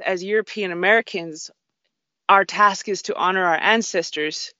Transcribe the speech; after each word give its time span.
As 0.00 0.24
European 0.24 0.72
Americans, 0.72 1.50
our 2.28 2.44
task 2.44 2.88
is 2.88 3.02
to 3.02 3.14
honor 3.14 3.44
our 3.44 3.58
ancestors 3.58 4.52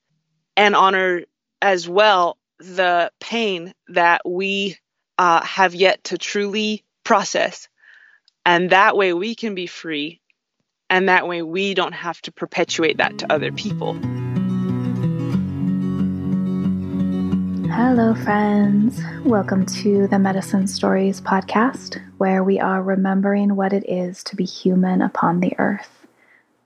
and 0.56 0.76
honor 0.76 1.22
as 1.60 1.88
well 1.88 2.36
the 2.58 3.10
pain 3.20 3.72
that 3.88 4.22
we 4.24 4.76
uh, 5.18 5.42
have 5.44 5.74
yet 5.74 6.04
to 6.04 6.18
truly 6.18 6.84
process. 7.04 7.68
And 8.46 8.70
that 8.70 8.96
way 8.96 9.12
we 9.12 9.34
can 9.34 9.54
be 9.54 9.66
free. 9.66 10.20
And 10.90 11.08
that 11.08 11.26
way 11.26 11.42
we 11.42 11.74
don't 11.74 11.92
have 11.92 12.20
to 12.22 12.32
perpetuate 12.32 12.98
that 12.98 13.18
to 13.18 13.32
other 13.32 13.50
people. 13.50 13.98
Hello, 17.76 18.14
friends. 18.14 19.00
Welcome 19.24 19.66
to 19.66 20.06
the 20.06 20.20
Medicine 20.20 20.68
Stories 20.68 21.20
podcast, 21.20 22.00
where 22.18 22.44
we 22.44 22.60
are 22.60 22.80
remembering 22.80 23.56
what 23.56 23.72
it 23.72 23.84
is 23.90 24.22
to 24.24 24.36
be 24.36 24.44
human 24.44 25.02
upon 25.02 25.40
the 25.40 25.58
earth. 25.58 26.06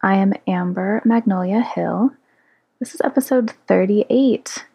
I 0.03 0.17
am 0.17 0.35
Amber 0.47 1.01
Magnolia 1.07 1.63
Hill. 1.63 2.11
This 2.79 2.95
is 2.95 3.01
episode 3.03 3.55
38, 3.67 4.67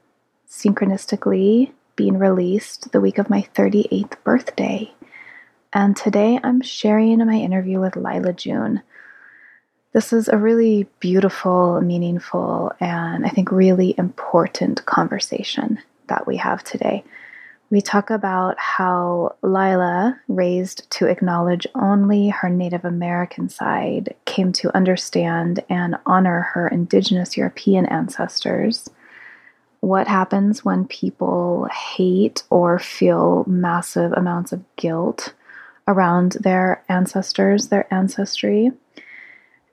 synchronistically 0.50 1.72
being 1.96 2.18
released 2.18 2.92
the 2.92 3.00
week 3.00 3.20
of 3.20 3.30
my 3.30 3.48
38th 3.54 4.16
birthday. 4.24 4.92
And 5.72 5.96
today 5.96 6.40
I'm 6.44 6.62
sharing 6.62 7.20
my 7.20 7.36
interview 7.36 7.80
with 7.80 7.96
Lyla 7.96 8.34
June. 8.34 8.82
This 9.92 10.12
is 10.12 10.30
a 10.30 10.38
really 10.40 10.88
beautiful, 11.00 11.80
meaningful, 11.80 12.74
and 12.80 13.24
I 13.24 13.30
think 13.30 13.52
really 13.52 13.94
important 14.00 14.84
conversation 14.88 15.78
that 16.08 16.28
we 16.28 16.38
have 16.38 16.64
today. 16.64 17.04
We 17.70 17.82
talk 17.82 18.12
about 18.12 18.60
how 18.60 19.36
Lyla, 19.42 20.20
raised 20.28 20.88
to 20.92 21.08
acknowledge 21.08 21.66
only 21.74 22.30
her 22.30 22.48
Native 22.48 22.86
American 22.86 23.50
side, 23.50 24.14
came 24.26 24.52
to 24.54 24.76
understand 24.76 25.64
and 25.70 25.96
honor 26.06 26.42
her 26.54 26.68
Indigenous 26.68 27.36
European 27.36 27.88
ancestors. 27.88 28.90
What 29.80 30.08
happens 30.08 30.64
when 30.64 30.86
people 30.86 31.68
hate 31.96 32.44
or 32.52 32.78
feel 32.78 33.44
massive 33.48 34.12
amounts 34.14 34.52
of 34.52 34.64
guilt 34.76 35.34
around 35.88 36.34
their 36.42 36.84
ancestors, 36.90 37.70
their 37.70 37.92
ancestry? 37.92 38.72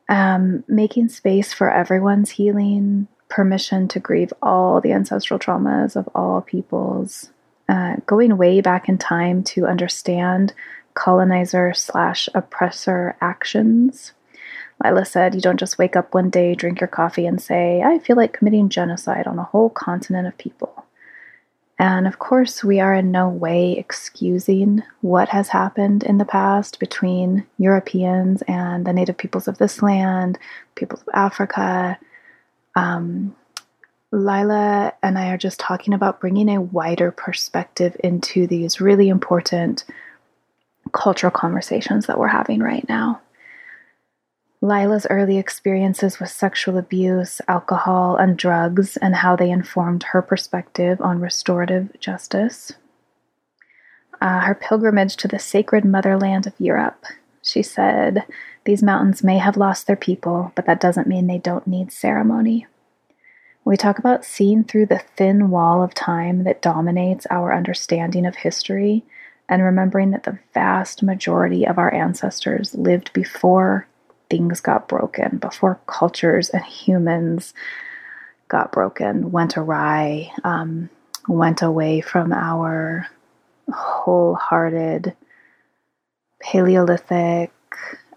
Um, 0.08 0.64
making 0.66 1.10
space 1.10 1.52
for 1.52 1.70
everyone's 1.70 2.30
healing, 2.30 3.08
permission 3.30 3.88
to 3.88 4.00
grieve 4.00 4.32
all 4.42 4.80
the 4.80 4.92
ancestral 4.92 5.38
traumas 5.38 5.96
of 5.96 6.08
all 6.14 6.42
peoples, 6.42 7.30
uh, 7.68 7.96
going 8.06 8.36
way 8.36 8.60
back 8.60 8.88
in 8.88 8.98
time 8.98 9.42
to 9.44 9.66
understand 9.66 10.52
colonizer 10.94 11.72
slash 11.72 12.28
oppressor 12.34 13.16
actions. 13.20 14.12
Lyla 14.82 15.04
said, 15.06 15.34
You 15.34 15.40
don't 15.40 15.60
just 15.60 15.78
wake 15.78 15.96
up 15.96 16.12
one 16.12 16.30
day, 16.30 16.54
drink 16.54 16.80
your 16.80 16.88
coffee, 16.88 17.26
and 17.26 17.40
say, 17.40 17.82
I 17.82 17.98
feel 17.98 18.16
like 18.16 18.32
committing 18.32 18.68
genocide 18.68 19.26
on 19.26 19.38
a 19.38 19.44
whole 19.44 19.70
continent 19.70 20.26
of 20.26 20.36
people. 20.36 20.84
And 21.78 22.06
of 22.06 22.18
course, 22.18 22.62
we 22.62 22.78
are 22.78 22.94
in 22.94 23.10
no 23.10 23.28
way 23.28 23.72
excusing 23.72 24.82
what 25.00 25.30
has 25.30 25.48
happened 25.48 26.02
in 26.02 26.18
the 26.18 26.26
past 26.26 26.78
between 26.78 27.46
Europeans 27.56 28.42
and 28.46 28.84
the 28.84 28.92
native 28.92 29.16
peoples 29.16 29.48
of 29.48 29.56
this 29.56 29.80
land, 29.80 30.38
peoples 30.74 31.00
of 31.00 31.08
Africa, 31.14 31.98
um, 32.76 33.34
Lyla 34.12 34.92
and 35.02 35.18
I 35.18 35.30
are 35.30 35.38
just 35.38 35.60
talking 35.60 35.94
about 35.94 36.20
bringing 36.20 36.48
a 36.48 36.60
wider 36.60 37.12
perspective 37.12 37.96
into 38.02 38.46
these 38.46 38.80
really 38.80 39.08
important 39.08 39.84
cultural 40.92 41.30
conversations 41.30 42.06
that 42.06 42.18
we're 42.18 42.28
having 42.28 42.60
right 42.60 42.88
now. 42.88 43.20
Lyla's 44.62 45.06
early 45.08 45.38
experiences 45.38 46.18
with 46.20 46.28
sexual 46.28 46.76
abuse, 46.76 47.40
alcohol, 47.48 48.16
and 48.16 48.36
drugs, 48.36 48.98
and 48.98 49.14
how 49.14 49.34
they 49.34 49.50
informed 49.50 50.02
her 50.02 50.20
perspective 50.20 51.00
on 51.00 51.20
restorative 51.20 51.88
justice. 51.98 52.72
Uh, 54.20 54.40
her 54.40 54.54
pilgrimage 54.54 55.16
to 55.16 55.28
the 55.28 55.38
sacred 55.38 55.84
motherland 55.84 56.46
of 56.46 56.52
Europe. 56.58 57.04
She 57.42 57.62
said, 57.62 58.24
These 58.64 58.82
mountains 58.82 59.24
may 59.24 59.38
have 59.38 59.56
lost 59.56 59.86
their 59.86 59.96
people, 59.96 60.52
but 60.54 60.66
that 60.66 60.80
doesn't 60.80 61.06
mean 61.06 61.26
they 61.26 61.38
don't 61.38 61.66
need 61.66 61.92
ceremony. 61.92 62.66
We 63.64 63.76
talk 63.76 63.98
about 63.98 64.24
seeing 64.24 64.64
through 64.64 64.86
the 64.86 65.02
thin 65.16 65.50
wall 65.50 65.82
of 65.82 65.94
time 65.94 66.44
that 66.44 66.62
dominates 66.62 67.26
our 67.30 67.54
understanding 67.54 68.26
of 68.26 68.36
history 68.36 69.04
and 69.48 69.62
remembering 69.62 70.10
that 70.12 70.22
the 70.22 70.38
vast 70.54 71.02
majority 71.02 71.66
of 71.66 71.78
our 71.78 71.92
ancestors 71.92 72.74
lived 72.74 73.12
before 73.12 73.86
things 74.30 74.60
got 74.60 74.88
broken, 74.88 75.38
before 75.38 75.80
cultures 75.86 76.50
and 76.50 76.64
humans 76.64 77.52
got 78.48 78.72
broken, 78.72 79.32
went 79.32 79.56
awry, 79.56 80.30
um, 80.44 80.88
went 81.28 81.62
away 81.62 82.00
from 82.00 82.32
our 82.32 83.06
wholehearted 83.72 85.14
Paleolithic 86.40 87.52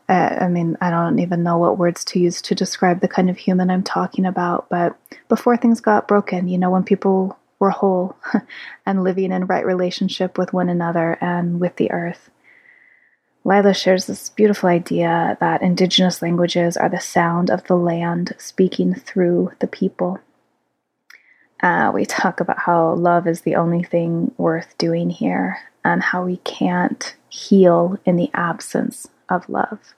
uh, 0.10 0.38
I 0.42 0.48
mean, 0.50 0.78
I 0.82 0.90
don't 0.90 1.20
even 1.20 1.44
know 1.44 1.58
what 1.58 1.78
words 1.78 2.04
to 2.06 2.20
use 2.20 2.42
to 2.44 2.56
describe 2.56 3.00
the 3.00 3.08
kind 3.08 3.30
of 3.30 3.38
human 3.38 3.70
I'm 3.70 3.84
talking 3.84 4.26
about, 4.26 4.68
but 4.70 4.98
before 5.30 5.56
things 5.56 5.80
got 5.80 6.08
broken, 6.08 6.48
you 6.48 6.58
know, 6.58 6.70
when 6.70 6.84
people 6.84 7.38
were 7.60 7.70
whole 7.70 8.18
and 8.86 9.04
living 9.04 9.32
in 9.32 9.46
right 9.46 9.66
relationship 9.66 10.38
with 10.38 10.52
one 10.52 10.68
another 10.68 11.18
and 11.22 11.62
with 11.62 11.78
the 11.78 11.92
earth. 11.92 12.30
Lyla 13.46 13.74
shares 13.74 14.06
this 14.06 14.30
beautiful 14.30 14.70
idea 14.70 15.38
that 15.40 15.62
indigenous 15.62 16.22
languages 16.22 16.76
are 16.78 16.90
the 16.90 17.00
sound 17.00 17.50
of 17.50 17.66
the 17.66 17.76
land 17.76 18.34
speaking 18.38 18.94
through 18.94 19.52
the 19.60 19.68
people. 19.68 20.20
Uh, 21.62 21.92
we 21.94 22.06
talk 22.06 22.42
about 22.42 22.60
how 22.60 22.94
love 22.94 23.26
is 23.28 23.42
the 23.42 23.56
only 23.56 23.84
thing 23.84 24.34
worth 24.38 24.78
doing 24.78 25.10
here 25.10 25.58
and 25.86 26.04
how 26.04 26.26
we 26.26 26.38
can't 26.38 27.16
heal 27.30 27.98
in 28.06 28.18
the 28.18 28.30
absence 28.34 29.08
of 29.30 29.48
love. 29.50 29.94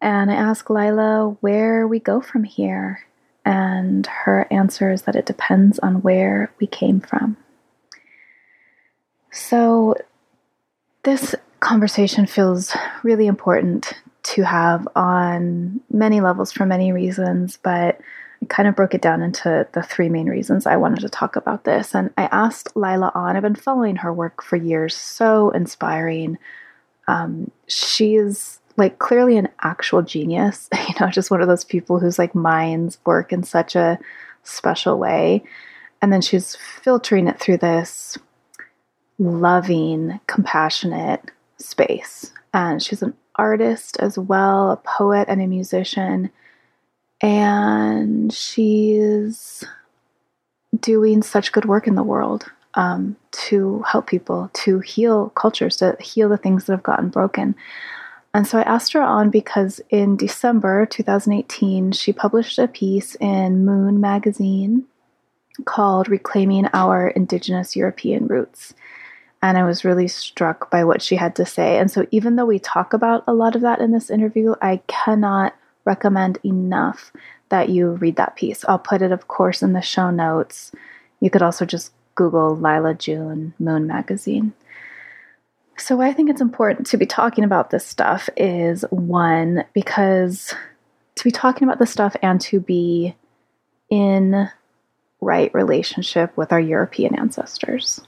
And 0.00 0.30
I 0.30 0.34
ask 0.34 0.68
Lyla 0.68 1.36
where 1.40 1.86
we 1.86 1.98
go 1.98 2.20
from 2.20 2.44
here, 2.44 3.04
and 3.44 4.06
her 4.06 4.46
answer 4.50 4.90
is 4.90 5.02
that 5.02 5.16
it 5.16 5.26
depends 5.26 5.78
on 5.78 6.02
where 6.02 6.52
we 6.60 6.66
came 6.66 7.00
from. 7.00 7.36
So, 9.30 9.94
this 11.02 11.34
conversation 11.60 12.26
feels 12.26 12.76
really 13.02 13.26
important 13.26 13.92
to 14.22 14.42
have 14.42 14.86
on 14.96 15.80
many 15.90 16.20
levels 16.20 16.52
for 16.52 16.66
many 16.66 16.92
reasons, 16.92 17.58
but 17.62 18.00
I 18.42 18.46
kind 18.48 18.68
of 18.68 18.74
broke 18.74 18.94
it 18.94 19.02
down 19.02 19.22
into 19.22 19.66
the 19.72 19.82
three 19.82 20.08
main 20.08 20.26
reasons 20.26 20.66
I 20.66 20.76
wanted 20.76 21.00
to 21.00 21.08
talk 21.08 21.36
about 21.36 21.64
this. 21.64 21.94
And 21.94 22.10
I 22.16 22.24
asked 22.32 22.74
Lyla 22.76 23.12
on, 23.14 23.36
I've 23.36 23.42
been 23.42 23.54
following 23.54 23.96
her 23.96 24.12
work 24.12 24.42
for 24.42 24.56
years, 24.56 24.94
so 24.96 25.50
inspiring, 25.50 26.38
um, 27.08 27.50
she's 27.66 28.60
like 28.76 28.98
clearly 28.98 29.36
an 29.36 29.48
actual 29.62 30.02
genius, 30.02 30.68
you 30.88 30.94
know, 31.00 31.08
just 31.08 31.30
one 31.30 31.40
of 31.40 31.48
those 31.48 31.64
people 31.64 31.98
whose 31.98 32.18
like 32.18 32.34
minds 32.34 32.98
work 33.04 33.32
in 33.32 33.42
such 33.42 33.74
a 33.74 33.98
special 34.42 34.98
way. 34.98 35.42
And 36.02 36.12
then 36.12 36.20
she's 36.20 36.56
filtering 36.56 37.26
it 37.26 37.40
through 37.40 37.58
this 37.58 38.18
loving, 39.18 40.20
compassionate 40.26 41.30
space. 41.58 42.32
And 42.52 42.82
she's 42.82 43.02
an 43.02 43.14
artist 43.36 43.96
as 43.98 44.18
well, 44.18 44.70
a 44.70 44.76
poet 44.76 45.26
and 45.28 45.40
a 45.40 45.46
musician. 45.46 46.30
And 47.22 48.32
she's 48.32 49.64
doing 50.78 51.22
such 51.22 51.52
good 51.52 51.64
work 51.64 51.86
in 51.86 51.94
the 51.94 52.02
world 52.02 52.50
um, 52.76 53.16
to 53.32 53.82
help 53.90 54.06
people, 54.06 54.50
to 54.52 54.80
heal 54.80 55.30
cultures, 55.30 55.76
to 55.78 55.96
heal 56.00 56.28
the 56.28 56.36
things 56.36 56.64
that 56.64 56.72
have 56.72 56.82
gotten 56.82 57.08
broken. 57.08 57.54
And 58.34 58.46
so 58.46 58.58
I 58.58 58.62
asked 58.62 58.92
her 58.92 59.02
on 59.02 59.30
because 59.30 59.80
in 59.88 60.16
December 60.16 60.84
2018, 60.86 61.92
she 61.92 62.12
published 62.12 62.58
a 62.58 62.68
piece 62.68 63.14
in 63.16 63.64
Moon 63.64 63.98
magazine 63.98 64.84
called 65.64 66.08
Reclaiming 66.08 66.66
Our 66.74 67.08
Indigenous 67.08 67.74
European 67.74 68.26
Roots. 68.26 68.74
And 69.42 69.56
I 69.56 69.64
was 69.64 69.86
really 69.86 70.06
struck 70.06 70.70
by 70.70 70.84
what 70.84 71.00
she 71.00 71.16
had 71.16 71.34
to 71.36 71.46
say. 71.46 71.78
And 71.78 71.90
so, 71.90 72.06
even 72.10 72.36
though 72.36 72.44
we 72.44 72.58
talk 72.58 72.92
about 72.92 73.24
a 73.26 73.32
lot 73.32 73.54
of 73.54 73.62
that 73.62 73.80
in 73.80 73.92
this 73.92 74.10
interview, 74.10 74.54
I 74.60 74.82
cannot 74.86 75.54
recommend 75.86 76.38
enough 76.44 77.12
that 77.48 77.68
you 77.68 77.92
read 77.92 78.16
that 78.16 78.36
piece. 78.36 78.64
I'll 78.68 78.78
put 78.78 79.02
it, 79.02 79.12
of 79.12 79.28
course, 79.28 79.62
in 79.62 79.72
the 79.72 79.80
show 79.80 80.10
notes. 80.10 80.72
You 81.20 81.30
could 81.30 81.42
also 81.42 81.64
just 81.64 81.92
Google 82.16 82.56
Lyla 82.56 82.94
June 82.94 83.54
Moon 83.60 83.86
Magazine. 83.86 84.52
So, 85.78 86.00
I 86.00 86.12
think 86.12 86.30
it's 86.30 86.40
important 86.40 86.88
to 86.88 86.96
be 86.96 87.06
talking 87.06 87.44
about 87.44 87.70
this 87.70 87.86
stuff 87.86 88.28
is 88.36 88.84
one, 88.90 89.64
because 89.74 90.54
to 91.16 91.24
be 91.24 91.30
talking 91.30 91.68
about 91.68 91.78
this 91.78 91.90
stuff 91.90 92.16
and 92.22 92.40
to 92.42 92.60
be 92.60 93.14
in 93.90 94.50
right 95.20 95.52
relationship 95.54 96.36
with 96.36 96.52
our 96.52 96.60
European 96.60 97.14
ancestors, 97.14 98.00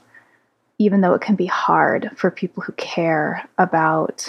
even 0.77 1.01
though 1.01 1.13
it 1.13 1.21
can 1.21 1.35
be 1.35 1.45
hard 1.45 2.09
for 2.15 2.31
people 2.31 2.63
who 2.63 2.73
care 2.73 3.47
about 3.57 4.27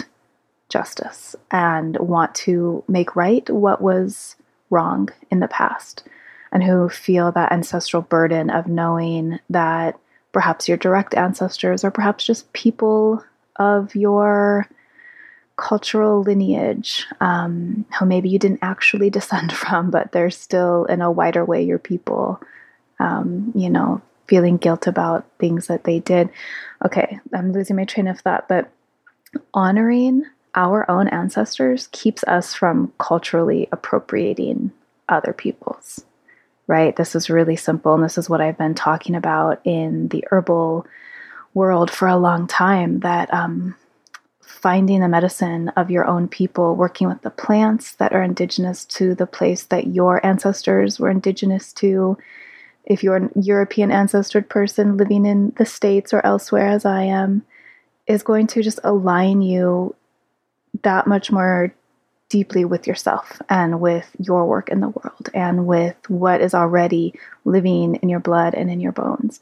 justice 0.69 1.35
and 1.51 1.97
want 1.97 2.33
to 2.33 2.83
make 2.87 3.15
right 3.15 3.49
what 3.49 3.81
was 3.81 4.35
wrong 4.69 5.09
in 5.29 5.39
the 5.39 5.47
past, 5.47 6.03
and 6.51 6.63
who 6.63 6.89
feel 6.89 7.31
that 7.31 7.51
ancestral 7.51 8.01
burden 8.01 8.49
of 8.49 8.67
knowing 8.67 9.39
that 9.49 9.97
perhaps 10.31 10.67
your 10.67 10.77
direct 10.77 11.13
ancestors 11.13 11.83
or 11.83 11.91
perhaps 11.91 12.25
just 12.25 12.51
people 12.53 13.23
of 13.57 13.95
your 13.95 14.67
cultural 15.57 16.21
lineage 16.23 17.05
um, 17.19 17.85
who 17.99 18.05
maybe 18.05 18.29
you 18.29 18.39
didn't 18.39 18.59
actually 18.61 19.09
descend 19.17 19.53
from, 19.53 19.91
but 19.91 20.11
they're 20.11 20.31
still 20.31 20.85
in 20.85 21.01
a 21.01 21.11
wider 21.11 21.45
way 21.45 21.63
your 21.63 21.79
people, 21.79 22.41
um, 22.99 23.51
you 23.55 23.69
know, 23.69 24.01
feeling 24.27 24.57
guilt 24.57 24.87
about 24.87 25.25
things 25.39 25.67
that 25.67 25.83
they 25.83 25.99
did. 25.99 26.29
Okay, 26.85 27.19
I'm 27.33 27.51
losing 27.51 27.75
my 27.75 27.85
train 27.85 28.07
of 28.07 28.19
thought, 28.19 28.47
but 28.47 28.71
honoring 29.53 30.25
our 30.55 30.89
own 30.89 31.07
ancestors 31.07 31.87
keeps 31.91 32.23
us 32.25 32.53
from 32.53 32.91
culturally 32.97 33.67
appropriating 33.71 34.71
other 35.07 35.33
people's, 35.33 36.05
right? 36.71 36.95
This 36.95 37.15
is 37.17 37.29
really 37.29 37.57
simple, 37.57 37.93
and 37.93 38.01
this 38.01 38.17
is 38.17 38.29
what 38.29 38.39
I've 38.39 38.57
been 38.57 38.75
talking 38.75 39.13
about 39.13 39.59
in 39.65 40.07
the 40.07 40.23
herbal 40.31 40.87
world 41.53 41.91
for 41.91 42.07
a 42.07 42.15
long 42.15 42.47
time 42.47 43.01
that 43.01 43.31
um, 43.33 43.75
finding 44.39 45.01
the 45.01 45.09
medicine 45.09 45.67
of 45.75 45.91
your 45.91 46.05
own 46.05 46.29
people, 46.29 46.77
working 46.77 47.09
with 47.09 47.21
the 47.23 47.29
plants 47.29 47.95
that 47.95 48.13
are 48.13 48.23
indigenous 48.23 48.85
to 48.85 49.13
the 49.13 49.27
place 49.27 49.65
that 49.65 49.87
your 49.87 50.25
ancestors 50.25 50.97
were 50.97 51.09
indigenous 51.09 51.73
to. 51.73 52.17
If 52.85 53.03
you're 53.03 53.17
an 53.17 53.31
European 53.35 53.91
ancestored 53.91 54.47
person 54.47 54.95
living 54.95 55.25
in 55.25 55.51
the 55.57 55.65
States 55.65 56.13
or 56.13 56.25
elsewhere, 56.25 56.67
as 56.67 56.85
I 56.85 57.03
am, 57.03 57.43
is 58.07 58.23
going 58.23 58.47
to 58.47 58.63
just 58.63 58.79
align 58.85 59.41
you 59.41 59.93
that 60.83 61.05
much 61.05 61.33
more 61.33 61.73
deeply 62.31 62.63
with 62.63 62.87
yourself 62.87 63.41
and 63.49 63.81
with 63.81 64.09
your 64.17 64.45
work 64.45 64.69
in 64.69 64.79
the 64.79 64.87
world 64.87 65.29
and 65.33 65.67
with 65.67 65.97
what 66.07 66.39
is 66.39 66.53
already 66.53 67.13
living 67.43 67.95
in 67.95 68.07
your 68.07 68.21
blood 68.21 68.53
and 68.53 68.71
in 68.71 68.79
your 68.79 68.93
bones. 68.93 69.41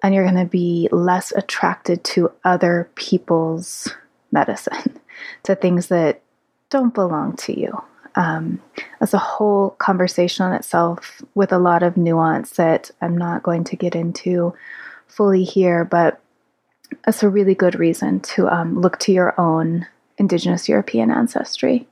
And 0.00 0.14
you're 0.14 0.24
going 0.24 0.36
to 0.36 0.48
be 0.48 0.88
less 0.92 1.32
attracted 1.32 2.04
to 2.04 2.30
other 2.44 2.88
people's 2.94 3.92
medicine, 4.30 5.00
to 5.42 5.56
things 5.56 5.88
that 5.88 6.22
don't 6.70 6.94
belong 6.94 7.34
to 7.36 7.60
you. 7.60 7.82
Um, 8.14 8.62
that's 9.00 9.12
a 9.12 9.18
whole 9.18 9.70
conversation 9.70 10.46
on 10.46 10.52
itself 10.52 11.22
with 11.34 11.52
a 11.52 11.58
lot 11.58 11.82
of 11.82 11.96
nuance 11.96 12.50
that 12.52 12.92
I'm 13.02 13.18
not 13.18 13.42
going 13.42 13.64
to 13.64 13.76
get 13.76 13.96
into 13.96 14.54
fully 15.08 15.42
here, 15.42 15.84
but 15.84 16.20
that's 17.04 17.24
a 17.24 17.28
really 17.28 17.56
good 17.56 17.74
reason 17.74 18.20
to 18.20 18.48
um, 18.48 18.80
look 18.80 19.00
to 19.00 19.12
your 19.12 19.38
own 19.38 19.88
Indigenous 20.16 20.68
European 20.68 21.10
ancestry. 21.10 21.88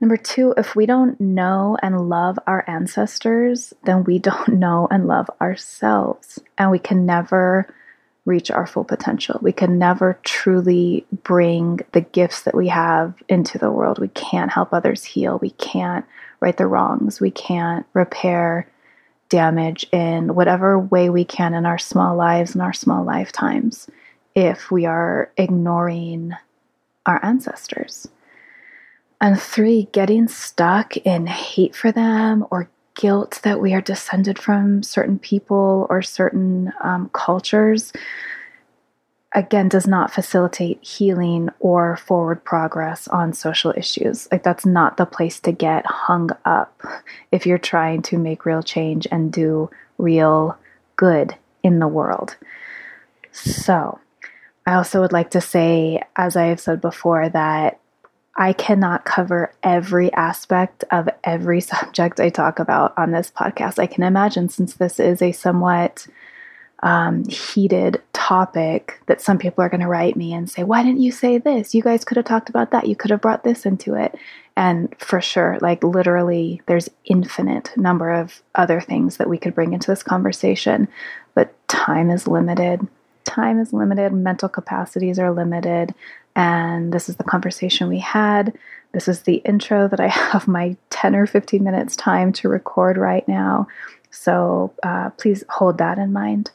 Number 0.00 0.16
two, 0.16 0.52
if 0.56 0.76
we 0.76 0.84
don't 0.84 1.18
know 1.20 1.78
and 1.82 2.08
love 2.08 2.38
our 2.46 2.64
ancestors, 2.66 3.72
then 3.84 4.04
we 4.04 4.18
don't 4.30 4.48
know 4.48 4.88
and 4.90 5.06
love 5.06 5.28
ourselves. 5.40 6.38
And 6.58 6.70
we 6.70 6.78
can 6.78 7.06
never 7.06 7.72
reach 8.24 8.50
our 8.50 8.66
full 8.66 8.84
potential. 8.84 9.38
We 9.40 9.52
can 9.52 9.78
never 9.78 10.18
truly 10.24 11.06
bring 11.22 11.80
the 11.92 12.00
gifts 12.00 12.42
that 12.42 12.56
we 12.56 12.68
have 12.68 13.14
into 13.28 13.56
the 13.56 13.70
world. 13.70 14.00
We 14.00 14.08
can't 14.08 14.50
help 14.50 14.72
others 14.72 15.04
heal. 15.04 15.38
We 15.40 15.50
can't 15.50 16.04
right 16.40 16.56
the 16.56 16.66
wrongs. 16.66 17.20
We 17.20 17.30
can't 17.30 17.86
repair 17.94 18.68
damage 19.28 19.86
in 19.92 20.34
whatever 20.34 20.78
way 20.78 21.08
we 21.08 21.24
can 21.24 21.54
in 21.54 21.66
our 21.66 21.78
small 21.78 22.16
lives 22.16 22.52
and 22.54 22.62
our 22.62 22.72
small 22.72 23.04
lifetimes 23.04 23.88
if 24.34 24.70
we 24.70 24.86
are 24.86 25.30
ignoring 25.36 26.32
our 27.06 27.24
ancestors. 27.24 28.08
And 29.20 29.40
three, 29.40 29.88
getting 29.92 30.28
stuck 30.28 30.96
in 30.98 31.26
hate 31.26 31.74
for 31.74 31.90
them 31.90 32.46
or 32.50 32.68
guilt 32.94 33.40
that 33.42 33.60
we 33.60 33.72
are 33.74 33.80
descended 33.80 34.38
from 34.38 34.82
certain 34.82 35.18
people 35.18 35.86
or 35.88 36.02
certain 36.02 36.72
um, 36.82 37.10
cultures, 37.12 37.92
again, 39.32 39.68
does 39.68 39.86
not 39.86 40.12
facilitate 40.12 40.82
healing 40.82 41.48
or 41.60 41.96
forward 41.96 42.44
progress 42.44 43.08
on 43.08 43.32
social 43.32 43.72
issues. 43.76 44.28
Like, 44.30 44.42
that's 44.42 44.66
not 44.66 44.96
the 44.96 45.06
place 45.06 45.40
to 45.40 45.52
get 45.52 45.86
hung 45.86 46.30
up 46.44 46.82
if 47.32 47.46
you're 47.46 47.58
trying 47.58 48.02
to 48.02 48.18
make 48.18 48.44
real 48.44 48.62
change 48.62 49.06
and 49.10 49.32
do 49.32 49.70
real 49.98 50.58
good 50.96 51.34
in 51.62 51.78
the 51.78 51.88
world. 51.88 52.36
So, 53.32 53.98
I 54.66 54.74
also 54.74 55.00
would 55.00 55.12
like 55.12 55.30
to 55.30 55.40
say, 55.40 56.02
as 56.16 56.36
I 56.36 56.46
have 56.46 56.60
said 56.60 56.80
before, 56.80 57.28
that 57.28 57.78
I 58.36 58.52
cannot 58.52 59.04
cover 59.04 59.52
every 59.62 60.12
aspect 60.12 60.84
of 60.90 61.08
every 61.24 61.60
subject 61.72 62.20
I 62.20 62.28
talk 62.28 62.58
about 62.58 62.96
on 62.96 63.10
this 63.10 63.30
podcast. 63.30 63.78
I 63.78 63.86
can 63.86 64.04
imagine, 64.04 64.48
since 64.48 64.74
this 64.74 65.00
is 65.00 65.22
a 65.22 65.32
somewhat 65.32 66.06
um, 66.82 67.24
heated 67.24 68.02
topic, 68.12 69.00
that 69.06 69.22
some 69.22 69.38
people 69.38 69.64
are 69.64 69.70
going 69.70 69.80
to 69.80 69.88
write 69.88 70.16
me 70.16 70.34
and 70.34 70.50
say, 70.50 70.62
Why 70.62 70.82
didn't 70.82 71.00
you 71.00 71.10
say 71.10 71.38
this? 71.38 71.74
You 71.74 71.82
guys 71.82 72.04
could 72.04 72.18
have 72.18 72.26
talked 72.26 72.50
about 72.50 72.70
that. 72.72 72.86
You 72.86 72.94
could 72.94 73.10
have 73.10 73.22
brought 73.22 73.44
this 73.44 73.64
into 73.64 73.94
it. 73.94 74.14
And 74.56 74.94
for 74.98 75.20
sure, 75.20 75.58
like 75.60 75.82
literally, 75.82 76.62
there's 76.66 76.90
infinite 77.04 77.76
number 77.76 78.10
of 78.10 78.42
other 78.54 78.80
things 78.80 79.16
that 79.16 79.28
we 79.28 79.38
could 79.38 79.54
bring 79.54 79.72
into 79.72 79.90
this 79.90 80.02
conversation, 80.02 80.88
but 81.34 81.54
time 81.68 82.10
is 82.10 82.26
limited. 82.26 82.86
Time 83.24 83.58
is 83.58 83.72
limited, 83.72 84.12
mental 84.12 84.48
capacities 84.48 85.18
are 85.18 85.32
limited, 85.32 85.94
and 86.36 86.92
this 86.92 87.08
is 87.08 87.16
the 87.16 87.24
conversation 87.24 87.88
we 87.88 87.98
had. 87.98 88.56
This 88.92 89.08
is 89.08 89.22
the 89.22 89.36
intro 89.36 89.88
that 89.88 90.00
I 90.00 90.06
have 90.32 90.46
my 90.46 90.76
10 90.90 91.16
or 91.16 91.26
15 91.26 91.64
minutes 91.64 91.96
time 91.96 92.32
to 92.34 92.48
record 92.48 92.98
right 92.98 93.26
now. 93.26 93.66
So 94.10 94.72
uh, 94.82 95.10
please 95.10 95.42
hold 95.48 95.78
that 95.78 95.98
in 95.98 96.12
mind. 96.12 96.50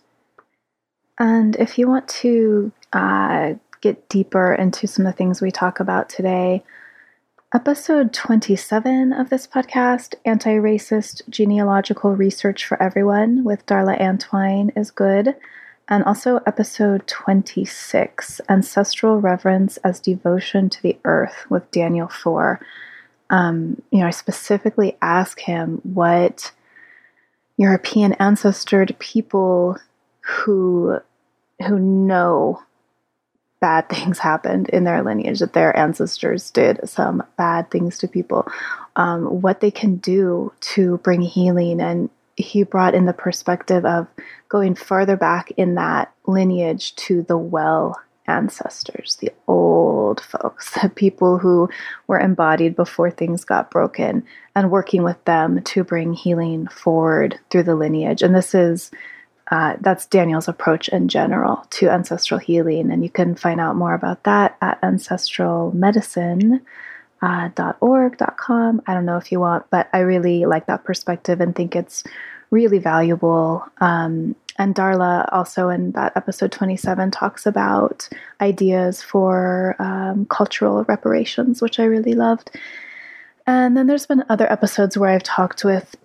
And 1.19 1.55
if 1.57 1.77
you 1.77 1.87
want 1.87 2.07
to 2.07 2.71
uh, 2.93 3.53
get 3.81 4.07
deeper 4.07 4.53
into 4.53 4.87
some 4.87 5.05
of 5.05 5.13
the 5.13 5.17
things 5.17 5.41
we 5.41 5.51
talk 5.51 5.79
about 5.79 6.09
today, 6.09 6.63
episode 7.53 8.13
27 8.13 9.13
of 9.13 9.29
this 9.29 9.47
podcast, 9.47 10.13
Anti 10.25 10.57
Racist 10.57 11.27
Genealogical 11.27 12.15
Research 12.15 12.65
for 12.65 12.81
Everyone, 12.81 13.43
with 13.43 13.65
Darla 13.65 13.99
Antoine, 13.99 14.71
is 14.75 14.91
good 14.91 15.35
and 15.91 16.05
also 16.05 16.39
episode 16.47 17.05
26 17.05 18.39
Ancestral 18.47 19.19
Reverence 19.19 19.75
as 19.77 19.99
Devotion 19.99 20.69
to 20.69 20.81
the 20.81 20.97
Earth 21.03 21.45
with 21.49 21.69
Daniel 21.69 22.07
Foor. 22.07 22.65
Um, 23.29 23.81
you 23.91 23.99
know, 23.99 24.07
I 24.07 24.11
specifically 24.11 24.97
ask 25.01 25.41
him 25.41 25.81
what 25.83 26.53
European 27.57 28.13
ancestor 28.13 28.85
people 28.99 29.77
who 30.21 30.99
who 31.67 31.77
know 31.77 32.63
bad 33.59 33.89
things 33.89 34.17
happened 34.19 34.69
in 34.69 34.85
their 34.85 35.03
lineage, 35.03 35.39
that 35.39 35.51
their 35.51 35.77
ancestors 35.77 36.51
did 36.51 36.79
some 36.87 37.21
bad 37.37 37.69
things 37.69 37.97
to 37.97 38.07
people, 38.07 38.47
um, 38.95 39.41
what 39.41 39.59
they 39.59 39.71
can 39.71 39.97
do 39.97 40.53
to 40.61 40.97
bring 40.99 41.21
healing 41.21 41.81
and 41.81 42.09
he 42.41 42.63
brought 42.63 42.95
in 42.95 43.05
the 43.05 43.13
perspective 43.13 43.85
of 43.85 44.07
going 44.49 44.75
farther 44.75 45.15
back 45.15 45.51
in 45.51 45.75
that 45.75 46.13
lineage 46.27 46.95
to 46.95 47.21
the 47.23 47.37
well 47.37 47.99
ancestors, 48.27 49.17
the 49.21 49.31
old 49.47 50.21
folks, 50.21 50.71
the 50.81 50.89
people 50.89 51.37
who 51.37 51.69
were 52.07 52.19
embodied 52.19 52.75
before 52.75 53.11
things 53.11 53.45
got 53.45 53.71
broken, 53.71 54.25
and 54.55 54.71
working 54.71 55.03
with 55.03 55.23
them 55.25 55.61
to 55.63 55.83
bring 55.83 56.13
healing 56.13 56.67
forward 56.67 57.39
through 57.49 57.63
the 57.63 57.75
lineage. 57.75 58.21
And 58.21 58.35
this 58.35 58.53
is 58.53 58.91
uh, 59.49 59.75
that's 59.81 60.05
Daniel's 60.05 60.47
approach 60.47 60.87
in 60.89 61.09
general 61.09 61.65
to 61.71 61.89
ancestral 61.89 62.39
healing, 62.39 62.89
and 62.91 63.03
you 63.03 63.09
can 63.09 63.35
find 63.35 63.59
out 63.59 63.75
more 63.75 63.93
about 63.93 64.23
that 64.23 64.57
at 64.61 64.81
ancestralmedicine.com 64.81 66.61
uh. 67.21 68.81
I 68.87 68.93
don't 68.93 69.05
know 69.05 69.17
if 69.17 69.31
you 69.31 69.39
want, 69.39 69.65
but 69.69 69.89
I 69.93 69.99
really 69.99 70.45
like 70.45 70.67
that 70.67 70.83
perspective 70.83 71.41
and 71.41 71.55
think 71.55 71.75
it's 71.75 72.03
really 72.51 72.79
valuable. 72.79 73.65
Um, 73.79 74.35
and 74.57 74.75
Darla 74.75 75.27
also 75.31 75.69
in 75.69 75.91
that 75.93 76.15
episode 76.15 76.51
27 76.51 77.09
talks 77.09 77.45
about 77.45 78.07
ideas 78.41 79.01
for 79.01 79.75
um, 79.79 80.25
cultural 80.25 80.83
reparations, 80.83 81.61
which 81.61 81.79
I 81.79 81.85
really 81.85 82.13
loved. 82.13 82.51
And 83.47 83.75
then 83.75 83.87
there's 83.87 84.05
been 84.05 84.23
other 84.29 84.51
episodes 84.51 84.97
where 84.97 85.09
I've 85.09 85.23
talked 85.23 85.63
with 85.63 85.95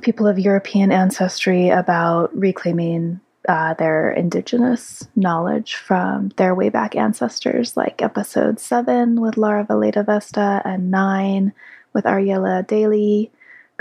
people 0.00 0.26
of 0.26 0.38
European 0.38 0.92
ancestry 0.92 1.70
about 1.70 2.36
reclaiming 2.38 3.20
uh, 3.48 3.74
their 3.74 4.12
indigenous 4.12 5.08
knowledge 5.16 5.74
from 5.74 6.28
their 6.36 6.54
way 6.54 6.68
back 6.68 6.94
ancestors, 6.94 7.76
like 7.76 8.00
episode 8.00 8.60
seven 8.60 9.20
with 9.20 9.36
Laura 9.36 9.64
Valeda 9.64 10.06
Vesta 10.06 10.62
and 10.64 10.90
nine 10.90 11.52
with 11.92 12.04
Ariella 12.04 12.64
Daly 12.66 13.30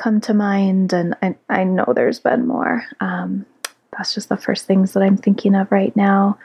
come 0.02 0.20
to 0.22 0.34
mind. 0.34 0.94
And 0.94 1.16
I, 1.22 1.36
I 1.48 1.64
know 1.64 1.86
there's 1.96 2.20
been 2.20 2.48
more. 2.48 2.84
Um, 3.00 3.46
that's 3.96 4.14
just 4.14 4.30
the 4.30 4.38
first 4.38 4.66
things 4.66 4.94
that 4.94 5.04
I'm 5.04 5.18
thinking 5.18 5.54
of 5.54 5.72
right 5.72 5.96
now. 5.96 6.40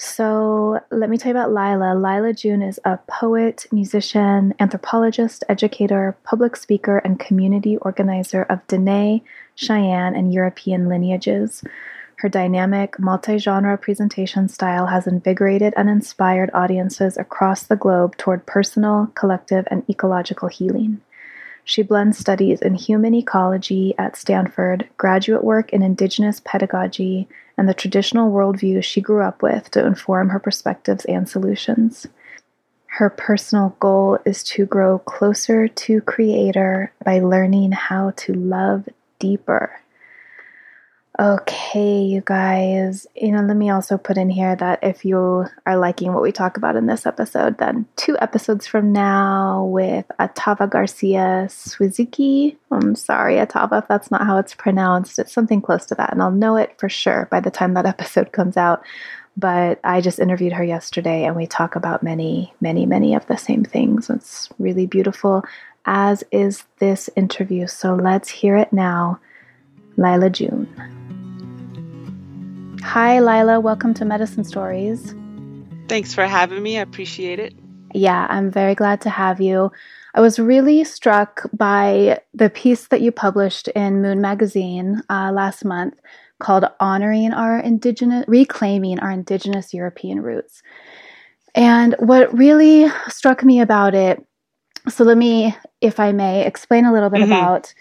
So, 0.00 0.78
let 0.92 1.10
me 1.10 1.18
tell 1.18 1.32
you 1.32 1.36
about 1.36 1.50
Lyla. 1.50 1.98
Lyla 1.98 2.32
June 2.32 2.62
is 2.62 2.78
a 2.84 2.98
poet, 3.08 3.66
musician, 3.72 4.54
anthropologist, 4.60 5.42
educator, 5.48 6.16
public 6.22 6.54
speaker, 6.54 6.98
and 6.98 7.18
community 7.18 7.78
organizer 7.78 8.44
of 8.44 8.64
Dene, 8.68 9.22
Cheyenne, 9.56 10.14
and 10.14 10.32
European 10.32 10.88
lineages. 10.88 11.64
Her 12.16 12.28
dynamic, 12.28 13.00
multi 13.00 13.38
genre 13.38 13.76
presentation 13.76 14.48
style 14.48 14.86
has 14.86 15.08
invigorated 15.08 15.74
and 15.76 15.90
inspired 15.90 16.50
audiences 16.54 17.16
across 17.16 17.64
the 17.64 17.76
globe 17.76 18.16
toward 18.18 18.46
personal, 18.46 19.10
collective, 19.16 19.66
and 19.68 19.82
ecological 19.90 20.46
healing. 20.46 21.00
She 21.68 21.82
blends 21.82 22.16
studies 22.16 22.62
in 22.62 22.76
human 22.76 23.14
ecology 23.14 23.94
at 23.98 24.16
Stanford, 24.16 24.88
graduate 24.96 25.44
work 25.44 25.70
in 25.70 25.82
Indigenous 25.82 26.40
pedagogy, 26.42 27.28
and 27.58 27.68
the 27.68 27.74
traditional 27.74 28.32
worldview 28.32 28.82
she 28.82 29.02
grew 29.02 29.22
up 29.22 29.42
with 29.42 29.70
to 29.72 29.84
inform 29.84 30.30
her 30.30 30.38
perspectives 30.38 31.04
and 31.04 31.28
solutions. 31.28 32.06
Her 32.86 33.10
personal 33.10 33.76
goal 33.80 34.18
is 34.24 34.42
to 34.44 34.64
grow 34.64 35.00
closer 35.00 35.68
to 35.68 36.00
Creator 36.00 36.90
by 37.04 37.18
learning 37.18 37.72
how 37.72 38.12
to 38.16 38.32
love 38.32 38.88
deeper. 39.18 39.82
Okay, 41.20 42.02
you 42.02 42.22
guys, 42.24 43.04
you 43.16 43.32
know, 43.32 43.42
let 43.42 43.56
me 43.56 43.70
also 43.70 43.98
put 43.98 44.16
in 44.16 44.30
here 44.30 44.54
that 44.54 44.78
if 44.84 45.04
you 45.04 45.46
are 45.66 45.76
liking 45.76 46.12
what 46.12 46.22
we 46.22 46.30
talk 46.30 46.56
about 46.56 46.76
in 46.76 46.86
this 46.86 47.06
episode, 47.06 47.58
then 47.58 47.86
two 47.96 48.16
episodes 48.20 48.68
from 48.68 48.92
now 48.92 49.64
with 49.64 50.06
Atava 50.20 50.70
Garcia 50.70 51.48
Suzuki. 51.50 52.56
I'm 52.70 52.94
sorry, 52.94 53.34
Atava, 53.34 53.82
if 53.82 53.88
that's 53.88 54.12
not 54.12 54.26
how 54.26 54.38
it's 54.38 54.54
pronounced. 54.54 55.18
It's 55.18 55.32
something 55.32 55.60
close 55.60 55.86
to 55.86 55.96
that, 55.96 56.12
and 56.12 56.22
I'll 56.22 56.30
know 56.30 56.54
it 56.54 56.78
for 56.78 56.88
sure 56.88 57.26
by 57.32 57.40
the 57.40 57.50
time 57.50 57.74
that 57.74 57.86
episode 57.86 58.30
comes 58.30 58.56
out. 58.56 58.84
But 59.36 59.80
I 59.82 60.00
just 60.00 60.20
interviewed 60.20 60.52
her 60.52 60.64
yesterday, 60.64 61.24
and 61.24 61.34
we 61.34 61.48
talk 61.48 61.74
about 61.74 62.00
many, 62.00 62.54
many, 62.60 62.86
many 62.86 63.16
of 63.16 63.26
the 63.26 63.36
same 63.36 63.64
things. 63.64 64.08
It's 64.08 64.50
really 64.60 64.86
beautiful, 64.86 65.42
as 65.84 66.22
is 66.30 66.62
this 66.78 67.10
interview. 67.16 67.66
So 67.66 67.96
let's 67.96 68.28
hear 68.28 68.56
it 68.56 68.72
now. 68.72 69.18
Lyla 69.96 70.30
June. 70.30 71.07
Hi, 72.88 73.18
Lyla. 73.18 73.60
Welcome 73.60 73.92
to 73.94 74.06
Medicine 74.06 74.44
Stories. 74.44 75.14
Thanks 75.88 76.14
for 76.14 76.24
having 76.24 76.62
me. 76.62 76.78
I 76.78 76.80
appreciate 76.80 77.38
it. 77.38 77.52
Yeah, 77.92 78.26
I'm 78.30 78.50
very 78.50 78.74
glad 78.74 79.02
to 79.02 79.10
have 79.10 79.42
you. 79.42 79.70
I 80.14 80.22
was 80.22 80.38
really 80.38 80.84
struck 80.84 81.42
by 81.52 82.22
the 82.32 82.48
piece 82.48 82.88
that 82.88 83.02
you 83.02 83.12
published 83.12 83.68
in 83.68 84.00
Moon 84.00 84.22
Magazine 84.22 85.02
uh, 85.10 85.30
last 85.34 85.66
month 85.66 86.00
called 86.40 86.64
Honoring 86.80 87.34
Our 87.34 87.58
Indigenous, 87.58 88.24
Reclaiming 88.26 89.00
Our 89.00 89.10
Indigenous 89.10 89.74
European 89.74 90.22
Roots. 90.22 90.62
And 91.54 91.94
what 91.98 92.32
really 92.32 92.88
struck 93.08 93.44
me 93.44 93.60
about 93.60 93.94
it, 93.94 94.24
so 94.88 95.04
let 95.04 95.18
me, 95.18 95.54
if 95.82 96.00
I 96.00 96.12
may, 96.12 96.46
explain 96.46 96.86
a 96.86 96.92
little 96.94 97.10
bit 97.10 97.20
mm-hmm. 97.20 97.32
about 97.32 97.74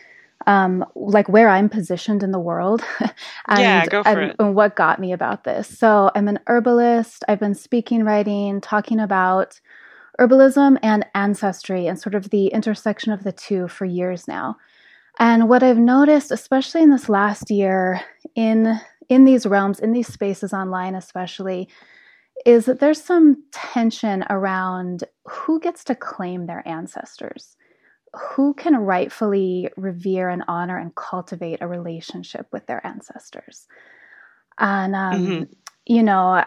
um, 0.48 0.86
like 0.96 1.28
where 1.28 1.50
I'm 1.50 1.68
positioned 1.68 2.24
in 2.24 2.32
the 2.32 2.40
world 2.40 2.82
and, 3.48 3.60
yeah, 3.60 3.86
go 3.86 4.02
for 4.02 4.10
and, 4.10 4.32
it. 4.32 4.36
and 4.40 4.56
what 4.56 4.78
got 4.78 5.00
me 5.00 5.12
about 5.12 5.44
this. 5.44 5.68
So 5.68 6.10
I'm 6.16 6.30
an 6.30 6.40
herbalist. 6.48 7.26
I've 7.28 7.40
been 7.40 7.54
speaking, 7.54 8.06
writing, 8.06 8.62
talking 8.62 9.00
about 9.00 9.60
herbalism 10.20 10.80
and 10.82 11.06
ancestry 11.14 11.86
and 11.86 12.00
sort 12.00 12.16
of 12.16 12.30
the 12.30 12.48
intersection 12.48 13.12
of 13.12 13.26
the 13.26 13.34
two 13.34 13.68
for 13.68 13.86
years 13.86 14.28
now. 14.28 14.56
And 15.20 15.50
what 15.50 15.64
I've 15.64 15.78
noticed, 15.78 16.32
especially 16.32 16.82
in 16.82 16.92
this 16.92 17.10
last 17.10 17.52
year, 17.52 18.02
in 18.36 18.80
in 19.10 19.26
these 19.26 19.46
realms, 19.46 19.80
in 19.80 19.94
these 19.94 20.12
spaces 20.12 20.54
online, 20.54 20.96
especially, 20.96 21.68
is 22.46 22.66
that 22.66 22.80
there's 22.80 23.02
some 23.02 23.44
tension 23.52 24.24
around 24.30 25.04
who 25.26 25.60
gets 25.60 25.84
to 25.86 25.96
claim 25.96 26.46
their 26.46 26.66
ancestors 26.68 27.58
who 28.14 28.54
can 28.54 28.76
rightfully 28.78 29.70
revere 29.78 30.30
and 30.30 30.44
honor 30.48 30.78
and 30.78 30.96
cultivate 30.96 31.62
a 31.62 31.68
relationship 31.68 32.48
with 32.52 32.66
their 32.68 32.86
ancestors. 32.86 33.68
And, 34.58 34.96
um, 34.96 35.14
mm-hmm. 35.14 35.44
you 35.86 36.04
know, 36.04 36.44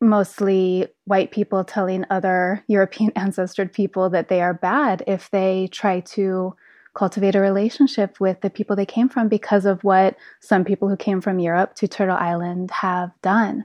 mostly 0.00 0.88
white 1.04 1.30
people 1.30 1.64
telling 1.64 2.04
other 2.10 2.64
European 2.68 3.12
ancestred 3.16 3.72
people 3.72 4.10
that 4.10 4.28
they 4.28 4.40
are 4.40 4.54
bad 4.54 5.02
if 5.06 5.30
they 5.30 5.68
try 5.70 6.00
to 6.00 6.54
cultivate 6.94 7.34
a 7.34 7.40
relationship 7.40 8.18
with 8.20 8.40
the 8.40 8.48
people 8.48 8.74
they 8.74 8.86
came 8.86 9.08
from 9.08 9.28
because 9.28 9.66
of 9.66 9.84
what 9.84 10.16
some 10.40 10.64
people 10.64 10.88
who 10.88 10.96
came 10.96 11.20
from 11.20 11.38
Europe 11.38 11.74
to 11.74 11.86
Turtle 11.86 12.16
Island 12.16 12.70
have 12.70 13.10
done. 13.20 13.64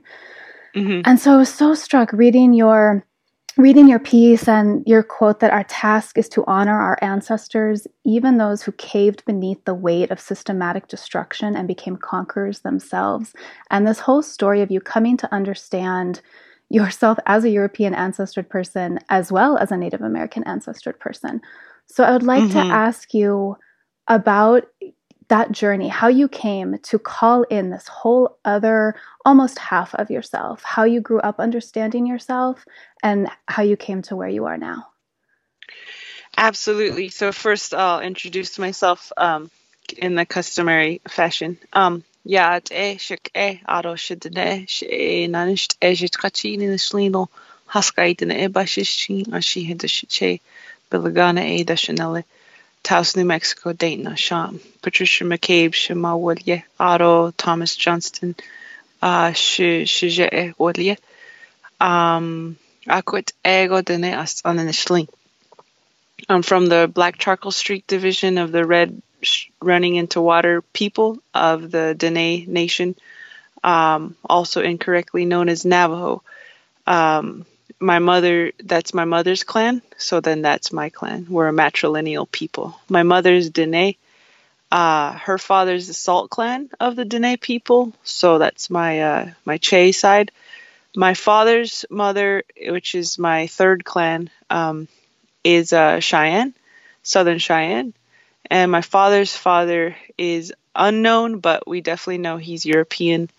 Mm-hmm. 0.76 1.02
And 1.06 1.20
so 1.20 1.34
I 1.34 1.38
was 1.38 1.54
so 1.54 1.74
struck 1.74 2.12
reading 2.12 2.54
your 2.54 3.06
reading 3.58 3.88
your 3.88 4.00
piece 4.00 4.48
and 4.48 4.84
your 4.86 5.03
quote 5.03 5.39
that 5.39 5.51
our 5.51 5.63
task 5.65 6.17
is 6.17 6.29
to 6.29 6.43
honor 6.46 6.79
our 6.79 6.98
ancestors, 7.01 7.88
even 8.05 8.38
those 8.38 8.62
who 8.62 8.72
caved 8.74 9.25
beneath 9.25 9.63
the 9.65 9.74
weight 9.74 10.12
of 10.12 10.20
systematic 10.20 10.88
destruction 10.88 11.55
and 11.55 11.67
became 11.67 11.98
conquerors 11.98 12.60
themselves. 12.60 13.34
And 13.70 13.86
this 13.86 14.00
whole 14.00 14.22
story 14.22 14.62
of 14.62 14.72
you 14.72 14.79
coming 14.79 15.17
to 15.17 15.34
understand 15.34 16.22
yourself 16.70 17.17
as 17.25 17.43
a 17.43 17.50
European 17.50 17.93
ancestred 17.93 18.50
person 18.50 19.00
as 19.10 19.31
well 19.31 19.58
as 19.58 19.72
a 19.72 19.77
Native 19.77 20.01
American 20.01 20.43
ancestred 20.46 21.00
person. 21.00 21.41
So 21.88 22.03
I 22.03 22.12
would 22.12 22.24
like 22.24 22.43
mm-hmm. 22.43 22.70
to 22.70 22.74
ask 22.74 23.13
you 23.13 23.58
about 24.08 24.65
that 25.32 25.54
journey, 25.54 25.88
how 25.88 26.10
you 26.10 26.28
came 26.28 26.78
to 26.80 27.00
call 27.00 27.44
in 27.44 27.70
this 27.70 27.88
whole 27.88 28.38
other 28.44 28.96
almost 29.24 29.58
half 29.58 29.96
of 29.96 30.12
yourself, 30.12 30.62
how 30.62 30.84
you 30.84 31.00
grew 31.00 31.20
up 31.22 31.40
understanding 31.40 32.06
yourself, 32.06 32.66
and 33.02 33.30
how 33.48 33.64
you 33.64 33.78
came 33.78 34.02
to 34.02 34.16
where 34.18 34.28
you 34.28 34.44
are 34.46 34.58
now. 34.58 34.88
Absolutely. 36.38 37.08
So, 37.08 37.32
first, 37.32 37.74
I'll 37.74 38.02
introduce 38.02 38.60
myself 38.60 39.14
um, 39.16 39.50
in 39.98 40.16
the 40.16 40.26
customary 40.26 41.00
fashion. 41.08 41.58
Um, 41.72 42.04
dashanele. 51.64 52.26
Taos, 52.84 53.16
New 53.16 53.26
Mexico, 53.26 53.74
Dayton, 53.74 54.16
Sean, 54.16 54.60
Patricia 54.82 55.24
McCabe, 55.24 55.74
Shema 55.74 56.16
Woodye, 56.16 56.64
Otto, 56.80 57.32
Thomas 57.32 57.76
Johnston, 57.76 58.36
uh, 59.02 59.30
Shije 59.32 60.54
Woodye, 60.58 60.98
um, 61.80 62.58
Akwit 62.88 63.34
Ego 63.46 63.82
Dene 63.82 64.14
Ananishling. 64.14 65.08
I'm 66.30 66.42
from 66.42 66.68
the 66.68 66.90
Black 66.92 67.18
Charcoal 67.18 67.52
Street 67.52 67.86
Division 67.88 68.38
of 68.38 68.52
the 68.52 68.66
Red 68.66 69.02
Running 69.62 69.96
into 69.96 70.22
Water 70.22 70.62
people 70.74 71.20
of 71.34 71.70
the 71.70 71.94
Dene 71.96 72.52
Nation, 72.52 72.96
um, 73.64 74.16
also 74.28 74.62
incorrectly 74.62 75.26
known 75.26 75.50
as 75.50 75.66
Navajo. 75.66 76.24
Um, 76.88 77.46
my 77.80 78.00
mother 78.00 78.51
that's 78.63 78.94
my 78.94 79.06
mother's 79.06 79.44
clan 79.44 79.82
so 79.98 80.20
then 80.20 80.42
that's 80.42 80.72
my 80.72 80.90
clan. 80.90 81.28
We're 81.30 81.50
a 81.50 81.54
matrilineal 81.54 82.32
people. 82.32 82.80
My 82.90 83.04
mother's 83.04 83.50
dene. 83.50 83.96
Uh, 84.72 85.13
her 85.13 85.38
father's 85.38 85.88
the 85.88 85.94
salt 85.94 86.30
clan 86.30 86.70
of 86.80 86.96
the 86.96 87.04
dene 87.06 87.38
people 87.38 87.94
so 88.04 88.38
that's 88.38 88.70
my 88.70 89.01
uh, 89.01 89.30
my 89.46 89.58
che 89.58 89.92
side. 89.92 90.32
My 90.96 91.13
father's 91.13 91.86
mother 91.90 92.44
which 92.68 92.96
is 92.96 93.20
my 93.20 93.48
third 93.48 93.86
clan 93.86 94.30
um, 94.50 94.88
is 95.44 95.74
uh, 95.74 96.00
cheyenne 96.00 96.54
southern 97.04 97.40
cheyenne. 97.40 97.94
And 98.50 98.72
my 98.72 98.82
father's 98.82 99.36
father 99.36 99.96
is 100.18 100.54
unknown 100.75 101.40
but 101.40 101.68
we 101.68 101.82
definitely 101.82 102.20
know 102.20 102.38
he's 102.38 102.66
european. 102.66 103.30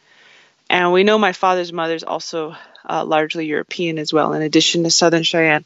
And 0.69 0.93
we 0.93 1.05
know 1.05 1.19
my 1.19 1.33
father's 1.33 1.73
mother's 1.73 2.05
also 2.05 2.57
uh, 2.89 3.05
largely 3.05 3.47
European 3.47 3.99
as 3.99 4.13
well, 4.13 4.33
in 4.33 4.43
addition 4.43 4.85
to 4.85 4.91
Southern 4.91 5.23
Cheyenne. 5.23 5.65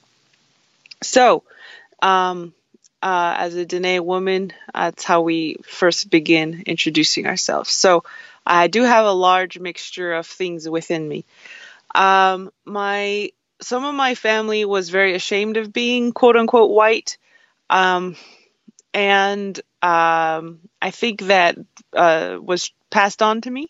So, 1.02 1.42
um, 2.00 2.54
uh, 3.02 3.34
as 3.38 3.54
a 3.54 3.66
Dene 3.66 4.04
woman, 4.04 4.52
that's 4.72 5.04
how 5.04 5.22
we 5.22 5.56
first 5.64 6.10
begin 6.10 6.64
introducing 6.66 7.26
ourselves. 7.26 7.70
So, 7.70 8.04
I 8.46 8.68
do 8.68 8.82
have 8.82 9.04
a 9.04 9.12
large 9.12 9.58
mixture 9.58 10.12
of 10.12 10.26
things 10.26 10.68
within 10.68 11.06
me. 11.06 11.24
Um, 11.94 12.50
my 12.64 13.30
some 13.60 13.84
of 13.84 13.94
my 13.94 14.14
family 14.14 14.64
was 14.64 14.90
very 14.90 15.14
ashamed 15.14 15.56
of 15.56 15.72
being 15.72 16.12
quote 16.12 16.36
unquote 16.36 16.70
white, 16.70 17.18
um, 17.70 18.16
and 18.94 19.58
um, 19.82 20.60
I 20.80 20.90
think 20.90 21.22
that 21.22 21.56
uh, 21.92 22.38
was 22.40 22.72
passed 22.90 23.22
on 23.22 23.40
to 23.42 23.50
me. 23.50 23.68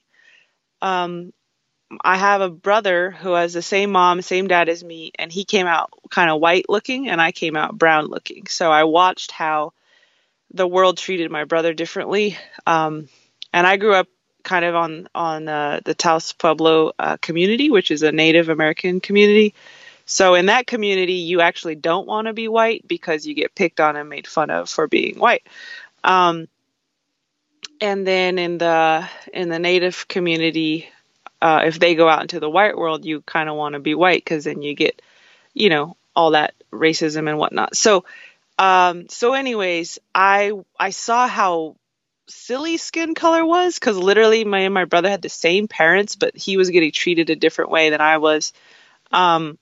Um, 0.82 1.32
I 2.02 2.16
have 2.16 2.40
a 2.40 2.50
brother 2.50 3.10
who 3.10 3.32
has 3.32 3.52
the 3.52 3.62
same 3.62 3.92
mom, 3.92 4.20
same 4.22 4.48
dad 4.48 4.68
as 4.68 4.82
me, 4.82 5.12
and 5.18 5.30
he 5.30 5.44
came 5.44 5.66
out 5.66 5.90
kind 6.10 6.30
of 6.30 6.40
white 6.40 6.66
looking, 6.68 7.08
and 7.08 7.20
I 7.20 7.32
came 7.32 7.56
out 7.56 7.78
brown 7.78 8.06
looking. 8.06 8.46
So 8.48 8.72
I 8.72 8.84
watched 8.84 9.30
how 9.30 9.72
the 10.52 10.66
world 10.66 10.98
treated 10.98 11.30
my 11.30 11.44
brother 11.44 11.74
differently. 11.74 12.36
Um, 12.66 13.08
and 13.52 13.66
I 13.66 13.76
grew 13.76 13.94
up 13.94 14.08
kind 14.42 14.64
of 14.64 14.74
on 14.74 15.08
on 15.14 15.48
uh, 15.48 15.80
the 15.84 15.94
Taos 15.94 16.32
Pueblo 16.32 16.92
uh, 16.98 17.16
community, 17.18 17.70
which 17.70 17.90
is 17.90 18.02
a 18.02 18.12
Native 18.12 18.48
American 18.48 19.00
community. 19.00 19.54
So 20.06 20.34
in 20.34 20.46
that 20.46 20.66
community, 20.66 21.14
you 21.14 21.40
actually 21.40 21.74
don't 21.74 22.06
want 22.06 22.28
to 22.28 22.32
be 22.32 22.46
white 22.46 22.86
because 22.86 23.26
you 23.26 23.34
get 23.34 23.54
picked 23.54 23.80
on 23.80 23.96
and 23.96 24.08
made 24.08 24.26
fun 24.26 24.50
of 24.50 24.70
for 24.70 24.86
being 24.86 25.18
white. 25.18 25.46
Um, 26.04 26.46
and 27.80 28.06
then 28.06 28.38
in 28.38 28.58
the 28.58 29.08
in 29.32 29.48
the 29.48 29.58
Native 29.58 30.06
community, 30.08 30.88
uh, 31.40 31.62
if 31.64 31.78
they 31.78 31.94
go 31.94 32.08
out 32.08 32.22
into 32.22 32.40
the 32.40 32.50
white 32.50 32.76
world, 32.76 33.04
you 33.04 33.20
kind 33.22 33.48
of 33.48 33.56
want 33.56 33.74
to 33.74 33.80
be 33.80 33.94
white 33.94 34.24
because 34.24 34.44
then 34.44 34.62
you 34.62 34.74
get, 34.74 35.00
you 35.54 35.68
know, 35.68 35.96
all 36.14 36.32
that 36.32 36.54
racism 36.72 37.28
and 37.28 37.38
whatnot. 37.38 37.76
So, 37.76 38.04
um, 38.58 39.08
so 39.08 39.34
anyways, 39.34 39.98
I 40.14 40.52
I 40.78 40.90
saw 40.90 41.28
how 41.28 41.76
silly 42.28 42.76
skin 42.76 43.14
color 43.14 43.44
was 43.44 43.74
because 43.74 43.96
literally 43.96 44.44
my 44.44 44.60
and 44.60 44.74
my 44.74 44.84
brother 44.84 45.10
had 45.10 45.22
the 45.22 45.28
same 45.28 45.68
parents, 45.68 46.16
but 46.16 46.36
he 46.36 46.56
was 46.56 46.70
getting 46.70 46.92
treated 46.92 47.30
a 47.30 47.36
different 47.36 47.70
way 47.70 47.90
than 47.90 48.00
I 48.00 48.18
was. 48.18 48.52
Um, 49.12 49.58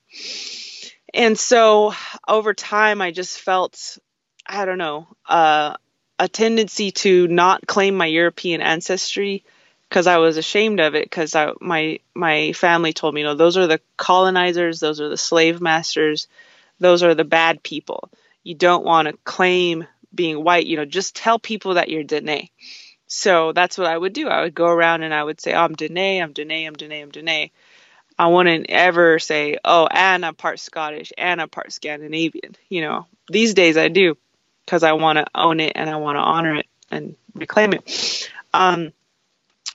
and 1.12 1.38
so 1.38 1.92
over 2.26 2.54
time, 2.54 3.00
I 3.00 3.10
just 3.10 3.38
felt, 3.38 3.98
I 4.46 4.64
don't 4.64 4.78
know, 4.78 5.06
uh, 5.28 5.76
a 6.18 6.28
tendency 6.28 6.92
to 6.92 7.28
not 7.28 7.66
claim 7.66 7.94
my 7.96 8.06
European 8.06 8.60
ancestry 8.60 9.44
because 9.94 10.08
I 10.08 10.16
was 10.16 10.36
ashamed 10.36 10.80
of 10.80 10.96
it 10.96 11.04
because 11.04 11.36
my 11.60 12.00
my 12.16 12.52
family 12.52 12.92
told 12.92 13.14
me, 13.14 13.20
you 13.20 13.26
know, 13.28 13.36
those 13.36 13.56
are 13.56 13.68
the 13.68 13.80
colonizers, 13.96 14.80
those 14.80 15.00
are 15.00 15.08
the 15.08 15.16
slave 15.16 15.60
masters, 15.60 16.26
those 16.80 17.04
are 17.04 17.14
the 17.14 17.22
bad 17.22 17.62
people. 17.62 18.10
You 18.42 18.56
don't 18.56 18.84
want 18.84 19.06
to 19.06 19.16
claim 19.22 19.86
being 20.12 20.42
white, 20.42 20.66
you 20.66 20.76
know, 20.76 20.84
just 20.84 21.14
tell 21.14 21.38
people 21.38 21.74
that 21.74 21.90
you're 21.90 22.02
Dene. 22.02 22.48
So 23.06 23.52
that's 23.52 23.78
what 23.78 23.86
I 23.86 23.96
would 23.96 24.12
do. 24.12 24.26
I 24.26 24.40
would 24.40 24.54
go 24.56 24.66
around 24.66 25.04
and 25.04 25.14
I 25.14 25.22
would 25.22 25.40
say, 25.40 25.52
oh, 25.52 25.60
I'm 25.60 25.76
Dene, 25.76 26.20
I'm 26.20 26.32
Dene, 26.32 26.66
I'm 26.66 26.74
Dene, 26.74 27.00
I'm 27.00 27.10
Dene. 27.12 27.50
I 28.18 28.26
wouldn't 28.26 28.66
ever 28.70 29.20
say, 29.20 29.58
oh, 29.64 29.86
and 29.88 30.26
I'm 30.26 30.34
part 30.34 30.58
Scottish 30.58 31.12
and 31.16 31.40
I'm 31.40 31.50
part 31.50 31.72
Scandinavian. 31.72 32.56
You 32.68 32.80
know, 32.80 33.06
these 33.28 33.54
days 33.54 33.76
I 33.76 33.86
do 33.86 34.16
because 34.64 34.82
I 34.82 34.94
want 34.94 35.18
to 35.18 35.26
own 35.36 35.60
it 35.60 35.74
and 35.76 35.88
I 35.88 35.98
want 35.98 36.16
to 36.16 36.20
honor 36.20 36.56
it 36.56 36.66
and 36.90 37.14
reclaim 37.36 37.74
it. 37.74 38.28
Um, 38.52 38.92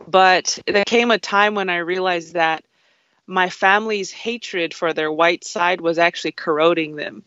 but 0.08 0.60
there 0.66 0.86
came 0.86 1.12
a 1.12 1.18
time 1.20 1.56
when 1.56 1.70
I 1.70 1.78
realized 1.78 2.34
that 2.34 2.64
my 3.28 3.50
family's 3.50 4.12
hatred 4.12 4.74
for 4.74 4.94
their 4.94 5.12
white 5.12 5.44
side 5.44 5.82
was 5.82 6.00
actually 6.00 6.32
corroding 6.32 6.96
them 6.96 7.24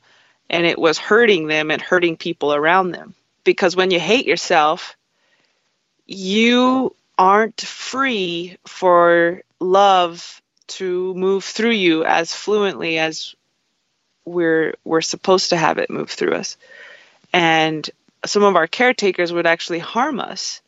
and 0.51 0.67
it 0.67 0.79
was 0.79 0.99
hurting 0.99 1.47
them 1.47 1.71
and 1.71 1.81
hurting 1.81 2.17
people 2.17 2.55
around 2.55 2.91
them. 2.91 3.15
Because 3.45 3.75
when 3.75 3.91
you 3.91 4.01
hate 4.01 4.27
yourself, 4.27 4.97
you 6.07 6.95
aren't 7.19 7.61
free 7.61 8.57
for 8.67 9.43
love 9.61 10.43
to 10.67 11.15
move 11.15 11.45
through 11.45 11.71
you 11.71 12.05
as 12.05 12.35
fluently 12.35 12.99
as 12.99 13.35
we're 14.25 14.75
we're 14.85 15.01
supposed 15.01 15.51
to 15.51 15.57
have 15.57 15.79
it 15.79 15.91
move 15.91 16.11
through 16.11 16.35
us. 16.35 16.57
And 17.33 17.89
some 18.25 18.45
of 18.45 18.57
our 18.57 18.67
caretakers 18.67 19.33
would 19.33 19.47
actually 19.47 19.81
harm 19.81 20.21
us. 20.21 20.63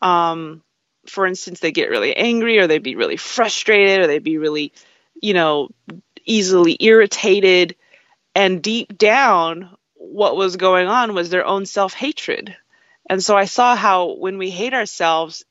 Um, 0.00 0.62
for 1.06 1.26
instance, 1.26 1.60
they 1.60 1.72
get 1.72 1.90
really 1.90 2.16
angry 2.16 2.58
or 2.58 2.66
they'd 2.66 2.82
be 2.82 2.96
really 2.96 3.16
frustrated 3.16 4.00
or 4.00 4.06
they'd 4.06 4.22
be 4.22 4.38
really, 4.38 4.72
you 5.20 5.34
know, 5.34 5.68
easily 6.24 6.76
irritated 6.80 7.76
and 8.34 8.62
deep 8.62 8.96
down, 8.96 9.76
what 9.94 10.36
was 10.36 10.56
going 10.56 10.86
on 10.86 11.12
was 11.12 11.28
their 11.28 11.44
own 11.44 11.66
self 11.66 11.92
hatred. 11.92 12.56
And 13.10 13.22
so 13.22 13.36
I 13.36 13.46
saw 13.46 13.74
how 13.74 14.14
when 14.14 14.38
we 14.38 14.50
hate 14.50 14.74
ourselves, 14.74 15.44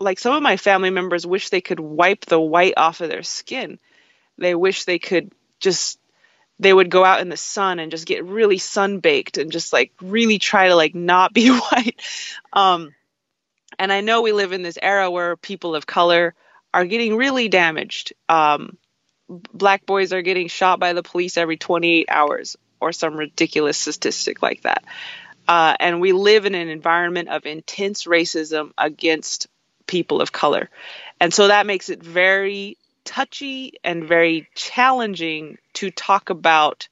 like 0.00 0.18
some 0.18 0.34
of 0.34 0.42
my 0.42 0.56
family 0.56 0.90
members 0.90 1.26
wish 1.26 1.50
they 1.50 1.60
could 1.60 1.78
wipe 1.78 2.24
the 2.26 2.40
white 2.40 2.74
off 2.76 3.00
of 3.00 3.08
their 3.08 3.22
skin. 3.22 3.78
They 4.36 4.54
wish 4.54 4.84
they 4.84 4.98
could 4.98 5.32
just 5.60 6.00
they 6.58 6.72
would 6.72 6.90
go 6.90 7.04
out 7.04 7.20
in 7.20 7.28
the 7.28 7.36
sun 7.36 7.78
and 7.78 7.92
just 7.92 8.06
get 8.06 8.24
really 8.24 8.58
sunbaked 8.58 9.40
and 9.40 9.52
just 9.52 9.72
like 9.72 9.92
really 10.00 10.40
try 10.40 10.68
to 10.68 10.74
like 10.74 10.94
not 10.94 11.32
be 11.32 11.50
white. 11.72 12.00
Um, 12.52 12.94
and 13.78 13.92
I 13.92 14.00
know 14.00 14.22
we 14.22 14.32
live 14.32 14.52
in 14.52 14.62
this 14.62 14.78
era 14.80 15.10
where 15.10 15.36
people 15.36 15.74
of 15.74 15.86
color 15.86 16.34
are 16.74 16.84
getting 16.84 17.16
really 17.16 17.48
damaged. 17.48 18.12
Um, 18.28 18.76
black 19.28 19.86
boys 19.86 20.12
are 20.12 20.22
getting 20.22 20.48
shot 20.48 20.80
by 20.80 20.92
the 20.92 21.02
police 21.02 21.36
every 21.36 21.56
28 21.56 22.06
hours 22.10 22.56
or 22.80 22.92
some 22.92 23.16
ridiculous 23.16 23.78
statistic 23.78 24.42
like 24.42 24.62
that. 24.62 24.84
Uh, 25.46 25.74
and 25.80 26.00
we 26.00 26.12
live 26.12 26.44
in 26.44 26.54
an 26.54 26.68
environment 26.68 27.28
of 27.28 27.46
intense 27.46 28.04
racism 28.04 28.72
against 28.76 29.46
people 29.86 30.20
of 30.20 30.32
color. 30.32 30.68
And 31.20 31.32
so 31.32 31.48
that 31.48 31.66
makes 31.66 31.88
it 31.88 32.02
very 32.02 32.76
touchy 33.04 33.72
and 33.82 34.06
very 34.06 34.48
challenging 34.54 35.56
to 35.72 35.90
talk 35.90 36.28
about 36.28 36.88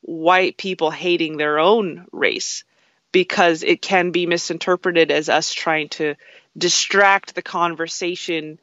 white 0.00 0.56
people 0.56 0.90
hating 0.90 1.36
their 1.36 1.58
own 1.58 2.06
race 2.10 2.64
because 3.12 3.62
it 3.62 3.82
can 3.82 4.10
be 4.10 4.26
misinterpreted 4.26 5.10
as 5.10 5.28
us 5.28 5.52
trying 5.52 5.88
to 5.90 6.14
distract 6.56 7.34
the 7.34 7.42
conversation 7.42 8.58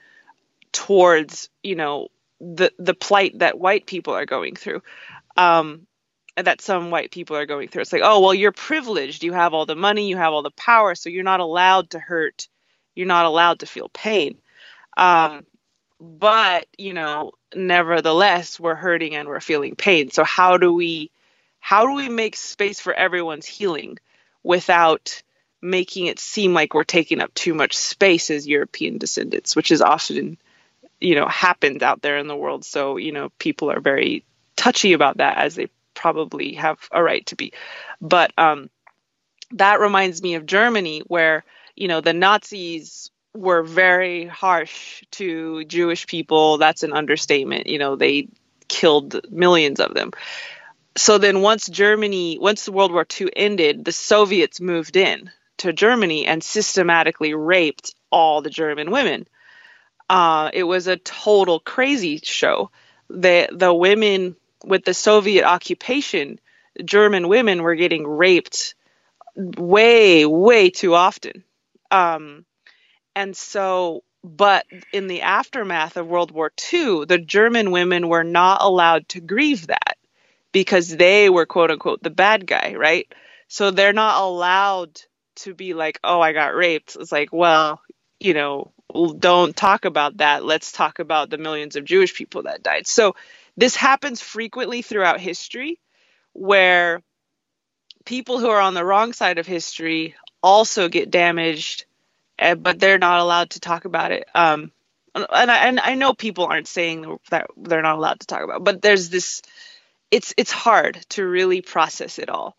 towards, 0.71 1.49
you 1.63 1.75
know, 1.75 2.09
the 2.39 2.71
the 2.77 2.93
plight 2.93 3.39
that 3.39 3.59
white 3.59 3.85
people 3.87 4.13
are 4.13 4.25
going 4.25 4.55
through 4.55 4.81
um, 5.37 5.87
that 6.35 6.61
some 6.61 6.91
white 6.91 7.11
people 7.11 7.35
are 7.35 7.45
going 7.45 7.67
through. 7.67 7.81
It's 7.81 7.93
like 7.93 8.03
oh 8.03 8.19
well 8.19 8.33
you're 8.33 8.51
privileged. 8.51 9.23
You 9.23 9.33
have 9.33 9.53
all 9.53 9.65
the 9.65 9.75
money. 9.75 10.07
You 10.07 10.17
have 10.17 10.33
all 10.33 10.43
the 10.43 10.51
power. 10.51 10.95
So 10.95 11.09
you're 11.09 11.23
not 11.23 11.39
allowed 11.39 11.91
to 11.91 11.99
hurt. 11.99 12.47
You're 12.95 13.07
not 13.07 13.25
allowed 13.25 13.59
to 13.59 13.65
feel 13.65 13.89
pain. 13.89 14.37
Um, 14.95 15.45
but 15.99 16.67
you 16.77 16.93
know 16.93 17.31
nevertheless 17.55 18.59
we're 18.59 18.75
hurting 18.75 19.15
and 19.15 19.27
we're 19.27 19.39
feeling 19.39 19.75
pain. 19.75 20.11
So 20.11 20.23
how 20.23 20.57
do 20.57 20.73
we 20.73 21.11
how 21.59 21.87
do 21.87 21.93
we 21.93 22.09
make 22.09 22.35
space 22.35 22.79
for 22.79 22.93
everyone's 22.93 23.45
healing 23.45 23.97
without 24.43 25.21
making 25.61 26.05
it 26.05 26.19
seem 26.19 26.53
like 26.53 26.73
we're 26.73 26.83
taking 26.83 27.19
up 27.19 27.33
too 27.33 27.53
much 27.53 27.75
space 27.75 28.29
as 28.29 28.47
european 28.47 28.97
descendants 28.97 29.55
which 29.55 29.71
is 29.71 29.81
often 29.81 30.37
you 30.99 31.15
know 31.15 31.27
happens 31.27 31.83
out 31.83 32.01
there 32.01 32.17
in 32.17 32.27
the 32.27 32.35
world. 32.35 32.65
So 32.65 32.97
you 32.97 33.11
know 33.11 33.29
people 33.39 33.71
are 33.71 33.79
very 33.79 34.25
touchy 34.55 34.93
about 34.93 35.17
that 35.17 35.37
as 35.37 35.55
they 35.55 35.69
probably 35.93 36.53
have 36.53 36.79
a 36.91 37.01
right 37.01 37.25
to 37.27 37.35
be. 37.35 37.53
But 38.01 38.31
um 38.37 38.69
that 39.51 39.79
reminds 39.79 40.21
me 40.21 40.35
of 40.35 40.45
Germany 40.45 41.01
where 41.07 41.43
you 41.75 41.87
know 41.87 42.01
the 42.01 42.13
Nazis 42.13 43.11
were 43.33 43.63
very 43.63 44.25
harsh 44.25 45.03
to 45.11 45.63
Jewish 45.65 46.07
people. 46.07 46.57
That's 46.57 46.83
an 46.83 46.93
understatement. 46.93 47.67
You 47.67 47.79
know 47.79 47.95
they 47.95 48.29
killed 48.67 49.21
millions 49.31 49.79
of 49.79 49.93
them 49.93 50.11
so 50.97 51.17
then 51.17 51.41
once 51.41 51.67
Germany 51.67 52.37
once 52.39 52.67
World 52.67 52.91
War 52.91 53.05
II 53.19 53.29
ended 53.35 53.85
the 53.85 53.91
Soviets 53.91 54.59
moved 54.59 54.95
in 54.95 55.31
to 55.57 55.73
Germany 55.73 56.25
and 56.25 56.43
systematically 56.43 57.33
raped 57.33 57.95
all 58.11 58.41
the 58.41 58.49
German 58.49 58.91
women 58.91 59.27
uh, 60.09 60.49
it 60.53 60.63
was 60.63 60.87
a 60.87 60.97
total 60.97 61.59
crazy 61.59 62.19
show. 62.23 62.71
The 63.09 63.49
the 63.51 63.73
women 63.73 64.35
with 64.65 64.85
the 64.85 64.93
Soviet 64.93 65.45
occupation, 65.45 66.39
German 66.83 67.27
women 67.27 67.61
were 67.61 67.75
getting 67.75 68.07
raped 68.07 68.75
way 69.35 70.25
way 70.25 70.69
too 70.69 70.95
often. 70.95 71.43
Um, 71.91 72.45
and 73.15 73.35
so, 73.35 74.03
but 74.23 74.65
in 74.93 75.07
the 75.07 75.21
aftermath 75.21 75.97
of 75.97 76.07
World 76.07 76.31
War 76.31 76.51
II, 76.73 77.05
the 77.05 77.17
German 77.17 77.71
women 77.71 78.07
were 78.07 78.23
not 78.23 78.61
allowed 78.61 79.07
to 79.09 79.21
grieve 79.21 79.67
that 79.67 79.86
because 80.51 80.95
they 80.95 81.29
were 81.29 81.45
quote 81.45 81.71
unquote 81.71 82.01
the 82.03 82.09
bad 82.09 82.45
guy, 82.47 82.75
right? 82.75 83.11
So 83.47 83.71
they're 83.71 83.93
not 83.93 84.21
allowed 84.21 84.99
to 85.37 85.53
be 85.53 85.73
like, 85.73 85.99
oh, 86.03 86.19
I 86.19 86.33
got 86.33 86.55
raped. 86.55 86.97
It's 86.99 87.11
like, 87.11 87.29
well, 87.31 87.81
you 88.19 88.33
know, 88.33 88.71
don't 89.19 89.55
talk 89.55 89.85
about 89.85 90.17
that. 90.17 90.43
Let's 90.43 90.71
talk 90.71 90.99
about 90.99 91.29
the 91.29 91.37
millions 91.37 91.75
of 91.75 91.85
Jewish 91.85 92.15
people 92.15 92.43
that 92.43 92.63
died. 92.63 92.87
So 92.87 93.15
this 93.55 93.75
happens 93.75 94.21
frequently 94.21 94.81
throughout 94.81 95.19
history 95.19 95.79
where 96.33 97.01
people 98.05 98.39
who 98.39 98.49
are 98.49 98.61
on 98.61 98.73
the 98.73 98.85
wrong 98.85 99.13
side 99.13 99.37
of 99.37 99.45
history 99.45 100.15
also 100.41 100.87
get 100.87 101.11
damaged, 101.11 101.85
eh, 102.39 102.55
but 102.55 102.79
they're 102.79 102.97
not 102.99 103.19
allowed 103.19 103.51
to 103.51 103.59
talk 103.59 103.85
about 103.85 104.11
it. 104.11 104.25
Um, 104.33 104.71
and 105.15 105.51
I, 105.51 105.67
and 105.67 105.79
I 105.79 105.95
know 105.95 106.13
people 106.13 106.45
aren't 106.45 106.67
saying 106.67 107.17
that 107.31 107.47
they're 107.57 107.81
not 107.81 107.97
allowed 107.97 108.19
to 108.21 108.27
talk 108.27 108.43
about, 108.43 108.57
it, 108.57 108.63
but 108.63 108.81
there's 108.81 109.09
this. 109.09 109.41
It's 110.11 110.33
it's 110.37 110.51
hard 110.51 111.05
to 111.09 111.25
really 111.25 111.61
process 111.61 112.19
it 112.19 112.29
all. 112.29 112.55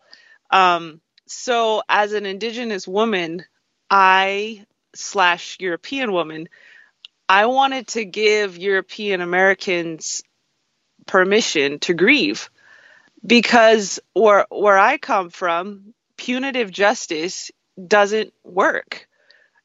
Um, 0.51 1.01
so 1.27 1.83
as 1.89 2.13
an 2.13 2.25
Indigenous 2.25 2.87
woman, 2.87 3.45
I 3.89 4.65
slash 4.95 5.57
European 5.59 6.11
woman, 6.11 6.49
I 7.29 7.45
wanted 7.47 7.87
to 7.89 8.05
give 8.05 8.57
European 8.57 9.21
Americans 9.21 10.23
permission 11.07 11.79
to 11.79 11.93
grieve 11.93 12.49
because 13.25 13.99
where 14.13 14.45
where 14.49 14.77
I 14.77 14.97
come 14.97 15.29
from, 15.29 15.93
punitive 16.17 16.71
justice 16.71 17.51
doesn't 17.87 18.33
work. 18.43 19.07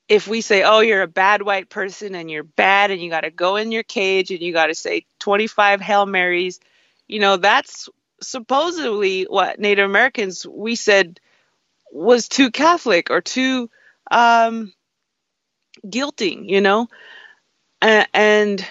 if 0.09 0.29
we 0.29 0.41
say, 0.41 0.63
oh, 0.63 0.81
you're 0.81 1.03
a 1.03 1.09
bad 1.09 1.43
white 1.43 1.69
person 1.71 2.15
and 2.15 2.31
you're 2.31 2.43
bad 2.45 2.91
and 2.91 3.01
you 3.01 3.11
got 3.11 3.23
to 3.23 3.31
go 3.31 3.57
in 3.57 3.73
your 3.73 3.83
cage 3.83 4.31
and 4.31 4.41
you 4.41 4.53
got 4.53 4.67
to 4.67 4.75
say 4.75 5.07
25 5.21 5.81
Hail 5.81 6.07
Marys, 6.07 6.61
you 7.09 7.21
know, 7.21 7.37
that's 7.37 7.89
supposedly 8.21 9.25
what 9.25 9.59
Native 9.59 9.89
Americans, 9.89 10.47
we 10.47 10.75
said, 10.77 11.21
was 11.93 12.29
too 12.29 12.51
Catholic 12.51 13.11
or 13.11 13.21
too 13.21 13.71
um, 14.11 14.73
guilting, 15.87 16.49
you 16.49 16.61
know? 16.61 16.89
And, 17.81 18.09
and 18.15 18.67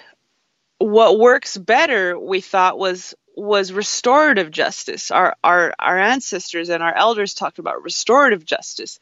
what 0.79 1.19
works 1.19 1.57
better, 1.57 2.19
we 2.19 2.41
thought, 2.41 2.77
was 2.77 3.13
was 3.35 3.71
restorative 3.71 4.51
justice. 4.51 5.09
Our, 5.09 5.35
our 5.43 5.73
our 5.79 5.97
ancestors 5.97 6.69
and 6.69 6.83
our 6.83 6.93
elders 6.93 7.33
talked 7.33 7.59
about 7.59 7.83
restorative 7.83 8.45
justice. 8.45 8.99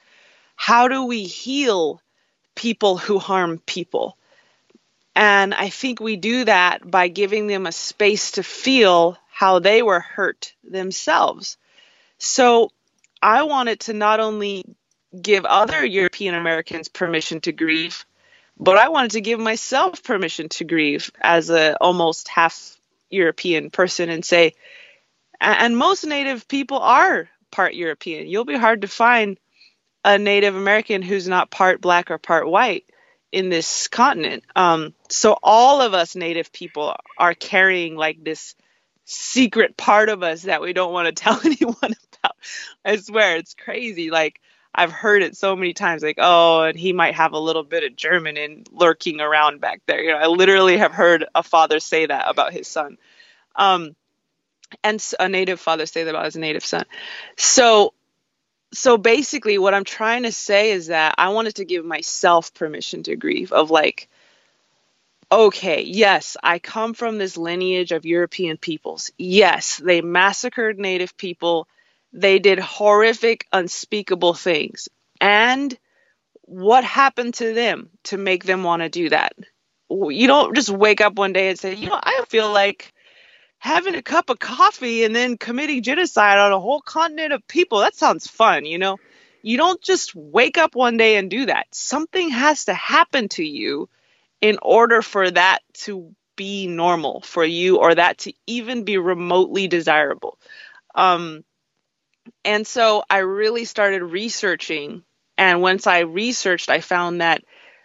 How 0.56 0.88
do 0.88 1.06
we 1.06 1.24
heal 1.24 2.02
people 2.56 2.98
who 2.98 3.20
harm 3.20 3.60
people? 3.65 4.17
And 5.15 5.54
I 5.54 5.70
think 5.70 6.00
we 6.00 6.15
do 6.15 6.46
that 6.46 6.89
by 6.89 7.10
giving 7.10 7.48
them 7.48 7.65
a 7.65 7.72
space 7.72 8.32
to 8.32 8.44
feel 8.44 9.17
how 9.32 9.60
they 9.60 9.82
were 9.82 10.00
hurt 10.00 10.54
themselves. 10.63 11.58
So 12.17 12.72
I 13.22 13.44
wanted 13.44 13.80
to 13.82 13.94
not 13.94 14.20
only 14.20 14.65
give 15.20 15.46
other 15.46 15.84
European 15.84 16.36
Americans 16.36 16.88
permission 16.88 17.41
to 17.41 17.52
grieve, 17.52 18.06
but 18.58 18.78
I 18.78 18.89
wanted 18.89 19.12
to 19.12 19.22
give 19.22 19.39
myself 19.39 20.04
permission 20.04 20.50
to 20.50 20.63
grieve 20.63 21.12
as 21.20 21.50
a 21.50 21.76
almost 21.78 22.28
half 22.28 22.78
European 23.10 23.72
person 23.72 24.10
and 24.10 24.24
say, 24.24 24.54
and 25.39 25.76
most 25.76 26.06
Native 26.06 26.48
people 26.48 26.78
are 26.78 27.30
part 27.50 27.74
European. 27.74 28.28
You'll 28.28 28.46
be 28.46 28.58
hard 28.58 28.82
to 28.82 28.88
find 28.88 29.39
a 30.06 30.17
Native 30.17 30.56
American 30.56 31.02
who's 31.02 31.28
not 31.28 31.50
part 31.50 31.82
black 31.82 32.12
or 32.12 32.17
part 32.17 32.48
white 32.48 32.86
in 33.32 33.50
this 33.50 33.88
continent. 33.88 34.44
Um, 34.56 34.94
so 35.10 35.38
all 35.41 35.82
of 35.82 35.94
us 35.94 36.15
Native 36.15 36.52
people 36.52 36.96
are 37.17 37.34
carrying 37.34 37.96
like 37.96 38.24
this 38.24 38.56
secret 39.12 39.76
part 39.78 40.10
of 40.10 40.24
us 40.24 40.43
that 40.43 40.62
we 40.62 40.74
don't 40.74 40.93
want 40.93 41.08
to 41.08 41.12
tell 41.24 41.39
anyone 41.45 41.76
about. 41.82 42.36
I 42.86 42.97
swear 42.97 43.38
it's 43.38 43.54
crazy. 43.54 44.10
Like 44.10 44.39
I've 44.74 44.91
heard 44.91 45.21
it 45.21 45.36
so 45.36 45.56
many 45.56 45.74
times, 45.74 46.02
like, 46.02 46.17
oh, 46.17 46.63
and 46.63 46.80
he 46.80 46.93
might 46.93 47.15
have 47.15 47.34
a 47.34 47.39
little 47.39 47.63
bit 47.63 47.84
of 47.84 47.95
German 47.95 48.38
in 48.38 48.63
lurking 48.71 49.19
around 49.19 49.60
back 49.60 49.82
there. 49.86 50.02
You 50.02 50.12
know, 50.12 50.17
I 50.17 50.28
literally 50.28 50.78
have 50.78 50.93
heard 50.93 51.26
a 51.36 51.43
father 51.43 51.80
say 51.80 52.06
that 52.06 52.30
about 52.30 52.54
his 52.54 52.67
son. 52.67 52.97
Um, 53.56 53.95
and 54.84 55.06
a 55.19 55.28
native 55.28 55.60
father 55.60 55.86
say 55.86 56.06
that 56.06 56.10
about 56.10 56.26
his 56.26 56.38
native 56.38 56.63
son. 56.63 56.86
So 57.36 57.93
so 58.74 58.97
basically 58.97 59.58
what 59.58 59.74
I'm 59.74 59.84
trying 59.84 60.24
to 60.24 60.32
say 60.32 60.71
is 60.71 60.88
that 60.88 61.15
I 61.17 61.30
wanted 61.30 61.56
to 61.56 61.65
give 61.65 61.84
myself 61.84 62.54
permission 62.54 63.04
to 63.04 63.17
grieve 63.17 63.52
of 63.52 63.69
like 63.69 64.08
okay, 65.32 65.84
yes, 65.84 66.38
I 66.44 66.60
come 66.60 66.94
from 66.94 67.17
this 67.17 67.38
lineage 67.38 67.91
of 67.91 68.06
European 68.06 68.58
peoples. 68.58 69.12
Yes, 69.17 69.78
they 69.78 70.02
massacred 70.02 70.80
native 70.80 71.15
people 71.17 71.67
they 72.13 72.39
did 72.39 72.60
horrific, 72.60 73.48
unspeakable 73.52 74.34
things. 74.34 74.89
And 75.20 75.78
what 76.44 76.84
happened 76.84 77.36
to 77.36 77.54
them 77.54 77.89
to 78.06 78.17
make 78.17 78.44
them 78.44 78.63
want 78.63 78.82
to 78.82 78.89
do 78.89 79.10
that? 79.10 79.34
You 79.89 80.28
don't 80.28 80.56
just 80.56 80.70
wake 80.70 81.02
up 81.02 81.15
one 81.15 81.34
day 81.34 81.50
and 81.50 81.60
say, 81.60 81.76
you 81.76 81.88
know, 81.88 82.00
I 82.02 82.24
feel 82.30 82.52
like 82.52 82.94
having 83.60 83.96
a 83.96 84.02
cup 84.02 84.30
of 84.30 84.39
coffee 84.39 85.04
and 85.04 85.15
then 85.15 85.38
committing 85.38 85.84
genocide 85.84 86.39
on 86.39 86.52
a 86.52 86.60
whole 86.60 86.82
continent 86.82 87.34
of 87.34 87.48
people. 87.48 87.80
That 87.80 87.96
sounds 87.96 88.28
fun, 88.28 88.65
you 88.65 88.78
know? 88.78 88.98
You 89.44 89.58
don't 89.58 89.82
just 89.82 90.15
wake 90.15 90.58
up 90.58 90.76
one 90.76 90.98
day 90.98 91.17
and 91.17 91.30
do 91.30 91.46
that. 91.48 91.67
Something 91.72 92.30
has 92.30 92.65
to 92.65 92.74
happen 92.74 93.28
to 93.30 93.44
you 93.44 93.89
in 94.41 94.58
order 94.62 95.01
for 95.01 95.30
that 95.30 95.60
to 95.73 96.13
be 96.36 96.67
normal 96.67 97.21
for 97.21 97.45
you 97.45 97.77
or 97.77 97.93
that 97.93 98.17
to 98.19 98.34
even 98.47 98.84
be 98.84 98.97
remotely 98.97 99.67
desirable. 99.67 100.39
Um, 100.95 101.43
and 102.43 102.65
so 102.65 103.04
I 103.10 103.19
really 103.19 103.65
started 103.65 104.04
researching. 104.04 105.04
And 105.38 105.62
once 105.62 105.88
I 105.88 105.99
researched, 105.99 106.69
I 106.69 106.82
found 106.82 107.21
that 107.21 107.43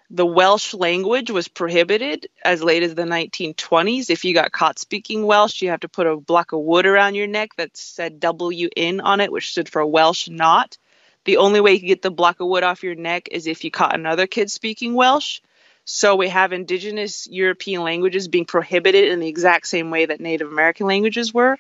the 0.09 0.27
Welsh 0.27 0.73
language 0.73 1.31
was 1.31 1.49
prohibited 1.49 2.29
as 2.45 2.63
late 2.63 2.83
as 2.83 2.95
the 2.95 3.03
1920s. 3.03 4.09
If 4.09 4.25
you 4.25 4.35
got 4.35 4.53
caught 4.53 4.79
speaking 4.79 5.27
Welsh, 5.27 5.63
you 5.63 5.71
have 5.71 5.81
to 5.81 5.89
put 5.89 6.07
a 6.07 6.17
block 6.17 6.53
of 6.53 6.61
wood 6.61 6.87
around 6.87 7.17
your 7.17 7.27
neck 7.27 7.51
that 7.57 7.77
said 7.77 8.21
WN 8.21 9.01
on 9.03 9.21
it, 9.21 9.33
which 9.33 9.51
stood 9.51 9.69
for 9.69 9.85
Welsh 9.85 10.29
not. 10.29 10.79
The 11.25 11.39
only 11.39 11.61
way 11.61 11.73
you 11.73 11.81
can 11.81 11.89
get 11.89 12.03
the 12.03 12.11
block 12.11 12.39
of 12.39 12.47
wood 12.47 12.63
off 12.63 12.85
your 12.85 12.95
neck 12.95 13.29
is 13.33 13.49
if 13.49 13.65
you 13.65 13.71
caught 13.73 13.97
another 13.97 14.29
kid 14.29 14.51
speaking 14.51 14.95
Welsh. 14.95 15.41
So 15.87 16.17
we 16.17 16.29
have 16.29 16.53
indigenous 16.53 17.29
European 17.31 17.83
languages 17.83 18.27
being 18.27 18.45
prohibited 18.45 19.09
in 19.09 19.21
the 19.21 19.29
exact 19.29 19.69
same 19.69 19.91
way 19.91 20.05
that 20.05 20.21
Native 20.21 20.51
American 20.51 20.89
languages 20.89 21.33
were. 21.33 21.57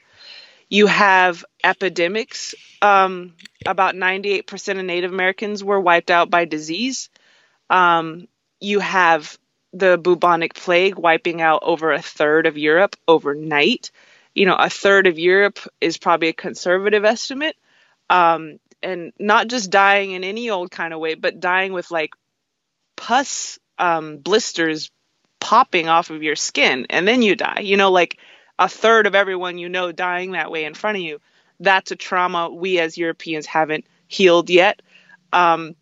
You 0.68 0.88
have 0.88 1.44
epidemics. 1.62 2.56
Um, 2.82 3.34
about 3.64 3.94
98% 3.94 4.80
of 4.80 4.84
Native 4.84 5.12
Americans 5.12 5.62
were 5.62 5.80
wiped 5.80 6.10
out 6.10 6.28
by 6.28 6.44
disease. 6.44 7.08
Um, 7.70 8.26
you 8.60 8.80
have 8.80 9.38
the 9.72 9.96
bubonic 9.96 10.54
plague 10.54 10.96
wiping 10.96 11.40
out 11.40 11.62
over 11.62 11.92
a 11.92 12.02
third 12.02 12.46
of 12.46 12.58
Europe 12.58 12.96
overnight. 13.06 13.92
You 14.34 14.46
know, 14.46 14.56
a 14.56 14.68
third 14.68 15.06
of 15.06 15.20
Europe 15.20 15.60
is 15.80 15.98
probably 15.98 16.28
a 16.28 16.32
conservative 16.32 17.04
estimate. 17.04 17.56
Um, 18.10 18.58
and 18.82 19.12
not 19.20 19.46
just 19.46 19.70
dying 19.70 20.10
in 20.10 20.24
any 20.24 20.50
old 20.50 20.72
kind 20.72 20.92
of 20.92 20.98
way, 20.98 21.14
but 21.14 21.38
dying 21.38 21.72
with 21.72 21.92
like 21.92 22.10
pus 22.96 23.60
um, 23.78 24.18
blisters 24.18 24.90
popping 25.40 25.88
off 25.88 26.10
of 26.10 26.22
your 26.22 26.36
skin, 26.36 26.86
and 26.90 27.06
then 27.06 27.22
you 27.22 27.36
die. 27.36 27.60
You 27.60 27.76
know, 27.76 27.90
like 27.90 28.18
a 28.58 28.68
third 28.68 29.06
of 29.06 29.14
everyone 29.14 29.58
you 29.58 29.68
know 29.68 29.92
dying 29.92 30.32
that 30.32 30.50
way 30.50 30.64
in 30.64 30.74
front 30.74 30.96
of 30.96 31.02
you. 31.02 31.20
That's 31.60 31.90
a 31.90 31.96
trauma 31.96 32.50
we 32.50 32.78
as 32.78 32.98
Europeans 32.98 33.46
haven't 33.46 33.86
healed 34.08 34.50
yet. 34.50 34.82
Um, 35.32 35.74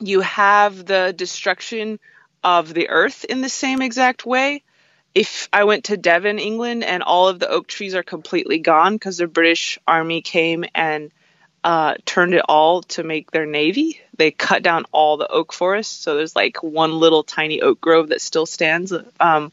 you 0.00 0.20
have 0.20 0.84
the 0.84 1.14
destruction 1.16 1.98
of 2.42 2.72
the 2.72 2.88
earth 2.90 3.24
in 3.24 3.40
the 3.40 3.48
same 3.48 3.80
exact 3.82 4.26
way. 4.26 4.62
If 5.14 5.48
I 5.52 5.64
went 5.64 5.84
to 5.84 5.96
Devon, 5.96 6.38
England, 6.38 6.84
and 6.84 7.02
all 7.02 7.28
of 7.28 7.38
the 7.38 7.48
oak 7.48 7.68
trees 7.68 7.94
are 7.94 8.02
completely 8.02 8.58
gone 8.58 8.94
because 8.94 9.18
the 9.18 9.28
British 9.28 9.78
Army 9.86 10.22
came 10.22 10.64
and 10.74 11.12
uh, 11.62 11.94
turned 12.04 12.34
it 12.34 12.44
all 12.48 12.82
to 12.82 13.02
make 13.02 13.30
their 13.30 13.46
navy. 13.46 14.00
They 14.16 14.30
cut 14.30 14.62
down 14.62 14.84
all 14.92 15.16
the 15.16 15.28
oak 15.28 15.52
forests, 15.52 15.94
so 16.02 16.16
there's 16.16 16.36
like 16.36 16.62
one 16.62 16.98
little 16.98 17.22
tiny 17.22 17.60
oak 17.60 17.80
grove 17.80 18.08
that 18.08 18.20
still 18.20 18.46
stands. 18.46 18.92
Um, 19.20 19.52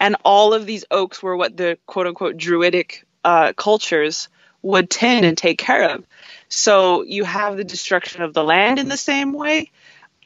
and 0.00 0.16
all 0.24 0.52
of 0.52 0.66
these 0.66 0.84
oaks 0.90 1.22
were 1.22 1.36
what 1.36 1.56
the 1.56 1.78
quote 1.86 2.06
unquote 2.06 2.36
druidic 2.36 3.06
uh, 3.24 3.52
cultures 3.52 4.28
would 4.62 4.90
tend 4.90 5.24
and 5.24 5.36
take 5.36 5.58
care 5.58 5.90
of. 5.90 6.04
So 6.48 7.02
you 7.02 7.24
have 7.24 7.56
the 7.56 7.64
destruction 7.64 8.22
of 8.22 8.34
the 8.34 8.44
land 8.44 8.78
in 8.78 8.88
the 8.88 8.96
same 8.96 9.32
way, 9.32 9.70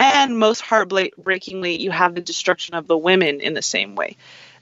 and 0.01 0.39
most 0.39 0.61
heartbreakingly, 0.61 1.81
you 1.81 1.91
have 1.91 2.15
the 2.15 2.21
destruction 2.21 2.75
of 2.75 2.87
the 2.87 2.97
women 2.97 3.41
in 3.41 3.55
the 3.55 3.63
same 3.63 3.95
way. 3.97 4.17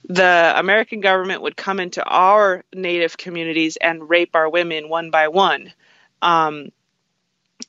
The 0.09 0.55
American 0.57 1.01
government 1.01 1.42
would 1.42 1.57
come 1.57 1.81
into 1.81 2.03
our 2.05 2.64
native 2.75 3.16
communities 3.16 3.77
and 3.77 4.09
rape 4.09 4.35
our 4.35 4.49
women 4.49 4.88
one 4.88 5.11
by 5.11 5.29
one. 5.29 5.73
Um, 6.23 6.71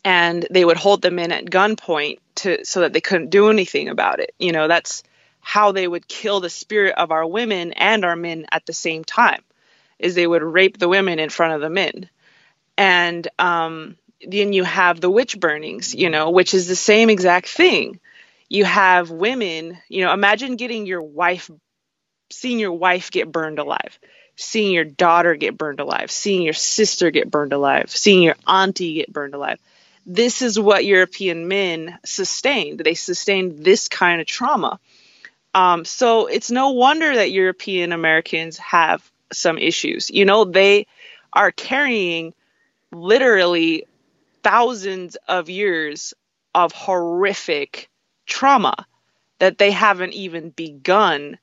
and 0.07 0.47
they 0.49 0.63
would 0.63 0.77
hold 0.77 1.01
them 1.01 1.19
in 1.19 1.33
at 1.33 1.43
gunpoint 1.43 2.19
to 2.35 2.63
so 2.63 2.79
that 2.79 2.93
they 2.93 3.01
couldn't 3.01 3.29
do 3.29 3.49
anything 3.49 3.89
about 3.89 4.21
it. 4.21 4.33
You 4.39 4.53
know, 4.53 4.69
that's 4.69 5.03
how 5.41 5.73
they 5.73 5.85
would 5.85 6.07
kill 6.07 6.39
the 6.39 6.49
spirit 6.49 6.95
of 6.95 7.11
our 7.11 7.27
women 7.27 7.73
and 7.73 8.05
our 8.05 8.15
men 8.15 8.45
at 8.49 8.65
the 8.65 8.71
same 8.71 9.03
time 9.03 9.43
is 9.99 10.15
they 10.15 10.25
would 10.25 10.43
rape 10.43 10.77
the 10.77 10.87
women 10.87 11.19
in 11.19 11.29
front 11.29 11.55
of 11.55 11.61
the 11.61 11.69
men. 11.69 12.09
And 12.77 13.27
um, 13.37 13.97
then 14.25 14.53
you 14.53 14.63
have 14.63 15.01
the 15.01 15.09
witch 15.09 15.37
burnings 15.37 15.93
you 15.93 16.09
know 16.09 16.31
which 16.31 16.53
is 16.53 16.69
the 16.69 16.75
same 16.75 17.09
exact 17.09 17.49
thing. 17.49 17.99
You 18.47 18.63
have 18.63 19.11
women 19.11 19.77
you 19.89 20.05
know 20.05 20.13
imagine 20.13 20.55
getting 20.55 20.85
your 20.85 21.01
wife 21.01 21.51
seeing 22.29 22.59
your 22.59 22.71
wife 22.71 23.11
get 23.11 23.29
burned 23.29 23.59
alive 23.59 23.99
seeing 24.37 24.71
your 24.71 24.85
daughter 24.85 25.35
get 25.35 25.57
burned 25.57 25.81
alive 25.81 26.11
seeing 26.11 26.43
your 26.43 26.53
sister 26.53 27.11
get 27.11 27.29
burned 27.29 27.51
alive 27.51 27.89
seeing 27.89 28.23
your 28.23 28.37
auntie 28.47 28.93
get 28.93 29.11
burned 29.11 29.33
alive 29.33 29.59
this 30.07 30.41
is 30.41 30.59
what 30.59 30.85
european 30.85 31.47
men 31.47 31.99
sustained 32.03 32.79
they 32.79 32.95
sustained 32.95 33.63
this 33.63 33.87
kind 33.87 34.19
of 34.19 34.25
trauma 34.25 34.79
um, 35.57 35.85
so 35.85 36.27
it's 36.27 36.51
no 36.51 36.69
wonder 36.69 37.15
that 37.15 37.31
European 37.31 37.91
Americans 37.91 38.59
have 38.59 39.09
some 39.33 39.57
issues. 39.57 40.11
You 40.11 40.23
know, 40.23 40.45
they 40.45 40.85
are 41.33 41.51
carrying 41.51 42.35
literally 42.91 43.87
thousands 44.43 45.17
of 45.27 45.49
years 45.49 46.13
of 46.53 46.73
horrific 46.73 47.89
trauma 48.27 48.85
that 49.39 49.57
they 49.57 49.71
haven't 49.71 50.13
even 50.13 50.51
begun 50.51 51.39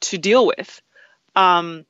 to 0.00 0.18
deal 0.18 0.44
with. 0.44 0.82
Um, 1.36 1.86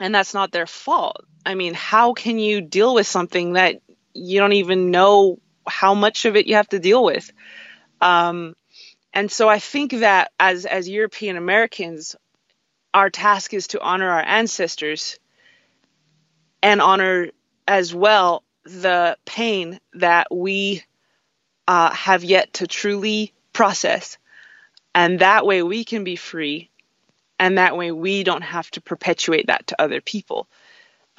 and 0.00 0.14
that's 0.14 0.32
not 0.32 0.50
their 0.50 0.66
fault. 0.66 1.26
I 1.44 1.54
mean, 1.54 1.74
how 1.74 2.14
can 2.14 2.38
you 2.38 2.62
deal 2.62 2.94
with 2.94 3.06
something 3.06 3.52
that 3.52 3.82
you 4.14 4.40
don't 4.40 4.52
even 4.52 4.90
know 4.90 5.38
how 5.66 5.94
much 5.94 6.24
of 6.24 6.36
it 6.36 6.46
you 6.46 6.56
have 6.56 6.68
to 6.68 6.78
deal 6.78 7.04
with? 7.04 7.30
Um, 8.00 8.54
and 9.12 9.30
so 9.30 9.48
I 9.48 9.58
think 9.58 9.92
that 9.92 10.32
as 10.38 10.66
as 10.66 10.88
European 10.88 11.36
Americans, 11.36 12.16
our 12.94 13.10
task 13.10 13.54
is 13.54 13.68
to 13.68 13.80
honor 13.80 14.08
our 14.08 14.22
ancestors 14.22 15.18
and 16.62 16.80
honor 16.80 17.28
as 17.66 17.94
well 17.94 18.44
the 18.64 19.16
pain 19.24 19.80
that 19.94 20.34
we 20.34 20.82
uh, 21.66 21.90
have 21.90 22.24
yet 22.24 22.52
to 22.54 22.66
truly 22.66 23.32
process. 23.52 24.18
And 24.94 25.20
that 25.20 25.46
way 25.46 25.62
we 25.62 25.84
can 25.84 26.04
be 26.04 26.16
free. 26.16 26.70
And 27.38 27.58
that 27.58 27.76
way 27.76 27.90
we 27.90 28.22
don't 28.22 28.42
have 28.42 28.70
to 28.72 28.80
perpetuate 28.80 29.46
that 29.46 29.68
to 29.68 29.80
other 29.80 30.00
people. 30.00 30.48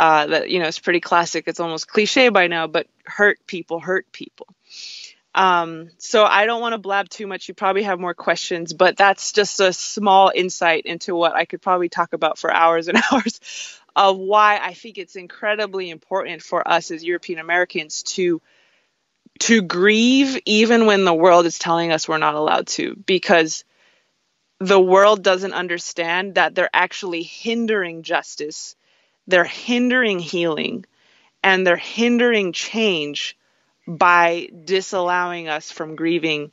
Uh, 0.02 0.26
that, 0.26 0.50
you 0.50 0.58
know, 0.58 0.66
it's 0.66 0.80
pretty 0.80 1.00
classic. 1.00 1.44
It's 1.46 1.60
almost 1.60 1.88
cliche 1.88 2.30
by 2.30 2.48
now, 2.48 2.66
but 2.66 2.88
hurt 3.06 3.38
people 3.46 3.80
hurt 3.80 4.12
people. 4.12 4.48
Um, 5.36 5.92
so 6.00 6.26
I 6.26 6.48
don't 6.48 6.60
want 6.60 6.74
to 6.74 6.80
blab 6.80 7.08
too 7.08 7.28
much. 7.28 7.48
You 7.48 7.54
probably 7.54 7.84
have 7.84 8.00
more 8.00 8.16
questions, 8.16 8.74
but 8.74 8.98
that's 8.98 9.32
just 9.32 9.60
a 9.60 9.72
small 9.72 10.32
insight 10.34 10.88
into 10.88 11.14
what 11.14 11.36
I 11.36 11.46
could 11.46 11.62
probably 11.62 11.88
talk 11.88 12.14
about 12.14 12.40
for 12.40 12.52
hours 12.52 12.88
and 12.88 12.98
hours 13.12 13.40
of 13.96 14.18
why 14.18 14.58
I 14.58 14.74
think 14.74 14.98
it's 14.98 15.16
incredibly 15.16 15.92
important 15.92 16.42
for 16.42 16.68
us 16.68 16.90
as 16.90 17.04
European 17.04 17.38
Americans 17.38 18.02
to 18.16 18.42
to 19.42 19.62
grieve 19.62 20.36
even 20.46 20.88
when 20.88 21.06
the 21.06 21.14
world 21.14 21.46
is 21.46 21.60
telling 21.60 21.92
us 21.92 22.08
we're 22.08 22.18
not 22.18 22.34
allowed 22.34 22.66
to 22.70 22.96
because 23.06 23.66
the 24.60 24.80
world 24.80 25.22
doesn't 25.22 25.54
understand 25.54 26.36
that 26.36 26.56
they're 26.56 26.70
actually 26.74 27.22
hindering 27.22 28.02
justice, 28.02 28.76
they're 29.28 29.44
hindering 29.44 30.20
healing, 30.20 30.86
and 31.44 31.66
they're 31.66 31.78
hindering 31.78 32.54
change 32.54 33.38
by 33.88 34.50
disallowing 34.66 35.48
us 35.48 35.72
from 35.72 35.96
grieving. 35.96 36.52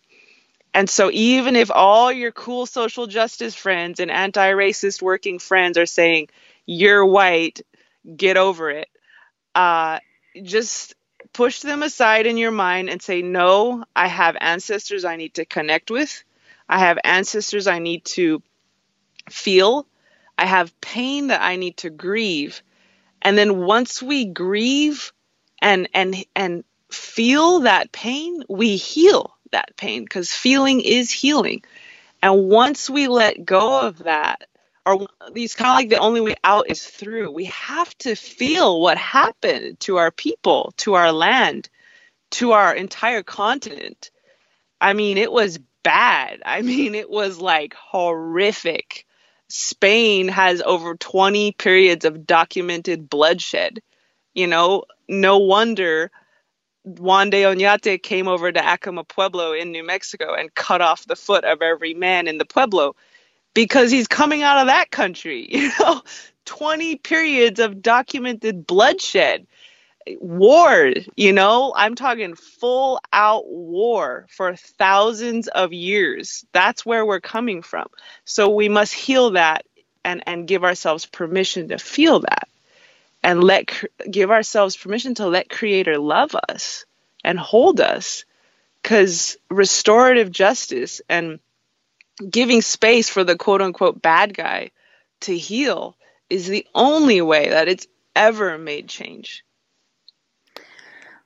And 0.74 0.88
so, 0.88 1.10
even 1.12 1.56
if 1.56 1.70
all 1.70 2.12
your 2.12 2.32
cool 2.32 2.66
social 2.66 3.06
justice 3.06 3.54
friends 3.54 4.00
and 4.00 4.10
anti 4.10 4.50
racist 4.52 5.02
working 5.02 5.38
friends 5.38 5.78
are 5.78 5.86
saying, 5.86 6.28
you're 6.66 7.04
white, 7.04 7.62
get 8.16 8.36
over 8.36 8.70
it, 8.70 8.88
uh, 9.54 9.98
just 10.42 10.94
push 11.32 11.60
them 11.60 11.82
aside 11.82 12.26
in 12.26 12.36
your 12.36 12.50
mind 12.50 12.90
and 12.90 13.00
say, 13.00 13.22
no, 13.22 13.84
I 13.96 14.08
have 14.08 14.36
ancestors 14.40 15.04
I 15.04 15.16
need 15.16 15.34
to 15.34 15.44
connect 15.44 15.90
with. 15.90 16.22
I 16.68 16.80
have 16.80 16.98
ancestors 17.02 17.66
I 17.66 17.78
need 17.78 18.04
to 18.06 18.42
feel. 19.30 19.86
I 20.38 20.46
have 20.46 20.80
pain 20.80 21.26
that 21.26 21.42
I 21.42 21.56
need 21.56 21.78
to 21.78 21.90
grieve. 21.90 22.62
And 23.20 23.36
then 23.36 23.58
once 23.58 24.00
we 24.00 24.24
grieve 24.24 25.12
and 25.60 25.88
and 25.92 26.24
and 26.36 26.64
feel 26.90 27.60
that 27.60 27.90
pain, 27.92 28.44
we 28.48 28.76
heal 28.76 29.34
that 29.50 29.76
pain 29.76 30.04
because 30.04 30.30
feeling 30.30 30.80
is 30.80 31.10
healing. 31.10 31.62
And 32.22 32.48
once 32.48 32.88
we 32.88 33.08
let 33.08 33.44
go 33.44 33.80
of 33.80 33.98
that, 34.04 34.48
or 34.86 35.06
these 35.32 35.54
kind 35.54 35.70
of 35.70 35.74
like 35.74 35.88
the 35.90 35.98
only 35.98 36.20
way 36.20 36.36
out 36.44 36.70
is 36.70 36.86
through, 36.86 37.30
we 37.32 37.46
have 37.46 37.96
to 37.98 38.14
feel 38.14 38.80
what 38.80 38.96
happened 38.96 39.80
to 39.80 39.96
our 39.96 40.10
people, 40.10 40.72
to 40.78 40.94
our 40.94 41.12
land, 41.12 41.68
to 42.30 42.52
our 42.52 42.74
entire 42.74 43.22
continent. 43.22 44.10
I 44.80 44.92
mean, 44.92 45.18
it 45.18 45.32
was 45.32 45.58
bad. 45.82 46.42
I 46.44 46.62
mean, 46.62 46.94
it 46.94 47.10
was 47.10 47.40
like 47.40 47.74
horrific. 47.74 49.06
Spain 49.48 50.28
has 50.28 50.62
over 50.62 50.96
20 50.96 51.52
periods 51.52 52.04
of 52.04 52.26
documented 52.26 53.08
bloodshed. 53.08 53.80
You 54.34 54.46
know, 54.46 54.84
no 55.08 55.38
wonder 55.38 56.10
Juan 56.84 57.30
de 57.30 57.42
Oñate 57.42 58.02
came 58.02 58.28
over 58.28 58.50
to 58.50 58.60
Acoma 58.60 59.04
Pueblo 59.04 59.52
in 59.52 59.72
New 59.72 59.84
Mexico 59.84 60.34
and 60.34 60.54
cut 60.54 60.80
off 60.80 61.06
the 61.06 61.16
foot 61.16 61.44
of 61.44 61.60
every 61.60 61.94
man 61.94 62.28
in 62.28 62.38
the 62.38 62.44
Pueblo 62.44 62.94
because 63.54 63.90
he's 63.90 64.08
coming 64.08 64.42
out 64.42 64.58
of 64.58 64.66
that 64.68 64.90
country. 64.90 65.48
You 65.50 65.70
know, 65.80 66.02
20 66.44 66.96
periods 66.96 67.60
of 67.60 67.82
documented 67.82 68.66
bloodshed, 68.66 69.46
war, 70.20 70.92
you 71.16 71.32
know, 71.32 71.72
I'm 71.76 71.94
talking 71.94 72.34
full 72.34 73.00
out 73.12 73.46
war 73.48 74.26
for 74.30 74.56
thousands 74.56 75.48
of 75.48 75.72
years. 75.72 76.44
That's 76.52 76.86
where 76.86 77.04
we're 77.04 77.20
coming 77.20 77.62
from. 77.62 77.88
So 78.24 78.48
we 78.50 78.68
must 78.68 78.94
heal 78.94 79.32
that 79.32 79.64
and, 80.04 80.22
and 80.26 80.48
give 80.48 80.64
ourselves 80.64 81.06
permission 81.06 81.68
to 81.68 81.78
feel 81.78 82.20
that 82.20 82.48
and 83.22 83.42
let 83.42 83.84
give 84.10 84.30
ourselves 84.30 84.76
permission 84.76 85.14
to 85.16 85.26
let 85.26 85.48
creator 85.48 85.98
love 85.98 86.34
us 86.48 86.84
and 87.24 87.38
hold 87.38 87.80
us 87.80 88.24
because 88.82 89.36
restorative 89.50 90.30
justice 90.30 91.00
and 91.08 91.40
giving 92.30 92.62
space 92.62 93.08
for 93.08 93.24
the 93.24 93.36
quote 93.36 93.60
unquote 93.62 94.00
bad 94.00 94.34
guy 94.34 94.70
to 95.20 95.36
heal 95.36 95.96
is 96.30 96.46
the 96.46 96.66
only 96.74 97.20
way 97.20 97.50
that 97.50 97.68
it's 97.68 97.86
ever 98.14 98.58
made 98.58 98.88
change 98.88 99.44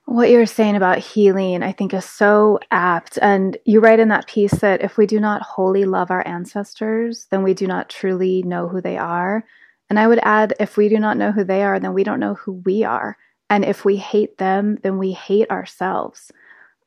what 0.05 0.29
you're 0.29 0.45
saying 0.45 0.75
about 0.75 0.99
healing, 0.99 1.63
I 1.63 1.71
think, 1.71 1.93
is 1.93 2.05
so 2.05 2.59
apt. 2.71 3.17
And 3.21 3.57
you 3.65 3.79
write 3.79 3.99
in 3.99 4.09
that 4.09 4.27
piece 4.27 4.51
that 4.55 4.81
if 4.81 4.97
we 4.97 5.05
do 5.05 5.19
not 5.19 5.41
wholly 5.41 5.85
love 5.85 6.11
our 6.11 6.25
ancestors, 6.27 7.27
then 7.31 7.43
we 7.43 7.53
do 7.53 7.67
not 7.67 7.89
truly 7.89 8.43
know 8.43 8.67
who 8.67 8.81
they 8.81 8.97
are. 8.97 9.45
And 9.89 9.99
I 9.99 10.07
would 10.07 10.19
add, 10.23 10.53
if 10.59 10.75
we 10.75 10.89
do 10.89 10.99
not 10.99 11.17
know 11.17 11.31
who 11.31 11.43
they 11.43 11.63
are, 11.63 11.79
then 11.79 11.93
we 11.93 12.03
don't 12.03 12.19
know 12.19 12.33
who 12.33 12.53
we 12.65 12.83
are. 12.83 13.17
And 13.49 13.63
if 13.63 13.85
we 13.85 13.97
hate 13.97 14.37
them, 14.37 14.77
then 14.83 14.97
we 14.97 15.11
hate 15.11 15.49
ourselves. 15.49 16.31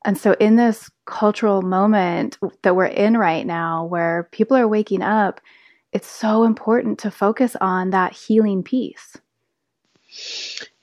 And 0.05 0.19
so, 0.19 0.33
in 0.39 0.57
this 0.57 0.91
cultural 1.05 1.63
moment 1.63 2.39
that 2.63 2.77
we're 2.77 2.87
in 2.87 3.17
right 3.17 3.47
now, 3.47 3.85
where 3.85 4.29
people 4.31 4.57
are 4.57 4.69
waking 4.69 5.03
up, 5.03 5.41
it's 5.93 6.07
so 6.09 6.45
important 6.45 6.99
to 7.01 7.11
focus 7.11 7.57
on 7.61 7.91
that 7.91 8.13
healing 8.13 8.63
piece. 8.63 9.17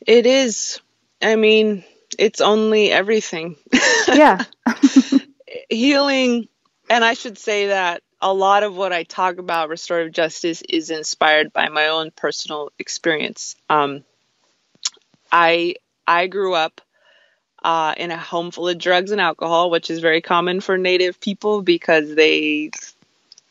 It 0.06 0.26
is. 0.26 0.82
I 1.22 1.36
mean, 1.36 1.84
it's 2.20 2.42
only 2.42 2.92
everything. 2.92 3.56
Yeah. 4.06 4.44
healing, 5.70 6.48
and 6.90 7.04
I 7.04 7.14
should 7.14 7.38
say 7.38 7.68
that 7.68 8.04
a 8.22 8.34
lot 8.34 8.64
of 8.64 8.76
what 8.76 8.94
I 8.94 9.04
talk 9.04 9.38
about 9.38 9.70
restorative 9.70 10.14
justice 10.14 10.62
is 10.62 10.90
inspired 10.90 11.54
by 11.54 11.70
my 11.70 11.88
own 11.88 12.12
personal 12.12 12.72
experience. 12.80 13.56
Um, 13.70 14.04
I 15.32 15.76
I 16.08 16.28
grew 16.28 16.54
up 16.54 16.82
uh, 17.64 17.94
in 17.98 18.12
a 18.12 18.18
home 18.18 18.52
full 18.52 18.70
of 18.70 18.78
drugs 18.78 19.12
and 19.12 19.22
alcohol, 19.22 19.70
which 19.70 19.90
is 19.90 20.00
very 20.00 20.22
common 20.22 20.62
for 20.62 20.78
Native 20.78 21.20
people 21.20 21.62
because 21.62 22.14
they 22.16 22.72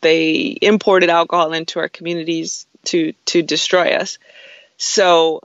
they 0.01 0.57
imported 0.61 1.11
alcohol 1.11 1.53
into 1.53 1.79
our 1.79 1.88
communities 1.88 2.66
to 2.85 3.12
to 3.27 3.42
destroy 3.42 3.92
us. 3.94 4.18
So 4.77 5.40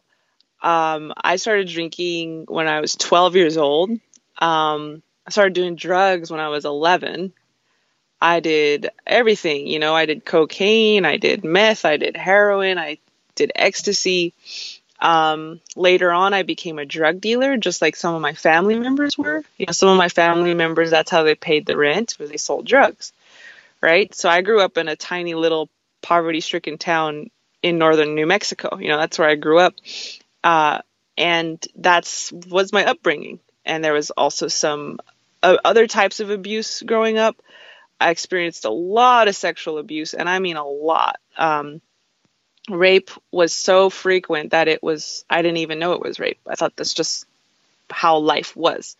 um, 0.62 1.14
I 1.16 1.36
started 1.36 1.68
drinking 1.68 2.46
when 2.48 2.68
I 2.68 2.82
was 2.82 2.96
12 2.96 3.36
years 3.36 3.58
old. 3.58 3.92
Um, 4.40 5.02
I 5.26 5.30
started 5.30 5.54
doing 5.54 5.76
drugs 5.76 6.32
when 6.32 6.40
I 6.40 6.50
was 6.50 6.66
11. 6.66 7.34
I 8.20 8.40
did 8.40 8.90
everything. 9.06 9.68
You 9.68 9.80
know, 9.80 9.94
I 9.94 10.06
did 10.06 10.26
cocaine, 10.26 11.06
I 11.06 11.18
did 11.18 11.44
meth, 11.44 11.86
I 11.86 11.98
did 11.98 12.18
heroin, 12.18 12.78
I 12.78 12.98
did 13.36 13.52
ecstasy. 13.56 14.34
Um, 15.00 15.62
later 15.76 16.12
on, 16.12 16.34
I 16.34 16.42
became 16.42 16.80
a 16.80 16.86
drug 16.86 17.22
dealer, 17.22 17.58
just 17.58 17.82
like 17.82 17.96
some 17.96 18.16
of 18.16 18.22
my 18.22 18.34
family 18.34 18.80
members 18.80 19.18
were. 19.18 19.44
You 19.58 19.68
know, 19.68 19.72
some 19.72 19.90
of 19.90 19.98
my 19.98 20.10
family 20.10 20.56
members, 20.56 20.90
that's 20.90 21.12
how 21.12 21.24
they 21.24 21.36
paid 21.36 21.68
the 21.68 21.78
rent, 21.78 22.16
was 22.20 22.32
they 22.32 22.38
sold 22.38 22.66
drugs, 22.66 23.14
right? 23.82 24.14
So 24.16 24.28
I 24.28 24.42
grew 24.42 24.62
up 24.62 24.78
in 24.78 24.88
a 24.88 24.96
tiny 24.96 25.36
little 25.36 25.70
poverty-stricken 26.02 26.80
town 26.80 27.30
in 27.62 27.78
northern 27.78 28.16
New 28.16 28.26
Mexico. 28.26 28.78
You 28.80 28.88
know, 28.88 28.98
that's 28.98 29.20
where 29.20 29.30
I 29.30 29.36
grew 29.36 29.60
up, 29.60 29.76
uh, 30.48 30.80
and 31.18 31.66
that's 31.76 32.32
was 32.32 32.72
my 32.72 32.86
upbringing. 32.86 33.42
And 33.66 33.84
there 33.84 33.92
was 33.92 34.12
also 34.12 34.48
some 34.48 35.00
uh, 35.44 35.58
other 35.66 35.88
types 35.88 36.22
of 36.22 36.30
abuse 36.30 36.82
growing 36.82 37.18
up. 37.18 37.36
I 38.00 38.12
experienced 38.12 38.64
a 38.64 38.70
lot 38.70 39.28
of 39.28 39.36
sexual 39.36 39.78
abuse, 39.78 40.14
and 40.14 40.30
I 40.30 40.40
mean 40.40 40.56
a 40.56 40.66
lot. 40.66 41.20
Um, 41.38 41.82
rape 42.70 43.12
was 43.30 43.54
so 43.54 43.90
frequent 43.90 44.52
that 44.52 44.70
it 44.70 44.82
was, 44.82 45.26
I 45.30 45.42
didn't 45.42 45.58
even 45.58 45.80
know 45.80 45.92
it 45.94 46.02
was 46.02 46.18
rape. 46.18 46.40
I 46.48 46.56
thought 46.56 46.78
that's 46.78 46.94
just 46.94 47.26
how 47.90 48.20
life 48.20 48.56
was. 48.56 48.96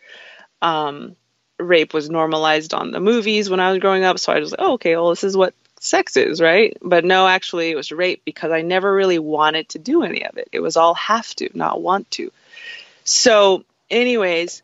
Um, 0.62 1.16
rape 1.58 1.94
was 1.94 2.10
normalized 2.10 2.74
on 2.74 2.92
the 2.92 3.00
movies 3.00 3.50
when 3.50 3.62
I 3.62 3.72
was 3.72 3.80
growing 3.80 4.04
up, 4.04 4.20
so 4.20 4.34
I 4.34 4.40
was 4.40 4.52
like, 4.52 4.60
oh, 4.62 4.74
okay, 4.74 4.98
well, 4.98 5.12
this 5.12 5.24
is 5.24 5.38
what 5.38 5.54
sex 5.80 6.18
is, 6.18 6.42
right? 6.42 6.76
But 6.82 7.06
no, 7.06 7.28
actually, 7.28 7.72
it 7.72 7.76
was 7.76 7.92
rape 7.92 8.24
because 8.26 8.52
I 8.52 8.62
never 8.62 8.94
really 8.94 9.20
wanted 9.20 9.70
to 9.70 9.80
do 9.80 10.04
any 10.04 10.26
of 10.26 10.38
it. 10.38 10.50
It 10.52 10.60
was 10.60 10.78
all 10.78 10.94
have 10.96 11.34
to, 11.36 11.50
not 11.54 11.82
want 11.82 12.10
to. 12.12 12.32
So, 13.04 13.64
anyways, 13.90 14.64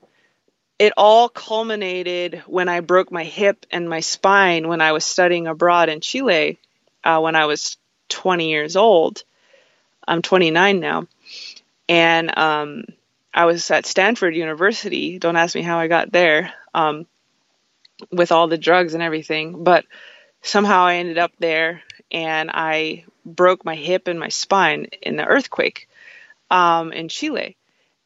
it 0.80 0.93
all 0.97 1.30
culminated 1.30 2.43
when 2.45 2.67
I 2.67 2.82
broke 2.82 3.12
my 3.12 3.23
hip 3.23 3.65
and 3.71 3.89
my 3.89 3.99
spine 3.99 4.67
when 4.67 4.82
I 4.82 4.91
was 4.91 5.06
studying 5.06 5.47
abroad 5.47 5.89
in 5.89 6.02
Chile 6.02 6.60
uh, 7.04 7.19
when 7.19 7.36
I 7.36 7.45
was 7.45 7.78
20 8.10 8.49
years 8.49 8.76
old. 8.76 9.23
I'm 10.08 10.21
29 10.21 10.80
now. 10.80 11.08
And 11.88 12.38
um, 12.38 12.86
I 13.34 13.45
was 13.45 13.69
at 13.71 13.86
Stanford 13.86 14.36
University. 14.36 15.19
Don't 15.19 15.36
ask 15.36 15.56
me 15.56 15.62
how 15.62 15.80
I 15.80 15.88
got 15.88 16.12
there. 16.12 16.54
Um, 16.73 17.06
with 18.12 18.32
all 18.32 18.47
the 18.47 18.58
drugs 18.58 18.93
and 18.93 19.04
everything. 19.04 19.63
But 19.63 19.86
somehow 20.43 20.86
I 20.86 20.95
ended 20.95 21.17
up 21.17 21.32
there 21.39 21.82
and 22.12 22.51
I 22.53 23.06
broke 23.25 23.65
my 23.65 23.75
hip 23.75 24.08
and 24.08 24.19
my 24.19 24.29
spine 24.29 24.88
in 25.01 25.15
the 25.15 25.25
earthquake 25.25 25.89
um, 26.51 26.93
in 26.93 27.10
Chile. 27.10 27.58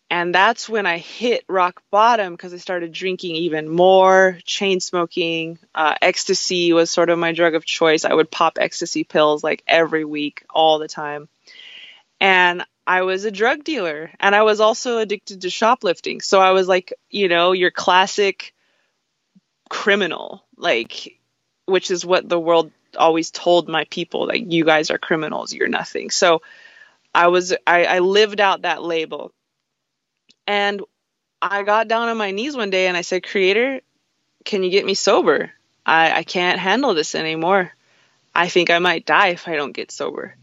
And 0.10 0.34
that's 0.34 0.70
when 0.70 0.86
I 0.86 1.00
hit 1.00 1.44
rock 1.50 1.84
bottom 1.92 2.34
because 2.34 2.54
I 2.54 2.58
started 2.58 2.94
drinking 2.94 3.36
even 3.36 3.68
more, 3.68 4.38
chain 4.46 4.80
smoking. 4.80 5.60
Uh, 5.76 5.96
ecstasy 6.02 6.72
was 6.72 6.90
sort 6.90 7.10
of 7.10 7.20
my 7.20 7.34
drug 7.34 7.56
of 7.56 7.66
choice. 7.66 8.06
I 8.06 8.14
would 8.14 8.32
pop 8.32 8.58
ecstasy 8.58 9.04
pills 9.04 9.44
like 9.44 9.64
every 9.68 10.06
week, 10.06 10.46
all 10.50 10.80
the 10.80 10.88
time. 10.88 11.28
And 12.22 12.64
I 12.86 13.02
was 13.02 13.26
a 13.26 13.32
drug 13.32 13.66
dealer 13.66 14.10
and 14.18 14.34
I 14.34 14.44
was 14.44 14.62
also 14.62 15.00
addicted 15.00 15.42
to 15.42 15.50
shoplifting. 15.50 16.22
So 16.22 16.40
I 16.40 16.52
was 16.52 16.70
like, 16.70 16.94
you 17.10 17.28
know, 17.28 17.52
your 17.52 17.72
classic 17.72 18.54
criminal, 19.70 20.46
like, 20.56 21.17
which 21.68 21.92
is 21.92 22.06
what 22.06 22.28
the 22.28 22.40
world 22.40 22.72
always 22.98 23.30
told 23.30 23.68
my 23.68 23.84
people, 23.86 24.26
like, 24.26 24.52
you 24.52 24.66
guys 24.66 24.90
are 24.90 24.98
criminals, 24.98 25.54
you're 25.54 25.68
nothing. 25.68 26.10
So 26.10 26.42
I 27.14 27.28
was, 27.28 27.54
I, 27.68 27.86
I 27.86 28.00
lived 28.00 28.40
out 28.40 28.64
that 28.64 28.82
label. 28.82 29.34
And 30.48 30.82
I 31.42 31.64
got 31.64 31.88
down 31.88 32.08
on 32.08 32.18
my 32.18 32.32
knees 32.32 32.56
one 32.56 32.70
day 32.70 32.88
and 32.88 32.96
I 32.96 33.02
said, 33.02 33.28
Creator, 33.28 33.82
can 34.46 34.64
you 34.64 34.70
get 34.72 34.86
me 34.86 34.94
sober? 34.94 35.52
I, 35.86 36.12
I 36.12 36.24
can't 36.24 36.60
handle 36.60 36.94
this 36.94 37.16
anymore. 37.16 37.72
I 38.34 38.48
think 38.48 38.70
I 38.70 38.80
might 38.80 39.06
die 39.06 39.30
if 39.30 39.48
I 39.48 39.56
don't 39.56 39.74
get 39.74 39.92
sober. 39.92 40.36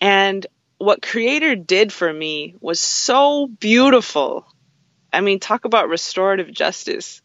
And 0.00 0.46
what 0.78 1.02
Creator 1.02 1.56
did 1.56 1.92
for 1.92 2.10
me 2.10 2.54
was 2.60 2.80
so 2.80 3.46
beautiful. 3.46 4.46
I 5.12 5.20
mean, 5.20 5.40
talk 5.40 5.64
about 5.66 5.88
restorative 5.88 6.50
justice. 6.52 7.20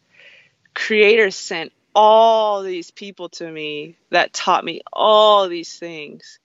Creator 0.74 1.30
sent 1.30 1.72
all 1.94 2.62
these 2.62 2.90
people 2.90 3.28
to 3.30 3.50
me 3.50 3.96
that 4.10 4.32
taught 4.32 4.64
me 4.64 4.82
all 4.92 5.48
these 5.48 5.78
things. 5.78 6.38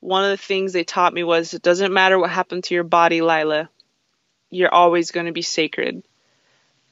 One 0.00 0.24
of 0.24 0.30
the 0.30 0.36
things 0.44 0.72
they 0.72 0.84
taught 0.84 1.12
me 1.12 1.22
was 1.22 1.54
it 1.54 1.62
doesn't 1.62 1.92
matter 1.92 2.18
what 2.18 2.30
happened 2.30 2.64
to 2.64 2.74
your 2.74 2.84
body, 2.84 3.20
Lyla, 3.20 3.68
you're 4.50 4.72
always 4.72 5.10
going 5.10 5.26
to 5.26 5.32
be 5.32 5.42
sacred. 5.42 6.02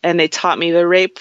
And 0.02 0.18
they 0.18 0.28
taught 0.28 0.58
me 0.58 0.70
the 0.70 0.87
rape 0.87 1.18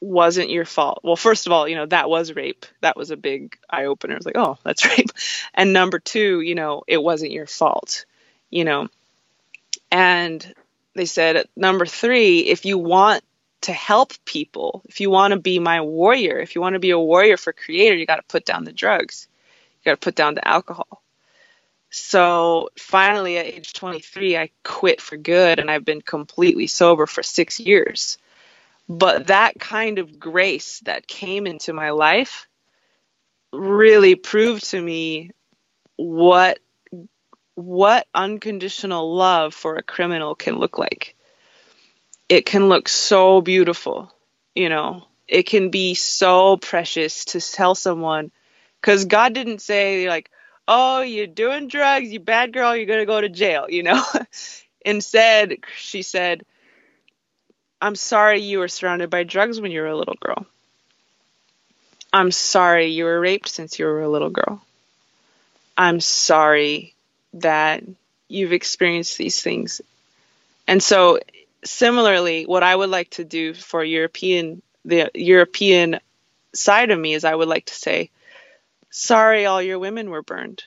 wasn't 0.00 0.50
your 0.50 0.64
fault. 0.64 1.00
Well, 1.02 1.16
first 1.16 1.46
of 1.46 1.52
all, 1.52 1.66
you 1.66 1.74
know, 1.74 1.86
that 1.86 2.08
was 2.08 2.32
rape. 2.32 2.66
That 2.80 2.96
was 2.96 3.10
a 3.10 3.16
big 3.16 3.58
eye 3.68 3.86
opener. 3.86 4.14
It 4.14 4.18
was 4.18 4.26
like, 4.26 4.38
oh, 4.38 4.58
that's 4.64 4.84
rape. 4.84 5.10
And 5.54 5.72
number 5.72 5.98
two, 5.98 6.40
you 6.40 6.54
know, 6.54 6.82
it 6.86 7.02
wasn't 7.02 7.32
your 7.32 7.46
fault, 7.46 8.04
you 8.50 8.64
know. 8.64 8.88
And 9.90 10.54
they 10.94 11.06
said, 11.06 11.48
number 11.56 11.86
three, 11.86 12.40
if 12.40 12.64
you 12.64 12.78
want 12.78 13.24
to 13.62 13.72
help 13.72 14.12
people, 14.24 14.82
if 14.88 15.00
you 15.00 15.10
want 15.10 15.32
to 15.32 15.40
be 15.40 15.58
my 15.58 15.80
warrior, 15.80 16.38
if 16.38 16.54
you 16.54 16.60
want 16.60 16.74
to 16.74 16.78
be 16.78 16.90
a 16.90 16.98
warrior 16.98 17.36
for 17.36 17.52
creator, 17.52 17.96
you 17.96 18.06
got 18.06 18.16
to 18.16 18.22
put 18.28 18.44
down 18.44 18.64
the 18.64 18.72
drugs. 18.72 19.28
You 19.80 19.90
got 19.90 20.00
to 20.00 20.04
put 20.04 20.14
down 20.14 20.34
the 20.34 20.46
alcohol. 20.46 21.02
So 21.90 22.68
finally, 22.78 23.38
at 23.38 23.46
age 23.46 23.72
23, 23.72 24.36
I 24.36 24.50
quit 24.62 25.00
for 25.00 25.16
good 25.16 25.58
and 25.58 25.70
I've 25.70 25.84
been 25.84 26.02
completely 26.02 26.66
sober 26.66 27.06
for 27.06 27.22
six 27.22 27.58
years. 27.58 28.18
But 28.88 29.26
that 29.28 29.58
kind 29.58 29.98
of 29.98 30.18
grace 30.18 30.80
that 30.80 31.06
came 31.06 31.46
into 31.46 31.72
my 31.72 31.90
life 31.90 32.46
really 33.52 34.14
proved 34.14 34.70
to 34.70 34.80
me 34.80 35.30
what 35.96 36.58
what 37.54 38.06
unconditional 38.14 39.16
love 39.16 39.52
for 39.52 39.76
a 39.76 39.82
criminal 39.82 40.36
can 40.36 40.58
look 40.58 40.78
like. 40.78 41.16
It 42.28 42.46
can 42.46 42.68
look 42.68 42.88
so 42.88 43.40
beautiful, 43.40 44.12
you 44.54 44.68
know. 44.68 45.04
It 45.26 45.44
can 45.44 45.70
be 45.70 45.94
so 45.94 46.56
precious 46.56 47.26
to 47.26 47.40
tell 47.40 47.74
someone 47.74 48.30
cuz 48.82 49.04
God 49.04 49.32
didn't 49.34 49.60
say 49.60 50.08
like, 50.08 50.30
"Oh, 50.66 51.00
you're 51.00 51.26
doing 51.26 51.68
drugs, 51.68 52.10
you 52.12 52.20
bad 52.20 52.52
girl, 52.52 52.76
you're 52.76 52.86
going 52.86 53.00
to 53.00 53.06
go 53.06 53.20
to 53.20 53.28
jail," 53.28 53.66
you 53.68 53.82
know. 53.82 54.02
Instead, 54.84 55.58
she 55.76 56.02
said, 56.02 56.44
I'm 57.80 57.94
sorry 57.94 58.40
you 58.40 58.58
were 58.58 58.68
surrounded 58.68 59.10
by 59.10 59.22
drugs 59.22 59.60
when 59.60 59.70
you 59.70 59.80
were 59.80 59.88
a 59.88 59.96
little 59.96 60.16
girl. 60.20 60.46
I'm 62.12 62.30
sorry 62.30 62.86
you 62.86 63.04
were 63.04 63.20
raped 63.20 63.48
since 63.48 63.78
you 63.78 63.86
were 63.86 64.00
a 64.00 64.08
little 64.08 64.30
girl. 64.30 64.62
I'm 65.76 66.00
sorry 66.00 66.94
that 67.34 67.84
you've 68.28 68.52
experienced 68.52 69.16
these 69.16 69.40
things. 69.40 69.80
And 70.66 70.82
so 70.82 71.20
similarly, 71.64 72.44
what 72.44 72.62
I 72.62 72.74
would 72.74 72.90
like 72.90 73.10
to 73.10 73.24
do 73.24 73.54
for 73.54 73.82
European 73.84 74.62
the 74.84 75.10
European 75.14 76.00
side 76.54 76.90
of 76.90 76.98
me 76.98 77.14
is 77.14 77.24
I 77.24 77.34
would 77.34 77.48
like 77.48 77.66
to 77.66 77.74
say, 77.74 78.10
sorry 78.90 79.44
all 79.44 79.60
your 79.60 79.78
women 79.78 80.10
were 80.10 80.22
burned 80.22 80.62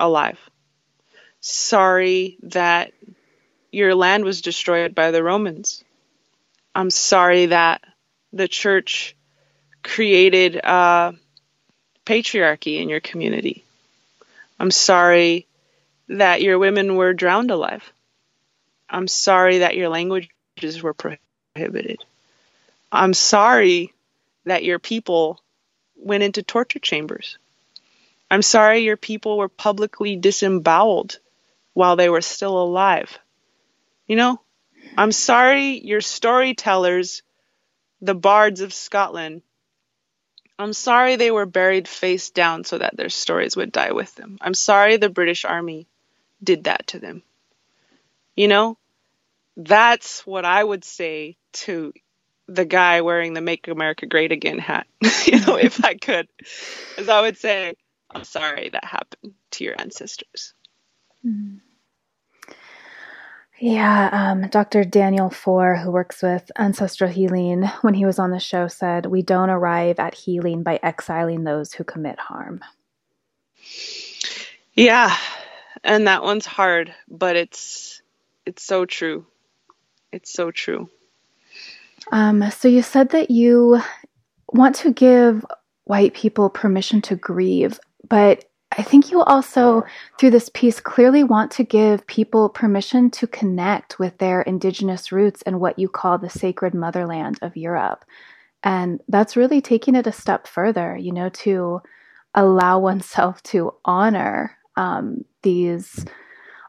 alive. 0.00 0.38
Sorry 1.40 2.38
that 2.42 2.92
your 3.70 3.94
land 3.94 4.24
was 4.24 4.42
destroyed 4.42 4.94
by 4.94 5.10
the 5.10 5.22
Romans. 5.22 5.84
I'm 6.74 6.90
sorry 6.90 7.46
that 7.46 7.82
the 8.32 8.48
church 8.48 9.16
created 9.82 10.56
uh, 10.62 11.12
patriarchy 12.04 12.80
in 12.80 12.88
your 12.88 13.00
community. 13.00 13.64
I'm 14.58 14.70
sorry 14.70 15.46
that 16.08 16.42
your 16.42 16.58
women 16.58 16.96
were 16.96 17.14
drowned 17.14 17.50
alive. 17.50 17.92
I'm 18.88 19.08
sorry 19.08 19.58
that 19.58 19.76
your 19.76 19.88
languages 19.88 20.82
were 20.82 20.94
prohibited. 20.94 22.04
I'm 22.90 23.14
sorry 23.14 23.92
that 24.44 24.64
your 24.64 24.78
people 24.78 25.40
went 25.96 26.22
into 26.22 26.42
torture 26.42 26.78
chambers. 26.78 27.38
I'm 28.30 28.42
sorry 28.42 28.80
your 28.80 28.96
people 28.96 29.38
were 29.38 29.48
publicly 29.48 30.16
disemboweled 30.16 31.18
while 31.74 31.96
they 31.96 32.08
were 32.08 32.20
still 32.20 32.62
alive. 32.62 33.18
You 34.06 34.16
know, 34.16 34.40
I'm 34.96 35.12
sorry 35.12 35.78
your 35.78 36.00
storytellers, 36.00 37.22
the 38.00 38.14
bards 38.14 38.60
of 38.60 38.72
Scotland, 38.72 39.42
I'm 40.58 40.72
sorry 40.72 41.14
they 41.14 41.30
were 41.30 41.46
buried 41.46 41.86
face 41.86 42.30
down 42.30 42.64
so 42.64 42.78
that 42.78 42.96
their 42.96 43.10
stories 43.10 43.56
would 43.56 43.70
die 43.70 43.92
with 43.92 44.12
them. 44.16 44.38
I'm 44.40 44.54
sorry 44.54 44.96
the 44.96 45.08
British 45.08 45.44
Army 45.44 45.86
did 46.42 46.64
that 46.64 46.88
to 46.88 46.98
them. 46.98 47.22
You 48.38 48.46
know, 48.46 48.78
that's 49.56 50.24
what 50.24 50.44
I 50.44 50.62
would 50.62 50.84
say 50.84 51.38
to 51.54 51.92
the 52.46 52.64
guy 52.64 53.00
wearing 53.00 53.34
the 53.34 53.40
Make 53.40 53.66
America 53.66 54.06
Great 54.06 54.30
Again 54.30 54.60
hat, 54.60 54.86
you 55.26 55.40
know, 55.40 55.56
if 55.56 55.84
I 55.84 55.94
could. 55.94 56.28
As 56.96 57.08
I 57.08 57.20
would 57.22 57.36
say, 57.36 57.74
I'm 58.08 58.22
sorry 58.22 58.68
that 58.68 58.84
happened 58.84 59.34
to 59.50 59.64
your 59.64 59.74
ancestors. 59.76 60.54
Mm-hmm. 61.26 61.56
Yeah, 63.58 64.08
um, 64.12 64.48
Dr. 64.50 64.84
Daniel 64.84 65.30
Foor, 65.30 65.74
who 65.74 65.90
works 65.90 66.22
with 66.22 66.48
ancestral 66.56 67.10
healing, 67.10 67.64
when 67.80 67.94
he 67.94 68.06
was 68.06 68.20
on 68.20 68.30
the 68.30 68.38
show, 68.38 68.68
said, 68.68 69.06
We 69.06 69.22
don't 69.22 69.50
arrive 69.50 69.98
at 69.98 70.14
healing 70.14 70.62
by 70.62 70.78
exiling 70.80 71.42
those 71.42 71.72
who 71.72 71.82
commit 71.82 72.20
harm. 72.20 72.60
Yeah, 74.74 75.16
and 75.82 76.06
that 76.06 76.22
one's 76.22 76.46
hard, 76.46 76.94
but 77.08 77.34
it's 77.34 77.97
it's 78.48 78.62
so 78.62 78.86
true. 78.86 79.26
It's 80.10 80.32
so 80.32 80.50
true. 80.50 80.88
Um, 82.10 82.50
so 82.50 82.66
you 82.66 82.80
said 82.80 83.10
that 83.10 83.30
you 83.30 83.78
want 84.50 84.74
to 84.76 84.90
give 84.90 85.44
white 85.84 86.14
people 86.14 86.48
permission 86.48 87.02
to 87.02 87.14
grieve, 87.14 87.78
but 88.08 88.46
I 88.78 88.82
think 88.82 89.10
you 89.10 89.22
also, 89.22 89.84
through 90.18 90.30
this 90.30 90.48
piece, 90.48 90.80
clearly 90.80 91.24
want 91.24 91.50
to 91.52 91.62
give 91.62 92.06
people 92.06 92.48
permission 92.48 93.10
to 93.12 93.26
connect 93.26 93.98
with 93.98 94.16
their 94.16 94.40
indigenous 94.40 95.12
roots 95.12 95.42
and 95.42 95.60
what 95.60 95.78
you 95.78 95.90
call 95.90 96.16
the 96.16 96.30
sacred 96.30 96.72
motherland 96.72 97.38
of 97.42 97.54
Europe. 97.54 98.06
And 98.62 99.02
that's 99.08 99.36
really 99.36 99.60
taking 99.60 99.94
it 99.94 100.06
a 100.06 100.12
step 100.12 100.46
further, 100.46 100.96
you 100.96 101.12
know, 101.12 101.28
to 101.44 101.82
allow 102.34 102.78
oneself 102.78 103.42
to 103.44 103.74
honor 103.84 104.56
um, 104.76 105.26
these 105.42 106.06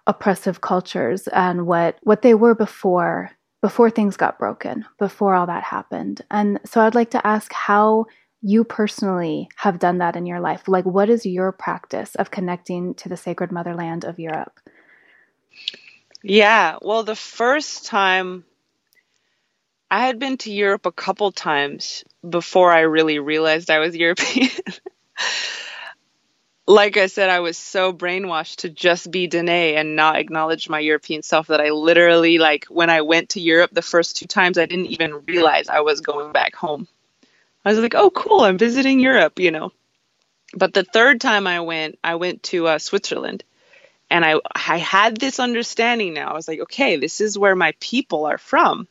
oppressive 0.09 0.59
cultures 0.59 1.27
and 1.27 1.67
what 1.67 1.97
what 2.01 2.23
they 2.23 2.33
were 2.33 2.55
before 2.55 3.29
before 3.61 3.89
things 3.89 4.17
got 4.17 4.39
broken, 4.39 4.85
before 4.97 5.35
all 5.35 5.45
that 5.45 5.63
happened. 5.63 6.21
And 6.31 6.59
so 6.65 6.81
I'd 6.81 6.95
like 6.95 7.11
to 7.11 7.27
ask 7.27 7.51
how 7.53 8.05
you 8.41 8.63
personally 8.63 9.49
have 9.57 9.79
done 9.79 9.97
that 9.97 10.15
in 10.15 10.25
your 10.25 10.39
life? 10.39 10.67
Like, 10.67 10.85
what 10.85 11.09
is 11.09 11.25
your 11.25 11.51
practice 11.51 12.15
of 12.15 12.31
connecting 12.31 12.93
to 12.95 13.09
the 13.09 13.17
sacred 13.17 13.51
motherland 13.51 14.05
of 14.05 14.17
Europe? 14.17 14.59
Yeah, 16.23 16.77
well, 16.81 17.03
the 17.03 17.15
first 17.15 17.85
time 17.85 18.45
I 19.91 20.05
had 20.05 20.19
been 20.19 20.37
to 20.37 20.51
Europe 20.51 20.85
a 20.85 20.91
couple 20.91 21.31
times 21.31 22.03
before 22.27 22.71
I 22.71 22.81
really 22.81 23.19
realized 23.19 23.69
I 23.69 23.79
was 23.79 23.95
European. 23.95 24.49
like 26.69 26.95
I 26.95 27.07
said, 27.07 27.29
I 27.29 27.41
was 27.41 27.57
so 27.57 27.91
brainwashed 27.91 28.57
to 28.57 28.69
just 28.69 29.11
be 29.11 29.27
Dene 29.27 29.49
and 29.49 29.97
not 29.97 30.15
acknowledge 30.15 30.69
my 30.69 30.79
European 30.79 31.23
self 31.23 31.47
that 31.47 31.59
I 31.59 31.71
literally, 31.71 32.37
like, 32.37 32.65
when 32.65 32.89
I 32.89 33.01
went 33.01 33.29
to 33.29 33.41
Europe 33.41 33.71
the 33.73 33.81
first 33.81 34.15
two 34.15 34.27
times, 34.27 34.57
I 34.57 34.65
didn't 34.65 34.87
even 34.87 35.25
realize 35.25 35.67
I 35.67 35.81
was 35.81 35.99
going 35.99 36.31
back 36.31 36.55
home 36.55 36.87
I 37.65 37.69
was 37.69 37.79
like, 37.79 37.95
oh, 37.95 38.09
cool, 38.09 38.41
I'm 38.41 38.57
visiting 38.57 38.99
Europe, 38.99 39.39
you 39.39 39.51
know. 39.51 39.71
But 40.55 40.73
the 40.73 40.83
third 40.83 41.21
time 41.21 41.45
I 41.45 41.59
went, 41.59 41.99
I 42.03 42.15
went 42.15 42.43
to 42.43 42.67
uh, 42.67 42.79
Switzerland. 42.79 43.43
And 44.09 44.25
I, 44.25 44.39
I 44.55 44.77
had 44.77 45.17
this 45.17 45.39
understanding 45.39 46.13
now. 46.13 46.31
I 46.31 46.33
was 46.33 46.47
like, 46.47 46.61
okay, 46.61 46.95
this 46.95 47.21
is 47.21 47.37
where 47.37 47.55
my 47.55 47.73
people 47.79 48.25
are 48.25 48.39
from. 48.39 48.87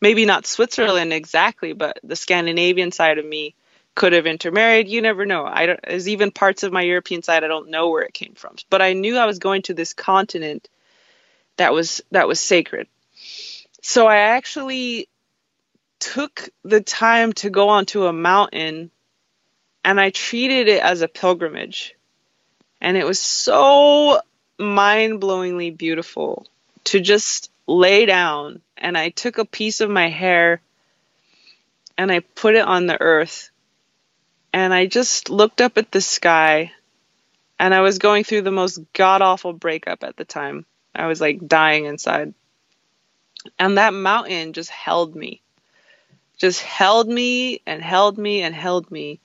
Maybe 0.00 0.26
not 0.26 0.46
Switzerland 0.46 1.12
exactly, 1.12 1.72
but 1.72 1.98
the 2.02 2.16
Scandinavian 2.16 2.92
side 2.92 3.18
of 3.18 3.24
me 3.24 3.54
could 3.98 4.12
have 4.12 4.26
intermarried. 4.26 4.86
You 4.86 5.02
never 5.02 5.26
know. 5.26 5.44
I 5.44 5.66
don't, 5.66 5.80
there's 5.82 6.08
even 6.08 6.30
parts 6.30 6.62
of 6.62 6.72
my 6.72 6.82
European 6.82 7.24
side 7.24 7.42
I 7.42 7.48
don't 7.48 7.68
know 7.68 7.90
where 7.90 8.04
it 8.04 8.14
came 8.14 8.34
from. 8.34 8.54
But 8.70 8.80
I 8.80 8.92
knew 8.92 9.16
I 9.16 9.26
was 9.26 9.40
going 9.40 9.62
to 9.62 9.74
this 9.74 9.92
continent 9.92 10.68
that 11.56 11.72
was 11.72 12.00
that 12.12 12.28
was 12.28 12.38
sacred. 12.38 12.86
So 13.82 14.06
I 14.06 14.18
actually 14.36 15.08
took 15.98 16.48
the 16.62 16.80
time 16.80 17.32
to 17.34 17.50
go 17.50 17.70
onto 17.70 18.06
a 18.06 18.12
mountain 18.12 18.92
and 19.84 20.00
I 20.00 20.10
treated 20.10 20.68
it 20.68 20.80
as 20.80 21.02
a 21.02 21.08
pilgrimage. 21.08 21.96
And 22.80 22.96
it 22.96 23.04
was 23.04 23.18
so 23.18 24.20
mind 24.60 25.20
blowingly 25.20 25.76
beautiful 25.76 26.46
to 26.84 27.00
just 27.00 27.50
lay 27.66 28.06
down. 28.06 28.60
And 28.76 28.96
I 28.96 29.08
took 29.08 29.38
a 29.38 29.44
piece 29.44 29.80
of 29.80 29.90
my 29.90 30.08
hair 30.08 30.60
and 31.96 32.12
I 32.12 32.20
put 32.20 32.54
it 32.54 32.64
on 32.64 32.86
the 32.86 33.00
earth. 33.00 33.50
And 34.52 34.72
I 34.72 34.86
just 34.86 35.30
looked 35.30 35.60
up 35.60 35.78
at 35.78 35.90
the 35.90 36.00
sky. 36.00 36.72
And 37.58 37.74
I 37.74 37.80
was 37.80 37.98
going 37.98 38.24
through 38.24 38.42
the 38.42 38.52
most 38.52 38.80
god 38.92 39.20
awful 39.20 39.52
breakup 39.52 40.04
at 40.04 40.16
the 40.16 40.24
time. 40.24 40.64
I 40.94 41.06
was 41.06 41.20
like 41.20 41.46
dying 41.46 41.86
inside. 41.86 42.34
And 43.58 43.78
that 43.78 43.94
mountain 43.94 44.52
just 44.52 44.70
held 44.70 45.14
me. 45.14 45.40
Just 46.38 46.62
held 46.62 47.08
me 47.08 47.62
and 47.66 47.82
held 47.82 48.16
me 48.16 48.42
and 48.42 48.54
held 48.54 48.90
me 48.90 49.20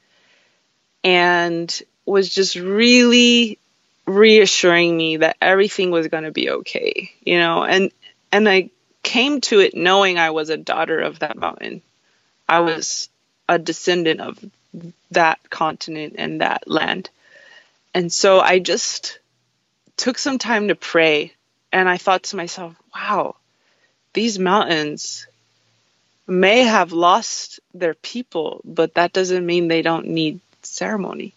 and 1.04 1.82
was 2.06 2.34
just 2.34 2.56
really 2.56 3.60
reassuring 4.06 4.96
me 4.96 5.18
that 5.18 5.38
everything 5.42 5.92
was 5.92 6.08
going 6.08 6.24
to 6.24 6.32
be 6.32 6.50
okay, 6.50 7.12
you 7.24 7.38
know, 7.38 7.64
and 7.64 7.92
and 8.32 8.50
I 8.50 8.70
came 9.04 9.42
to 9.42 9.60
it 9.60 9.76
knowing 9.76 10.18
I 10.18 10.32
was 10.32 10.50
a 10.50 10.58
daughter 10.58 11.00
of 11.00 11.20
that 11.20 11.38
mountain. 11.38 11.82
I 12.48 12.62
was 12.62 13.10
a 13.48 13.60
descendant 13.60 14.22
of 14.22 14.44
that 15.12 15.40
continent 15.50 16.16
and 16.18 16.42
that 16.42 16.68
land. 16.68 17.10
And 17.94 18.12
so 18.12 18.40
I 18.40 18.60
just 18.60 19.20
took 19.98 20.18
some 20.18 20.40
time 20.40 20.70
to 20.70 20.76
pray 20.76 21.34
and 21.72 21.88
I 21.90 21.98
thought 21.98 22.24
to 22.24 22.36
myself, 22.36 22.76
wow, 22.94 23.36
these 24.14 24.38
mountains 24.38 25.28
may 26.28 26.60
have 26.60 26.94
lost 26.94 27.60
their 27.74 27.94
people, 27.96 28.62
but 28.64 28.94
that 28.94 29.14
doesn't 29.14 29.46
mean 29.46 29.68
they 29.68 29.82
don't 29.82 30.08
need 30.08 30.40
ceremony. 30.62 31.34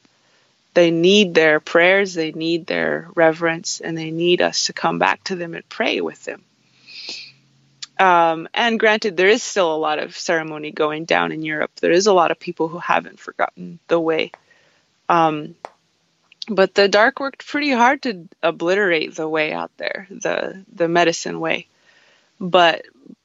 They 0.74 0.90
need 0.90 1.34
their 1.34 1.58
prayers, 1.58 2.14
they 2.14 2.32
need 2.32 2.66
their 2.66 3.08
reverence, 3.14 3.80
and 3.80 3.96
they 3.96 4.10
need 4.10 4.42
us 4.42 4.66
to 4.66 4.74
come 4.74 4.98
back 4.98 5.24
to 5.24 5.34
them 5.34 5.54
and 5.54 5.66
pray 5.68 6.02
with 6.02 6.22
them. 6.24 6.42
Um, 7.98 8.48
and 8.52 8.78
granted, 8.78 9.16
there 9.16 9.28
is 9.28 9.42
still 9.42 9.74
a 9.74 9.76
lot 9.78 9.98
of 9.98 10.16
ceremony 10.16 10.70
going 10.70 11.04
down 11.04 11.32
in 11.32 11.42
Europe. 11.42 11.70
There 11.80 11.92
is 11.92 12.06
a 12.06 12.12
lot 12.12 12.30
of 12.30 12.38
people 12.38 12.68
who 12.68 12.78
haven't 12.78 13.18
forgotten 13.18 13.78
the 13.88 13.98
way. 13.98 14.32
Um, 15.08 15.54
but 16.48 16.74
the 16.74 16.88
dark 16.88 17.20
worked 17.20 17.46
pretty 17.46 17.70
hard 17.70 18.02
to 18.02 18.28
obliterate 18.42 19.14
the 19.14 19.28
way 19.28 19.52
out 19.52 19.70
there, 19.78 20.06
the 20.10 20.64
the 20.72 20.88
medicine 20.88 21.40
way. 21.40 21.66
But 22.38 22.84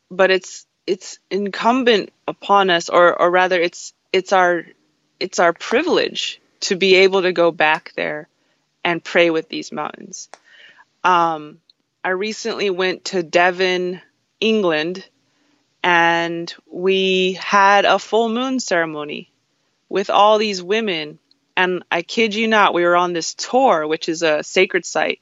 but 0.09 0.31
it's 0.31 0.65
it's 0.87 1.19
incumbent 1.29 2.11
upon 2.27 2.69
us, 2.69 2.89
or 2.89 3.19
or 3.19 3.29
rather, 3.29 3.59
it's 3.61 3.93
it's 4.11 4.33
our 4.33 4.65
it's 5.19 5.39
our 5.39 5.53
privilege 5.53 6.41
to 6.61 6.75
be 6.75 6.95
able 6.95 7.23
to 7.23 7.31
go 7.31 7.51
back 7.51 7.93
there 7.95 8.27
and 8.83 9.03
pray 9.03 9.29
with 9.29 9.49
these 9.49 9.71
mountains. 9.71 10.29
Um, 11.03 11.59
I 12.03 12.09
recently 12.09 12.69
went 12.69 13.05
to 13.05 13.21
Devon, 13.21 14.01
England, 14.41 15.07
and 15.83 16.53
we 16.69 17.33
had 17.33 17.85
a 17.85 17.99
full 17.99 18.29
moon 18.29 18.59
ceremony 18.59 19.31
with 19.87 20.09
all 20.09 20.37
these 20.37 20.61
women. 20.61 21.19
And 21.55 21.83
I 21.91 22.01
kid 22.01 22.35
you 22.35 22.47
not, 22.47 22.73
we 22.73 22.83
were 22.83 22.95
on 22.95 23.13
this 23.13 23.33
tor, 23.33 23.87
which 23.87 24.09
is 24.09 24.23
a 24.23 24.43
sacred 24.43 24.85
site. 24.85 25.21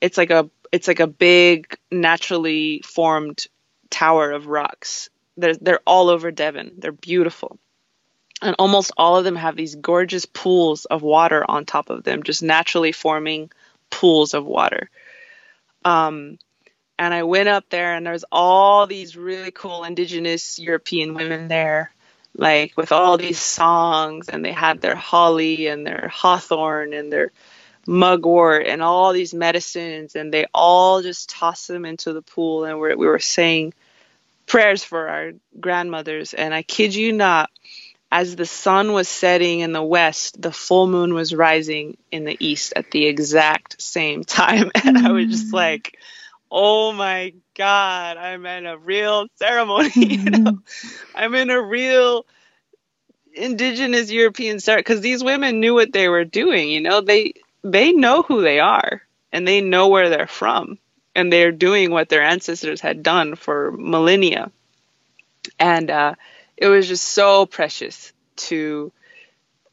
It's 0.00 0.16
like 0.16 0.30
a 0.30 0.48
it's 0.72 0.88
like 0.88 1.00
a 1.00 1.06
big 1.06 1.76
naturally 1.90 2.80
formed 2.84 3.46
tower 3.90 4.30
of 4.30 4.46
rocks. 4.46 5.10
They're 5.36 5.56
they're 5.56 5.80
all 5.86 6.08
over 6.08 6.30
Devon. 6.30 6.72
They're 6.78 6.92
beautiful 6.92 7.58
and 8.44 8.56
almost 8.58 8.92
all 8.96 9.16
of 9.16 9.24
them 9.24 9.36
have 9.36 9.56
these 9.56 9.74
gorgeous 9.74 10.26
pools 10.26 10.84
of 10.84 11.02
water 11.02 11.44
on 11.48 11.64
top 11.64 11.88
of 11.88 12.04
them, 12.04 12.22
just 12.22 12.42
naturally 12.42 12.92
forming 12.92 13.50
pools 13.90 14.34
of 14.34 14.44
water. 14.44 14.90
Um, 15.84 16.38
and 16.98 17.12
I 17.12 17.24
went 17.24 17.48
up 17.48 17.64
there, 17.70 17.94
and 17.94 18.06
there's 18.06 18.24
all 18.30 18.86
these 18.86 19.16
really 19.16 19.50
cool 19.50 19.84
indigenous 19.84 20.58
European 20.58 21.14
women 21.14 21.48
there, 21.48 21.90
like 22.36 22.76
with 22.76 22.92
all 22.92 23.16
these 23.16 23.40
songs, 23.40 24.28
and 24.28 24.44
they 24.44 24.52
had 24.52 24.80
their 24.80 24.94
holly 24.94 25.66
and 25.66 25.86
their 25.86 26.08
hawthorn 26.12 26.92
and 26.92 27.12
their 27.12 27.32
mugwort 27.86 28.66
and 28.66 28.82
all 28.82 29.12
these 29.12 29.34
medicines, 29.34 30.14
and 30.14 30.32
they 30.32 30.46
all 30.54 31.02
just 31.02 31.30
tossed 31.30 31.68
them 31.68 31.84
into 31.84 32.12
the 32.12 32.22
pool, 32.22 32.64
and 32.64 32.78
we 32.78 33.06
were 33.06 33.18
saying 33.18 33.74
prayers 34.46 34.84
for 34.84 35.08
our 35.08 35.32
grandmothers. 35.58 36.34
And 36.34 36.54
I 36.54 36.62
kid 36.62 36.94
you 36.94 37.12
not, 37.12 37.50
as 38.10 38.36
the 38.36 38.46
sun 38.46 38.92
was 38.92 39.08
setting 39.08 39.60
in 39.60 39.72
the 39.72 39.82
west, 39.82 40.40
the 40.40 40.52
full 40.52 40.86
moon 40.86 41.14
was 41.14 41.34
rising 41.34 41.96
in 42.12 42.24
the 42.24 42.36
east 42.38 42.72
at 42.76 42.90
the 42.90 43.06
exact 43.06 43.80
same 43.82 44.24
time. 44.24 44.70
And 44.84 44.98
I 44.98 45.12
was 45.12 45.26
just 45.26 45.48
mm. 45.50 45.54
like, 45.54 45.98
oh 46.54 46.92
my 46.92 47.34
God, 47.56 48.16
I'm 48.16 48.46
in 48.46 48.64
a 48.64 48.78
real 48.78 49.26
ceremony. 49.34 49.90
you 49.96 50.30
know? 50.30 50.52
Mm-hmm. 50.52 51.16
I'm 51.16 51.34
in 51.34 51.50
a 51.50 51.60
real 51.60 52.24
indigenous 53.34 54.10
European 54.10 54.60
ceremony 54.60 54.82
because 54.82 55.00
these 55.00 55.24
women 55.24 55.58
knew 55.58 55.74
what 55.74 55.92
they 55.92 56.08
were 56.08 56.24
doing. 56.24 56.68
You 56.68 56.80
know, 56.80 57.00
they 57.00 57.34
they 57.64 57.92
know 57.92 58.22
who 58.22 58.40
they 58.40 58.60
are 58.60 59.02
and 59.32 59.46
they 59.46 59.60
know 59.60 59.88
where 59.88 60.08
they're 60.08 60.28
from 60.28 60.78
and 61.16 61.32
they're 61.32 61.50
doing 61.50 61.90
what 61.90 62.08
their 62.08 62.22
ancestors 62.22 62.80
had 62.80 63.02
done 63.02 63.34
for 63.34 63.72
millennia. 63.72 64.52
And 65.58 65.90
uh, 65.90 66.14
it 66.56 66.68
was 66.68 66.86
just 66.86 67.04
so 67.04 67.46
precious 67.46 68.12
to 68.36 68.92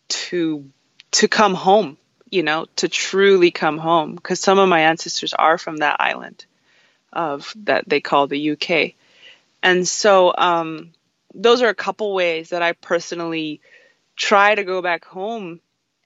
to 0.10 0.68
to 1.12 1.28
come 1.28 1.54
home 1.54 1.98
you 2.32 2.42
know 2.42 2.66
to 2.78 2.88
truly 2.88 3.52
come 3.52 3.78
home 3.78 4.16
because 4.16 4.40
some 4.40 4.58
of 4.58 4.68
my 4.68 4.82
ancestors 4.82 5.34
are 5.34 5.58
from 5.58 5.78
that 5.78 5.98
island 6.00 6.46
of 7.14 7.53
that 7.55 7.88
they 7.88 8.01
call 8.01 8.28
the 8.28 8.51
UK 8.51 8.93
and 9.64 9.88
so 9.88 10.34
um, 10.38 10.91
those 11.34 11.62
are 11.62 11.70
a 11.70 11.76
couple 11.76 12.14
ways 12.14 12.49
that 12.49 12.62
I 12.62 12.74
personally 12.74 13.62
try 14.16 14.55
to 14.55 14.64
go 14.64 14.82
back 14.82 15.05
home 15.05 15.59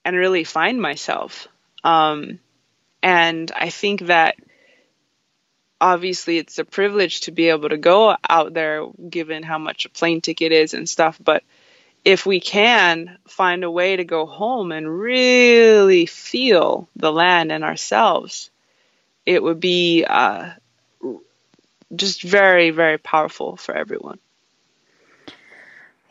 and 0.03 0.15
really 0.15 0.43
find 0.43 0.81
myself. 0.81 1.47
Um, 1.83 2.39
and 3.01 3.51
I 3.55 3.69
think 3.69 4.01
that 4.01 4.35
obviously 5.79 6.37
it's 6.37 6.57
a 6.57 6.65
privilege 6.65 7.21
to 7.21 7.31
be 7.31 7.49
able 7.49 7.69
to 7.69 7.77
go 7.77 8.15
out 8.27 8.53
there 8.53 8.85
given 9.09 9.43
how 9.43 9.57
much 9.57 9.85
a 9.85 9.89
plane 9.89 10.21
ticket 10.21 10.53
is 10.53 10.73
and 10.73 10.87
stuff 10.87 11.19
but 11.21 11.43
if 12.05 12.25
we 12.25 12.39
can 12.39 13.17
find 13.27 13.63
a 13.63 13.69
way 13.69 13.97
to 13.97 14.05
go 14.05 14.25
home 14.25 14.71
and 14.71 14.87
really 14.87 16.05
feel 16.05 16.87
the 16.95 17.11
land 17.11 17.51
and 17.51 17.65
ourselves 17.65 18.49
it 19.25 19.43
would 19.43 19.59
be 19.59 20.05
uh, 20.07 20.51
just 21.95 22.23
very 22.23 22.71
very 22.71 22.97
powerful 22.97 23.57
for 23.57 23.75
everyone. 23.75 24.19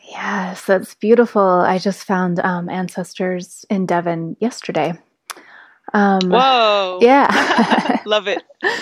Yes 0.09 0.65
that's 0.65 0.95
beautiful. 0.95 1.41
I 1.41 1.77
just 1.77 2.05
found 2.05 2.39
um, 2.39 2.69
ancestors 2.69 3.65
in 3.69 3.85
devon 3.85 4.37
yesterday. 4.39 4.93
Um, 5.93 6.29
whoa. 6.29 6.99
yeah. 7.01 8.01
Love 8.05 8.27
it. 8.27 8.43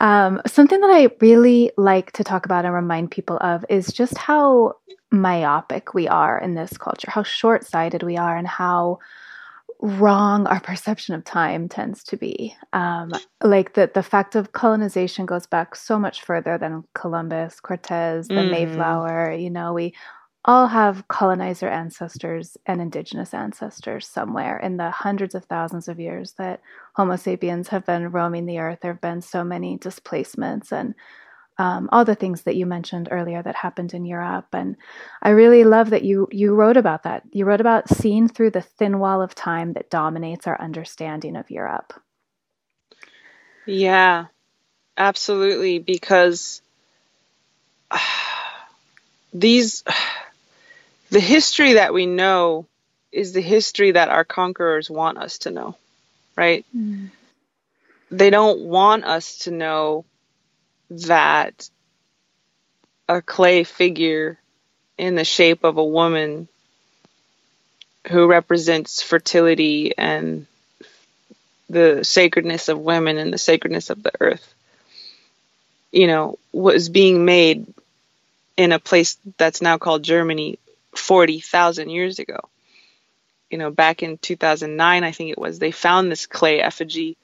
Um, 0.00 0.42
something 0.46 0.80
that 0.80 0.90
I 0.90 1.08
really 1.20 1.70
like 1.78 2.12
to 2.12 2.24
talk 2.24 2.44
about 2.44 2.64
and 2.64 2.74
remind 2.74 3.10
people 3.10 3.38
of 3.38 3.64
is 3.68 3.86
just 3.86 4.18
how 4.18 4.74
myopic 5.10 5.94
we 5.94 6.08
are 6.08 6.38
in 6.38 6.54
this 6.54 6.76
culture, 6.76 7.10
how 7.10 7.22
short 7.22 7.64
sighted 7.64 8.02
we 8.02 8.16
are, 8.16 8.36
and 8.36 8.46
how 8.46 8.98
wrong 9.84 10.46
our 10.46 10.60
perception 10.60 11.14
of 11.14 11.24
time 11.24 11.68
tends 11.68 12.02
to 12.04 12.16
be. 12.16 12.56
Um, 12.72 13.12
like 13.42 13.74
the, 13.74 13.90
the 13.92 14.02
fact 14.02 14.34
of 14.34 14.52
colonization 14.52 15.26
goes 15.26 15.46
back 15.46 15.76
so 15.76 15.98
much 15.98 16.22
further 16.22 16.56
than 16.56 16.84
Columbus, 16.94 17.60
Cortez, 17.60 18.28
the 18.28 18.34
mm. 18.34 18.50
Mayflower. 18.50 19.32
You 19.32 19.50
know, 19.50 19.74
we 19.74 19.92
all 20.46 20.68
have 20.68 21.06
colonizer 21.08 21.68
ancestors 21.68 22.56
and 22.64 22.80
indigenous 22.80 23.34
ancestors 23.34 24.06
somewhere 24.06 24.58
in 24.58 24.78
the 24.78 24.90
hundreds 24.90 25.34
of 25.34 25.44
thousands 25.44 25.86
of 25.86 26.00
years 26.00 26.32
that 26.38 26.62
Homo 26.94 27.16
sapiens 27.16 27.68
have 27.68 27.84
been 27.84 28.10
roaming 28.10 28.46
the 28.46 28.60
earth. 28.60 28.78
There 28.80 28.92
have 28.92 29.02
been 29.02 29.20
so 29.20 29.44
many 29.44 29.76
displacements 29.76 30.72
and 30.72 30.94
um, 31.58 31.88
all 31.92 32.04
the 32.04 32.14
things 32.14 32.42
that 32.42 32.56
you 32.56 32.66
mentioned 32.66 33.08
earlier 33.10 33.42
that 33.42 33.54
happened 33.54 33.94
in 33.94 34.04
Europe. 34.04 34.48
And 34.52 34.76
I 35.22 35.30
really 35.30 35.64
love 35.64 35.90
that 35.90 36.02
you 36.02 36.28
you 36.32 36.54
wrote 36.54 36.76
about 36.76 37.04
that. 37.04 37.22
You 37.30 37.44
wrote 37.44 37.60
about 37.60 37.88
seeing 37.88 38.28
through 38.28 38.50
the 38.50 38.62
thin 38.62 38.98
wall 38.98 39.22
of 39.22 39.34
time 39.34 39.74
that 39.74 39.90
dominates 39.90 40.46
our 40.46 40.60
understanding 40.60 41.36
of 41.36 41.50
Europe. 41.50 41.92
Yeah, 43.66 44.26
absolutely. 44.96 45.78
Because 45.78 46.60
uh, 47.90 47.98
these, 49.32 49.84
the 51.10 51.20
history 51.20 51.74
that 51.74 51.94
we 51.94 52.06
know 52.06 52.66
is 53.12 53.32
the 53.32 53.40
history 53.40 53.92
that 53.92 54.08
our 54.08 54.24
conquerors 54.24 54.90
want 54.90 55.18
us 55.18 55.38
to 55.38 55.52
know, 55.52 55.76
right? 56.36 56.64
Mm. 56.76 57.10
They 58.10 58.30
don't 58.30 58.60
want 58.62 59.04
us 59.04 59.38
to 59.40 59.52
know 59.52 60.04
that 60.90 61.68
a 63.08 63.20
clay 63.20 63.64
figure 63.64 64.38
in 64.96 65.14
the 65.14 65.24
shape 65.24 65.64
of 65.64 65.76
a 65.76 65.84
woman 65.84 66.48
who 68.10 68.26
represents 68.26 69.02
fertility 69.02 69.96
and 69.96 70.46
the 71.68 72.04
sacredness 72.04 72.68
of 72.68 72.78
women 72.78 73.18
and 73.18 73.32
the 73.32 73.38
sacredness 73.38 73.90
of 73.90 74.02
the 74.02 74.12
earth, 74.20 74.54
you 75.90 76.06
know, 76.06 76.38
was 76.52 76.88
being 76.88 77.24
made 77.24 77.66
in 78.56 78.72
a 78.72 78.78
place 78.78 79.16
that's 79.38 79.62
now 79.62 79.78
called 79.78 80.02
Germany 80.02 80.58
40,000 80.94 81.88
years 81.90 82.18
ago. 82.18 82.38
You 83.50 83.58
know, 83.58 83.70
back 83.70 84.02
in 84.02 84.18
2009, 84.18 85.04
I 85.04 85.12
think 85.12 85.30
it 85.30 85.38
was, 85.38 85.58
they 85.58 85.70
found 85.70 86.10
this 86.10 86.26
clay 86.26 86.60
effigy 86.60 87.16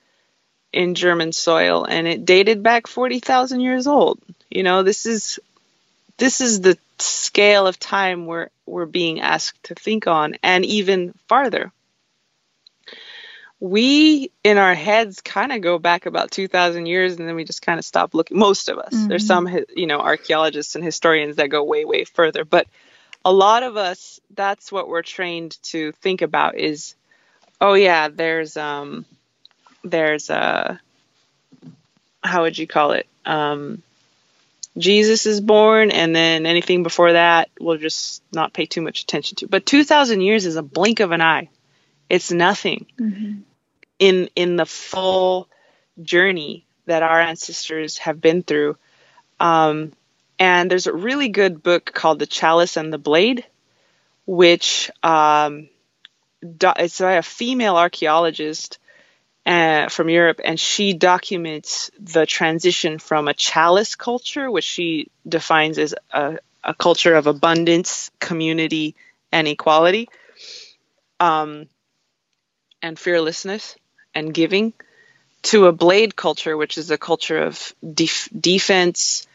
in 0.73 0.95
German 0.95 1.33
soil 1.33 1.85
and 1.85 2.07
it 2.07 2.25
dated 2.25 2.63
back 2.63 2.87
40,000 2.87 3.61
years 3.61 3.87
old. 3.87 4.19
You 4.49 4.63
know, 4.63 4.83
this 4.83 5.07
is 5.07 5.39
this 6.19 6.41
is 6.41 6.61
the 6.61 6.77
scale 6.99 7.67
of 7.67 7.79
time 7.79 8.27
we're 8.27 8.51
we're 8.67 8.87
being 8.87 9.21
asked 9.21 9.65
to 9.65 9.75
think 9.75 10.07
on 10.07 10.37
and 10.43 10.65
even 10.65 11.15
farther. 11.29 11.73
We 13.59 14.31
in 14.43 14.59
our 14.59 14.75
heads 14.75 15.21
kind 15.21 15.53
of 15.53 15.61
go 15.61 15.79
back 15.79 16.07
about 16.07 16.31
2000 16.31 16.87
years 16.87 17.17
and 17.19 17.29
then 17.29 17.35
we 17.35 17.45
just 17.45 17.63
kind 17.63 17.79
of 17.79 17.85
stop 17.85 18.15
looking 18.15 18.39
most 18.39 18.69
of 18.69 18.79
us. 18.79 18.95
Mm-hmm. 18.95 19.09
There's 19.09 19.27
some 19.27 19.49
you 19.75 19.87
know 19.87 20.01
archaeologists 20.01 20.75
and 20.77 20.85
historians 20.85 21.37
that 21.37 21.49
go 21.49 21.65
way 21.65 21.85
way 21.85 22.05
further, 22.05 22.45
but 22.45 22.67
a 23.25 23.33
lot 23.33 23.63
of 23.63 23.77
us 23.77 24.21
that's 24.35 24.71
what 24.71 24.89
we're 24.89 25.03
trained 25.03 25.59
to 25.63 25.93
think 25.93 26.23
about 26.23 26.57
is 26.57 26.95
oh 27.61 27.75
yeah, 27.75 28.09
there's 28.09 28.57
um 28.57 29.05
there's 29.85 30.31
a 30.31 30.81
how 32.23 32.43
would 32.43 32.59
you 32.59 32.67
call 32.67 32.93
it? 32.93 33.07
Um, 33.25 33.83
Jesus 34.79 35.27
is 35.27 35.41
born, 35.41 35.91
and 35.91 36.15
then 36.15 36.47
anything 36.47 36.83
before 36.83 37.13
that 37.13 37.51
we'll 37.59 37.79
just 37.79 38.23
not 38.33 38.53
pay 38.53 38.67
too 38.67 38.83
much 38.83 39.03
attention 39.03 39.37
to. 39.37 39.49
But 39.49 39.67
2,000 39.67 40.21
years 40.21 40.47
is 40.47 40.57
a 40.57 40.63
blink 40.63 41.01
of 41.01 41.13
an 41.13 41.21
eye. 41.21 41.49
It's 42.09 42.31
nothing 42.31 42.87
mm-hmm. 42.99 43.41
in 43.99 44.31
in 44.37 44.57
the 44.57 44.67
full 44.67 45.49
journey 46.03 46.67
that 46.87 47.03
our 47.03 47.21
ancestors 47.21 47.99
have 47.99 48.21
been 48.21 48.43
through. 48.43 48.77
Um, 49.39 49.93
and 50.39 50.71
there's 50.71 50.87
a 50.87 50.93
really 50.93 51.29
good 51.29 51.63
book 51.63 51.93
called 51.93 52.19
The 52.19 52.27
Chalice 52.27 52.77
and 52.77 52.93
the 52.93 52.99
Blade, 52.99 53.45
which 54.27 54.91
um, 55.03 55.69
do- 56.43 56.73
it's 56.77 56.99
by 56.99 57.13
a 57.13 57.23
female 57.23 57.77
archaeologist 57.77 58.79
uh, 59.51 59.89
from 59.89 60.09
Europe, 60.09 60.41
and 60.45 60.61
she 60.61 60.93
documents 60.93 61.91
the 61.99 62.25
transition 62.25 63.01
from 63.01 63.27
a 63.27 63.35
chalice 63.35 63.97
culture, 63.97 64.49
which 64.49 64.65
she 64.65 65.11
defines 65.29 65.77
as 65.77 65.93
a, 66.13 66.39
a 66.63 66.73
culture 66.73 67.17
of 67.17 67.27
abundance, 67.27 68.13
community, 68.21 68.95
and 69.33 69.49
equality, 69.49 70.09
um, 71.19 71.67
and 72.81 72.97
fearlessness 72.97 73.75
and 74.15 74.33
giving, 74.33 74.73
to 75.43 75.67
a 75.67 75.73
blade 75.73 76.15
culture, 76.15 76.57
which 76.57 76.79
is 76.79 76.93
a 76.93 76.99
culture 76.99 77.39
of 77.39 77.75
def- 77.83 78.29
defense, 78.39 79.27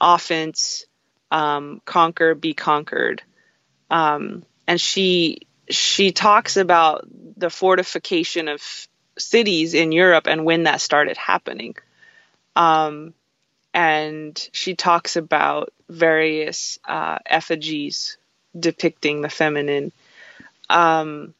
offense, 0.00 0.84
um, 1.30 1.80
conquer, 1.84 2.34
be 2.34 2.54
conquered. 2.54 3.22
Um, 3.88 4.44
and 4.66 4.80
she 4.80 5.46
she 5.68 6.10
talks 6.10 6.56
about 6.56 7.06
the 7.36 7.50
fortification 7.50 8.48
of 8.48 8.88
cities 9.20 9.74
in 9.74 9.92
Europe 9.92 10.26
and 10.26 10.44
when 10.44 10.64
that 10.64 10.80
started 10.80 11.16
happening. 11.16 11.76
Um, 12.56 13.14
and 13.72 14.48
she 14.52 14.74
talks 14.74 15.16
about 15.16 15.72
various 15.88 16.78
uh, 16.84 17.18
effigies 17.24 18.16
depicting 18.58 19.20
the 19.20 19.28
feminine 19.28 19.92
um, 20.68 21.34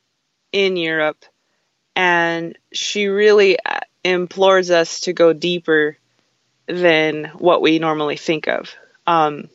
in 0.53 0.77
Europe. 0.77 1.25
And 1.97 2.57
she 2.73 3.09
really 3.09 3.59
uh, 3.59 3.81
implores 4.05 4.71
us 4.71 5.01
to 5.01 5.13
go 5.13 5.33
deeper 5.33 5.97
than 6.67 7.25
what 7.37 7.63
we 7.63 7.79
normally 7.79 8.17
think 8.17 8.47
of. 8.47 8.75
Um, 9.07 9.49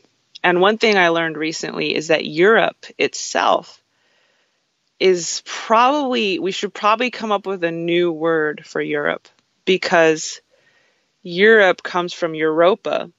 and 0.43 0.59
one 0.59 0.78
thing 0.78 0.97
I 0.97 1.09
learned 1.09 1.38
recently 1.38 1.95
is 1.95 2.09
that 2.09 2.26
Europe 2.26 2.86
itself 2.97 3.82
is 4.99 5.41
probably 5.45 6.39
we 6.39 6.51
should 6.51 6.73
probably 6.73 7.11
come 7.11 7.31
up 7.31 7.45
with 7.45 7.63
a 7.63 7.71
new 7.71 8.11
word 8.11 8.65
for 8.65 8.81
Europe 8.81 9.27
because 9.65 10.41
Europe 11.21 11.83
comes 11.83 12.13
from 12.13 12.35
Europa, 12.35 13.11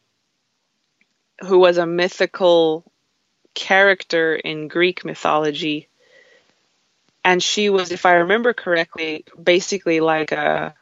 who 1.40 1.58
was 1.58 1.76
a 1.76 1.86
mythical 1.86 2.84
character 3.54 4.34
in 4.34 4.68
Greek 4.68 5.04
mythology. 5.04 5.88
And 7.24 7.42
she 7.42 7.68
was, 7.70 7.90
if 7.90 8.06
I 8.06 8.12
remember 8.12 8.52
correctly, 8.54 9.24
basically 9.42 9.98
like 10.00 10.30
a 10.30 10.74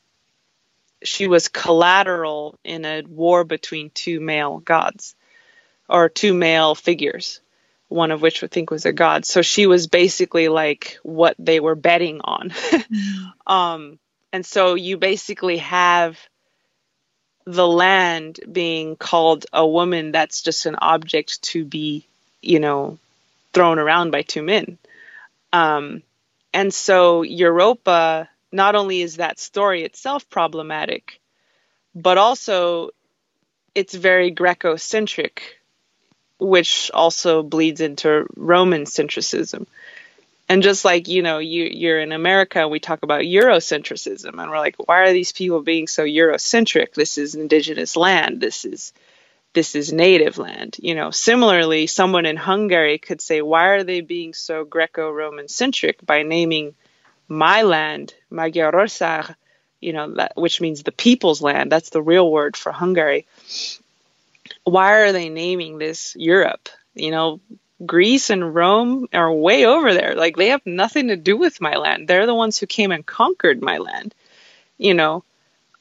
she 1.02 1.26
was 1.26 1.48
collateral 1.48 2.58
in 2.64 2.84
a 2.84 3.02
war 3.02 3.44
between 3.44 3.90
two 3.90 4.20
male 4.20 4.58
gods 4.58 5.14
or 5.88 6.08
two 6.08 6.32
male 6.34 6.74
figures 6.74 7.40
one 7.94 8.10
of 8.10 8.20
which 8.20 8.42
I 8.42 8.48
think 8.48 8.72
was 8.72 8.86
a 8.86 8.92
god. 8.92 9.24
So 9.24 9.40
she 9.40 9.68
was 9.68 9.86
basically 9.86 10.48
like 10.48 10.98
what 11.04 11.36
they 11.38 11.60
were 11.60 11.76
betting 11.76 12.20
on. 12.22 12.52
um, 13.46 14.00
and 14.32 14.44
so 14.44 14.74
you 14.74 14.96
basically 14.96 15.58
have 15.58 16.18
the 17.46 17.66
land 17.66 18.40
being 18.50 18.96
called 18.96 19.46
a 19.52 19.64
woman 19.64 20.10
that's 20.10 20.42
just 20.42 20.66
an 20.66 20.74
object 20.74 21.40
to 21.42 21.64
be, 21.64 22.04
you 22.42 22.58
know, 22.58 22.98
thrown 23.52 23.78
around 23.78 24.10
by 24.10 24.22
two 24.22 24.42
men. 24.42 24.76
Um, 25.52 26.02
and 26.52 26.74
so 26.74 27.22
Europa, 27.22 28.28
not 28.50 28.74
only 28.74 29.02
is 29.02 29.16
that 29.16 29.38
story 29.38 29.84
itself 29.84 30.28
problematic, 30.28 31.20
but 31.94 32.18
also 32.18 32.90
it's 33.72 33.94
very 33.94 34.32
Greco 34.32 34.74
centric 34.74 35.60
which 36.38 36.90
also 36.92 37.42
bleeds 37.42 37.80
into 37.80 38.26
Roman 38.36 38.84
centricism. 38.84 39.66
And 40.48 40.62
just 40.62 40.84
like, 40.84 41.08
you 41.08 41.22
know, 41.22 41.38
you, 41.38 41.64
you're 41.64 42.00
in 42.00 42.12
America, 42.12 42.68
we 42.68 42.78
talk 42.78 43.02
about 43.02 43.22
Eurocentrism, 43.22 44.38
and 44.38 44.50
we're 44.50 44.58
like, 44.58 44.76
why 44.76 45.00
are 45.00 45.12
these 45.12 45.32
people 45.32 45.62
being 45.62 45.86
so 45.86 46.04
Eurocentric? 46.04 46.92
This 46.92 47.16
is 47.16 47.34
indigenous 47.34 47.96
land. 47.96 48.40
This 48.40 48.64
is 48.64 48.92
this 49.54 49.76
is 49.76 49.92
native 49.92 50.36
land. 50.36 50.76
You 50.80 50.96
know, 50.96 51.12
similarly, 51.12 51.86
someone 51.86 52.26
in 52.26 52.36
Hungary 52.36 52.98
could 52.98 53.20
say, 53.20 53.40
why 53.40 53.68
are 53.68 53.84
they 53.84 54.00
being 54.00 54.34
so 54.34 54.64
Greco-Roman 54.64 55.46
centric 55.48 56.04
by 56.04 56.24
naming 56.24 56.74
my 57.28 57.62
land 57.62 58.14
Magyarország, 58.32 59.34
you 59.80 59.92
know, 59.92 60.12
that, 60.14 60.32
which 60.34 60.60
means 60.60 60.82
the 60.82 60.92
people's 60.92 61.40
land. 61.40 61.70
That's 61.70 61.90
the 61.90 62.02
real 62.02 62.30
word 62.30 62.56
for 62.56 62.72
Hungary 62.72 63.26
why 64.64 64.94
are 64.94 65.12
they 65.12 65.28
naming 65.28 65.78
this 65.78 66.16
Europe? 66.18 66.68
You 66.94 67.10
know, 67.10 67.40
Greece 67.84 68.30
and 68.30 68.54
Rome 68.54 69.08
are 69.12 69.32
way 69.32 69.66
over 69.66 69.92
there. 69.92 70.14
Like 70.14 70.36
they 70.36 70.48
have 70.48 70.64
nothing 70.64 71.08
to 71.08 71.16
do 71.16 71.36
with 71.36 71.60
my 71.60 71.76
land. 71.76 72.08
They're 72.08 72.26
the 72.26 72.34
ones 72.34 72.58
who 72.58 72.66
came 72.66 72.92
and 72.92 73.04
conquered 73.04 73.62
my 73.62 73.78
land. 73.78 74.14
You 74.78 74.94
know, 74.94 75.24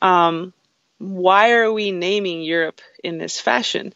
um, 0.02 0.54
why 0.98 1.52
are 1.54 1.72
we 1.72 1.92
naming 1.92 2.42
Europe 2.42 2.82
in 3.04 3.18
this 3.18 3.40
fashion? 3.40 3.94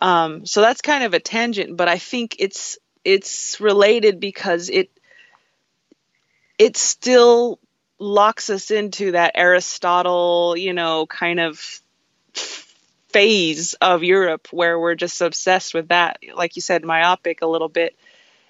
Um, 0.00 0.44
so 0.46 0.60
that's 0.60 0.80
kind 0.80 1.04
of 1.04 1.14
a 1.14 1.20
tangent, 1.20 1.76
but 1.76 1.88
I 1.88 1.98
think 1.98 2.36
it's 2.38 2.78
it's 3.04 3.60
related 3.60 4.18
because 4.18 4.70
it 4.70 4.90
it 6.58 6.76
still 6.76 7.58
locks 7.98 8.50
us 8.50 8.70
into 8.70 9.12
that 9.12 9.32
Aristotle, 9.34 10.56
you 10.56 10.72
know, 10.72 11.06
kind 11.06 11.40
of 11.40 11.80
phase 13.14 13.74
of 13.74 14.02
Europe 14.02 14.48
where 14.50 14.76
we're 14.76 14.96
just 14.96 15.20
obsessed 15.20 15.72
with 15.72 15.88
that, 15.90 16.18
like 16.34 16.56
you 16.56 16.62
said, 16.62 16.84
myopic 16.84 17.42
a 17.42 17.46
little 17.46 17.68
bit, 17.68 17.96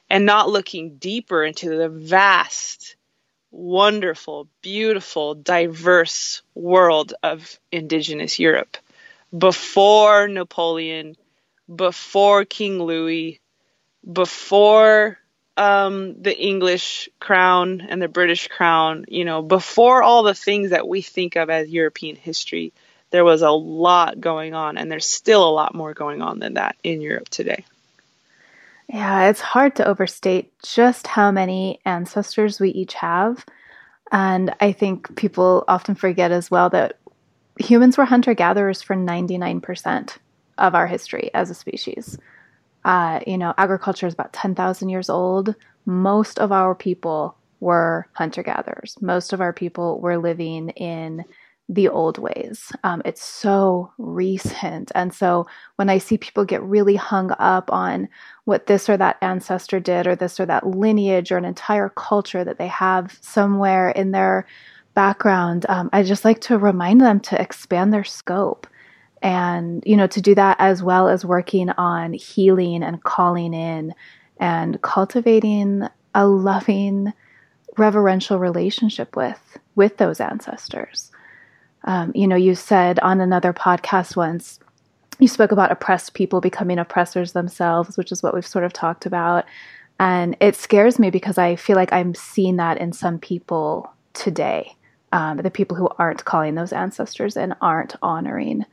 and 0.09 0.25
not 0.25 0.49
looking 0.49 0.97
deeper 0.97 1.45
into 1.45 1.69
the 1.69 1.91
vast, 1.91 2.97
wonderful, 3.51 4.49
beautiful, 4.63 5.35
diverse 5.35 6.41
world 6.55 7.13
of 7.23 7.61
Indigenous 7.71 8.39
Europe. 8.39 8.79
Before 9.37 10.29
Napoleon, 10.29 11.15
before 11.69 12.47
King 12.47 12.83
Louis, 12.83 13.41
before 14.11 15.19
um, 15.59 16.23
the 16.23 16.35
English 16.35 17.11
crown 17.21 17.83
and 17.83 18.01
the 18.01 18.09
British 18.09 18.49
crown, 18.49 19.05
you 19.09 19.27
know, 19.27 19.43
before 19.43 20.03
all 20.03 20.23
the 20.23 20.33
things 20.33 20.71
that 20.71 20.89
we 20.89 21.03
think 21.03 21.37
of 21.37 21.51
as 21.51 21.69
European 21.69 22.17
history, 22.17 22.73
there 23.15 23.25
was 23.25 23.43
a 23.43 23.51
lot 23.53 24.21
going 24.21 24.55
on, 24.55 24.77
and 24.77 24.91
there's 24.91 25.07
still 25.07 25.49
a 25.49 25.55
lot 25.55 25.73
more 25.73 25.95
going 25.95 26.21
on 26.21 26.41
than 26.41 26.55
that 26.55 26.75
in 26.83 27.01
Europe 27.01 27.29
today. 27.29 27.65
Yeah, 28.89 29.29
it's 29.29 29.41
hard 29.41 29.77
to 29.77 29.87
overstate 29.87 30.53
just 30.65 31.07
how 31.07 31.31
many 31.31 31.79
ancestors 31.85 32.59
we 32.59 32.71
each 32.71 32.95
have. 32.95 33.47
And 34.11 34.53
I 34.59 34.73
think 34.73 35.15
people 35.15 35.63
often 35.69 35.95
forget 35.95 36.33
as 36.33 36.51
well 36.51 36.71
that 36.71 36.99
humans 37.57 37.97
were 37.97 38.05
hunter 38.05 38.35
gatherers 38.35 38.83
for 38.83 38.97
99% 38.97 40.19
of 40.59 40.75
our 40.75 40.89
history 40.89 41.31
as 41.35 41.51
a 41.51 41.55
species. 41.55 42.19
Uh, 42.85 43.21
you 43.29 43.39
know, 43.39 43.55
agriculture 43.57 44.09
is 44.09 44.15
about 44.15 44.33
10,000 44.33 44.89
years 44.89 45.09
old. 45.09 45.55
Most 45.87 46.41
of 46.41 46.51
our 46.51 46.75
people 46.75 47.37
were 47.61 48.09
hunter 48.15 48.43
gatherers. 48.43 48.97
Most 49.01 49.33
of 49.33 49.41
our 49.41 49.53
people 49.53 50.01
were 50.01 50.19
living 50.19 50.71
in 50.71 51.25
the 51.69 51.89
old 51.89 52.19
ways. 52.19 52.73
Um, 52.85 53.01
it's 53.05 53.23
so 53.23 53.91
recent. 53.97 54.93
And 54.95 55.15
so 55.15 55.47
when 55.77 55.89
I 55.89 55.99
see 55.99 56.19
people 56.19 56.45
get 56.45 56.63
really 56.63 56.97
hung 56.97 57.31
up 57.39 57.73
on 57.73 58.09
what 58.45 58.67
this 58.67 58.89
or 58.89 58.97
that 58.99 59.17
ancestor 59.23 59.81
did, 59.81 60.07
or 60.07 60.15
this 60.15 60.39
or 60.39 60.47
that 60.47 60.67
lineage, 60.67 61.33
or 61.33 61.39
an 61.39 61.47
entire 61.47 61.89
culture 61.89 62.45
that 62.45 62.59
they 62.59 62.67
have 62.67 63.19
somewhere 63.23 63.89
in 63.91 64.11
their 64.11 64.47
background, 64.95 65.65
um, 65.69 65.89
I 65.93 66.03
just 66.03 66.25
like 66.25 66.41
to 66.43 66.59
remind 66.59 67.01
them 67.01 67.21
to 67.21 67.41
expand 67.41 67.93
their 67.93 68.05
scope 68.05 68.67
and 69.25 69.83
you 69.87 69.97
know 69.97 70.07
to 70.07 70.21
do 70.21 70.35
that 70.35 70.57
as 70.61 70.83
well 70.83 71.09
as 71.09 71.25
working 71.25 71.71
on 71.71 72.13
healing 72.13 72.85
and 72.85 73.03
calling 73.03 73.55
in 73.55 73.95
and 74.39 74.81
cultivating 74.83 75.89
a 76.15 76.27
loving 76.27 77.13
reverential 77.79 78.39
relationship 78.39 79.17
with 79.17 79.59
with 79.75 79.97
those 79.97 80.21
ancestors 80.21 81.11
um, 81.85 82.13
you 82.15 82.27
know 82.27 82.37
you 82.37 82.55
said 82.55 82.99
on 83.01 83.21
another 83.21 83.53
podcast 83.53 84.17
once 84.17 84.59
you 85.19 85.29
spoke 85.29 85.53
about 85.53 85.71
oppressed 85.71 86.15
people 86.15 86.41
becoming 86.41 86.79
oppressors 86.79 87.33
themselves 87.33 87.97
which 87.97 88.13
is 88.13 88.23
what 88.23 88.35
we've 88.35 88.47
sort 88.47 88.65
of 88.65 88.73
talked 88.73 89.07
about 89.07 89.45
and 90.01 90.37
it 90.41 90.57
scares 90.57 90.99
me 90.99 91.11
because 91.11 91.39
i 91.39 91.57
feel 91.57 91.77
like 91.77 91.93
i'm 91.93 92.15
seeing 92.15 92.57
that 92.57 92.79
in 92.79 92.93
some 92.93 93.19
people 93.19 93.91
today 94.13 94.75
um, 95.13 95.37
the 95.37 95.51
people 95.51 95.77
who 95.77 95.89
aren't 95.99 96.25
calling 96.25 96.57
those 96.57 96.73
ancestors 96.73 97.37
and 97.37 97.55
aren't 97.61 97.95
honoring 98.03 98.65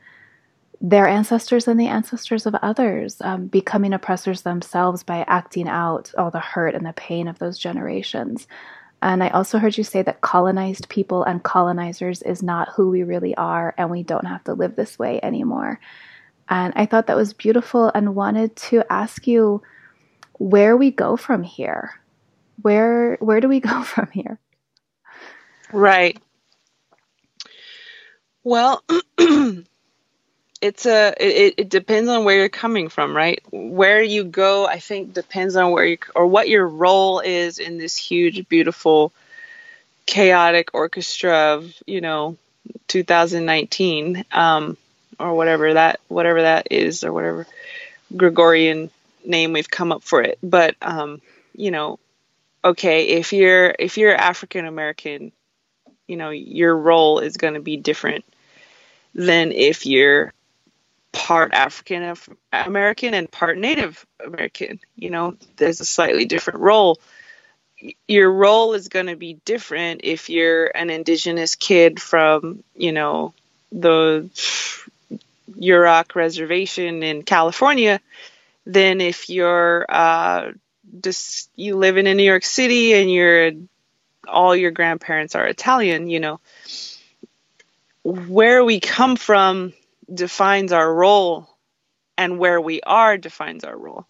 their 0.82 1.06
ancestors 1.06 1.68
and 1.68 1.78
the 1.78 1.86
ancestors 1.86 2.44
of 2.44 2.56
others, 2.56 3.20
um, 3.20 3.46
becoming 3.46 3.92
oppressors 3.92 4.42
themselves 4.42 5.04
by 5.04 5.24
acting 5.28 5.68
out 5.68 6.12
all 6.18 6.32
the 6.32 6.40
hurt 6.40 6.74
and 6.74 6.84
the 6.84 6.92
pain 6.94 7.28
of 7.28 7.38
those 7.38 7.56
generations. 7.56 8.48
And 9.02 9.22
I 9.22 9.28
also 9.30 9.58
heard 9.58 9.76
you 9.76 9.84
say 9.84 10.02
that 10.02 10.20
colonized 10.20 10.88
people 10.88 11.24
and 11.24 11.42
colonizers 11.42 12.22
is 12.22 12.42
not 12.42 12.68
who 12.70 12.88
we 12.90 13.02
really 13.02 13.34
are, 13.36 13.74
and 13.76 13.90
we 13.90 14.04
don't 14.04 14.26
have 14.26 14.44
to 14.44 14.54
live 14.54 14.76
this 14.76 14.98
way 14.98 15.20
anymore. 15.22 15.80
And 16.48 16.72
I 16.76 16.86
thought 16.86 17.08
that 17.08 17.16
was 17.16 17.32
beautiful 17.34 17.90
and 17.94 18.14
wanted 18.14 18.54
to 18.56 18.84
ask 18.90 19.26
you 19.26 19.62
where 20.38 20.76
we 20.76 20.90
go 20.90 21.16
from 21.16 21.42
here. 21.42 21.90
Where 22.62 23.16
where 23.20 23.40
do 23.40 23.48
we 23.48 23.60
go 23.60 23.82
from 23.84 24.08
here? 24.12 24.38
Right. 25.72 26.18
Well, 28.44 28.84
it's 30.62 30.86
a 30.86 31.12
it, 31.20 31.54
it 31.58 31.68
depends 31.68 32.08
on 32.08 32.24
where 32.24 32.36
you're 32.36 32.48
coming 32.48 32.88
from 32.88 33.14
right? 33.14 33.42
Where 33.50 34.02
you 34.02 34.24
go 34.24 34.66
i 34.66 34.78
think 34.78 35.12
depends 35.12 35.56
on 35.56 35.72
where 35.72 35.84
you 35.84 35.98
or 36.14 36.26
what 36.26 36.48
your 36.48 36.66
role 36.66 37.20
is 37.20 37.58
in 37.58 37.78
this 37.78 37.96
huge 37.96 38.48
beautiful 38.48 39.12
chaotic 40.06 40.70
orchestra 40.72 41.54
of 41.54 41.74
you 41.86 42.00
know 42.00 42.36
2019 42.88 44.24
um, 44.32 44.76
or 45.18 45.34
whatever 45.34 45.74
that 45.74 46.00
whatever 46.08 46.42
that 46.42 46.68
is 46.70 47.04
or 47.04 47.12
whatever 47.12 47.46
gregorian 48.16 48.90
name 49.24 49.52
we've 49.52 49.70
come 49.70 49.92
up 49.92 50.02
for 50.02 50.22
it. 50.22 50.38
But 50.42 50.76
um, 50.82 51.20
you 51.54 51.70
know 51.70 51.98
okay 52.64 53.08
if 53.08 53.32
you're 53.32 53.74
if 53.78 53.98
you're 53.98 54.14
african 54.14 54.66
american 54.66 55.32
you 56.06 56.16
know 56.16 56.30
your 56.30 56.76
role 56.76 57.18
is 57.18 57.36
going 57.36 57.54
to 57.54 57.60
be 57.60 57.76
different 57.76 58.24
than 59.14 59.52
if 59.52 59.84
you're 59.84 60.32
part 61.12 61.52
African 61.52 62.16
American 62.52 63.14
and 63.14 63.30
part 63.30 63.58
Native 63.58 64.04
American. 64.24 64.80
You 64.96 65.10
know, 65.10 65.36
there's 65.56 65.80
a 65.80 65.84
slightly 65.84 66.24
different 66.24 66.60
role. 66.60 66.98
Your 68.08 68.30
role 68.30 68.74
is 68.74 68.88
going 68.88 69.06
to 69.06 69.16
be 69.16 69.34
different 69.44 70.02
if 70.04 70.30
you're 70.30 70.66
an 70.66 70.90
indigenous 70.90 71.56
kid 71.56 72.00
from, 72.00 72.62
you 72.74 72.92
know, 72.92 73.34
the 73.70 74.30
Yurok 75.58 76.14
reservation 76.14 77.02
in 77.02 77.22
California 77.22 78.00
than 78.64 79.00
if 79.00 79.28
you're 79.28 79.84
uh, 79.88 80.52
just 81.02 81.50
you 81.56 81.76
living 81.76 82.06
in 82.06 82.16
New 82.16 82.22
York 82.22 82.44
City 82.44 82.94
and 82.94 83.10
you're 83.10 83.52
all 84.28 84.54
your 84.54 84.70
grandparents 84.70 85.34
are 85.34 85.46
Italian. 85.46 86.08
You 86.08 86.20
know, 86.20 86.40
where 88.04 88.64
we 88.64 88.80
come 88.80 89.16
from 89.16 89.72
defines 90.12 90.72
our 90.72 90.92
role 90.92 91.48
and 92.16 92.38
where 92.38 92.60
we 92.60 92.80
are 92.82 93.18
defines 93.18 93.64
our 93.64 93.76
role. 93.76 94.06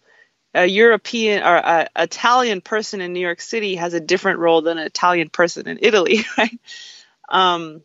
A 0.53 0.65
European 0.65 1.41
or 1.41 1.55
a 1.55 1.89
Italian 1.95 2.61
person 2.61 3.01
in 3.01 3.13
New 3.13 3.19
York 3.19 3.41
City 3.41 3.75
has 3.75 3.93
a 3.93 3.99
different 3.99 4.39
role 4.39 4.61
than 4.61 4.77
an 4.77 4.85
Italian 4.85 5.29
person 5.29 5.67
in 5.67 5.79
Italy, 5.81 6.19
right? 6.37 6.59
Um, 7.27 7.81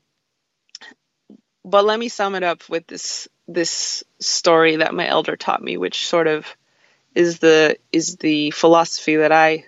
but 1.64 1.84
let 1.84 1.98
me 1.98 2.08
sum 2.08 2.34
it 2.34 2.42
up 2.42 2.68
with 2.68 2.86
this 2.86 3.28
this 3.46 4.04
story 4.20 4.76
that 4.76 4.94
my 4.94 5.06
elder 5.08 5.36
taught 5.36 5.62
me, 5.62 5.78
which 5.78 6.06
sort 6.06 6.26
of 6.26 6.46
is 7.14 7.38
the 7.38 7.76
is 7.90 8.16
the 8.16 8.50
philosophy 8.50 9.16
that 9.16 9.32
I 9.32 9.64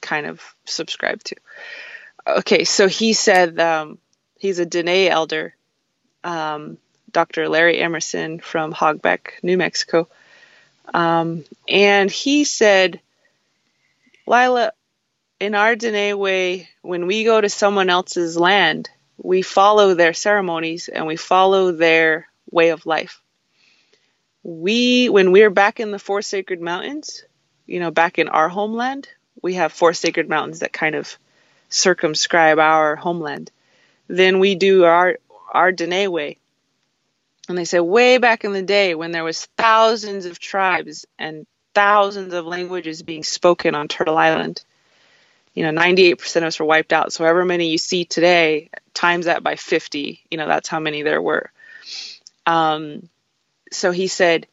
kind 0.00 0.26
of 0.26 0.42
subscribe 0.64 1.22
to. 1.24 1.36
Okay, 2.26 2.64
so 2.64 2.88
he 2.88 3.12
said 3.12 3.58
um, 3.60 3.98
he's 4.38 4.58
a 4.58 4.66
Dene 4.66 5.10
elder, 5.10 5.54
um, 6.24 6.78
Dr. 7.10 7.48
Larry 7.48 7.78
Emerson 7.78 8.40
from 8.40 8.72
Hogback, 8.72 9.32
New 9.42 9.56
Mexico. 9.56 10.08
Um, 10.92 11.44
and 11.68 12.10
he 12.10 12.44
said, 12.44 13.00
Lyla, 14.26 14.72
in 15.40 15.54
our 15.54 15.76
Dene 15.76 16.18
way, 16.18 16.68
when 16.82 17.06
we 17.06 17.24
go 17.24 17.40
to 17.40 17.48
someone 17.48 17.90
else's 17.90 18.36
land, 18.36 18.90
we 19.16 19.42
follow 19.42 19.94
their 19.94 20.14
ceremonies 20.14 20.88
and 20.88 21.06
we 21.06 21.16
follow 21.16 21.72
their 21.72 22.28
way 22.50 22.70
of 22.70 22.86
life. 22.86 23.20
We, 24.42 25.08
when 25.08 25.32
we're 25.32 25.50
back 25.50 25.80
in 25.80 25.90
the 25.90 25.98
four 25.98 26.22
sacred 26.22 26.60
mountains, 26.60 27.24
you 27.66 27.80
know, 27.80 27.90
back 27.90 28.18
in 28.18 28.28
our 28.28 28.48
homeland, 28.48 29.08
we 29.42 29.54
have 29.54 29.72
four 29.72 29.92
sacred 29.92 30.28
mountains 30.28 30.60
that 30.60 30.72
kind 30.72 30.94
of 30.94 31.18
circumscribe 31.68 32.58
our 32.58 32.96
homeland. 32.96 33.50
Then 34.08 34.38
we 34.38 34.54
do 34.54 34.84
our 34.84 35.18
our 35.52 35.72
Dene 35.72 36.10
way, 36.10 36.38
and 37.48 37.58
they 37.58 37.64
say 37.64 37.80
way 37.80 38.18
back 38.18 38.44
in 38.44 38.52
the 38.52 38.62
day 38.62 38.94
when 38.94 39.10
there 39.10 39.24
was 39.24 39.46
thousands 39.56 40.26
of 40.26 40.38
tribes 40.38 41.06
and 41.18 41.46
thousands 41.74 42.34
of 42.34 42.46
languages 42.46 43.02
being 43.02 43.24
spoken 43.24 43.74
on 43.74 43.88
Turtle 43.88 44.18
Island, 44.18 44.62
you 45.54 45.62
know, 45.64 45.80
98% 45.80 46.36
of 46.36 46.42
us 46.44 46.60
were 46.60 46.66
wiped 46.66 46.92
out. 46.92 47.12
So 47.12 47.24
however 47.24 47.44
many 47.44 47.70
you 47.70 47.78
see 47.78 48.04
today, 48.04 48.70
times 48.94 49.26
that 49.26 49.42
by 49.42 49.56
50, 49.56 50.24
you 50.30 50.38
know, 50.38 50.46
that's 50.46 50.68
how 50.68 50.80
many 50.80 51.02
there 51.02 51.22
were. 51.22 51.50
Um, 52.46 53.08
so 53.72 53.90
he 53.90 54.06
said, 54.08 54.46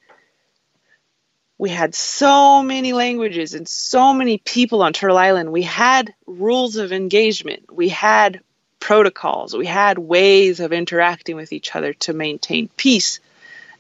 we 1.58 1.70
had 1.70 1.96
so 1.96 2.62
many 2.62 2.94
languages 2.94 3.54
and 3.54 3.68
so 3.68 4.14
many 4.14 4.38
people 4.38 4.82
on 4.84 4.94
Turtle 4.94 5.18
Island. 5.18 5.52
We 5.52 5.64
had 5.64 6.14
rules 6.28 6.76
of 6.76 6.92
engagement. 6.92 7.74
We 7.74 7.90
had 7.90 8.42
protocols. 8.86 9.58
We 9.58 9.66
had 9.66 9.98
ways 9.98 10.60
of 10.60 10.72
interacting 10.72 11.36
with 11.36 11.52
each 11.52 11.76
other 11.76 11.94
to 11.94 12.14
maintain 12.14 12.68
peace. 12.68 13.20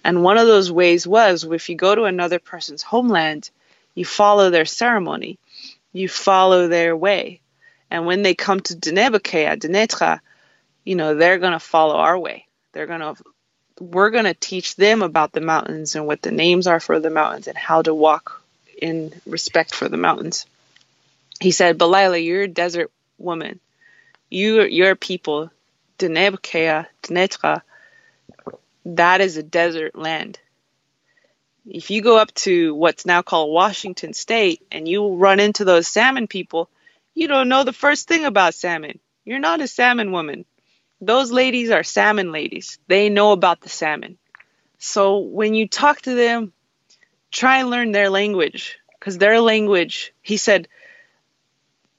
And 0.03 0.23
one 0.23 0.39
of 0.39 0.47
those 0.47 0.71
ways 0.71 1.05
was 1.05 1.43
if 1.43 1.69
you 1.69 1.75
go 1.75 1.93
to 1.93 2.05
another 2.05 2.39
person's 2.39 2.81
homeland, 2.81 3.51
you 3.93 4.03
follow 4.03 4.49
their 4.49 4.65
ceremony, 4.65 5.37
you 5.93 6.09
follow 6.09 6.67
their 6.67 6.97
way. 6.97 7.39
And 7.91 8.07
when 8.07 8.23
they 8.23 8.33
come 8.33 8.61
to 8.61 8.73
Dinebakea, 8.75 9.59
Dinétah, 9.59 10.21
you 10.83 10.95
know, 10.95 11.13
they're 11.13 11.37
going 11.37 11.53
to 11.53 11.59
follow 11.59 11.97
our 11.97 12.17
way. 12.17 12.47
They're 12.71 12.87
going 12.87 13.01
to, 13.01 13.15
we're 13.79 14.09
going 14.09 14.25
to 14.25 14.33
teach 14.33 14.75
them 14.75 15.03
about 15.03 15.33
the 15.33 15.39
mountains 15.39 15.95
and 15.95 16.07
what 16.07 16.23
the 16.23 16.31
names 16.31 16.65
are 16.65 16.79
for 16.79 16.99
the 16.99 17.11
mountains 17.11 17.47
and 17.47 17.55
how 17.55 17.83
to 17.83 17.93
walk 17.93 18.41
in 18.81 19.13
respect 19.27 19.75
for 19.75 19.87
the 19.87 19.97
mountains. 19.97 20.47
He 21.39 21.51
said, 21.51 21.77
Belila, 21.77 22.25
you're 22.25 22.41
a 22.41 22.47
desert 22.47 22.89
woman 23.19 23.59
you, 24.29 24.63
your 24.63 24.95
people, 24.95 25.51
Denebkea, 25.99 26.87
Dinétah, 27.03 27.61
that 28.85 29.21
is 29.21 29.37
a 29.37 29.43
desert 29.43 29.95
land. 29.95 30.39
If 31.67 31.89
you 31.89 32.01
go 32.01 32.17
up 32.17 32.33
to 32.35 32.75
what's 32.75 33.05
now 33.05 33.21
called 33.23 33.51
Washington 33.51 34.13
State 34.13 34.61
and 34.71 34.87
you 34.87 35.15
run 35.15 35.39
into 35.39 35.65
those 35.65 35.87
salmon 35.87 36.27
people, 36.27 36.69
you 37.15 37.27
don't 37.27 37.49
know 37.49 37.63
the 37.63 37.73
first 37.73 38.07
thing 38.07 38.25
about 38.25 38.53
salmon. 38.53 38.99
You're 39.23 39.39
not 39.39 39.61
a 39.61 39.67
salmon 39.67 40.11
woman. 40.11 40.45
Those 41.01 41.31
ladies 41.31 41.71
are 41.71 41.83
salmon 41.83 42.31
ladies. 42.31 42.77
They 42.87 43.09
know 43.09 43.31
about 43.31 43.61
the 43.61 43.69
salmon. 43.69 44.17
So 44.77 45.19
when 45.19 45.55
you 45.55 45.67
talk 45.67 46.01
to 46.01 46.13
them, 46.13 46.53
try 47.31 47.59
and 47.59 47.69
learn 47.69 47.91
their 47.91 48.09
language 48.09 48.77
because 48.99 49.17
their 49.17 49.39
language, 49.39 50.13
he 50.21 50.37
said, 50.37 50.67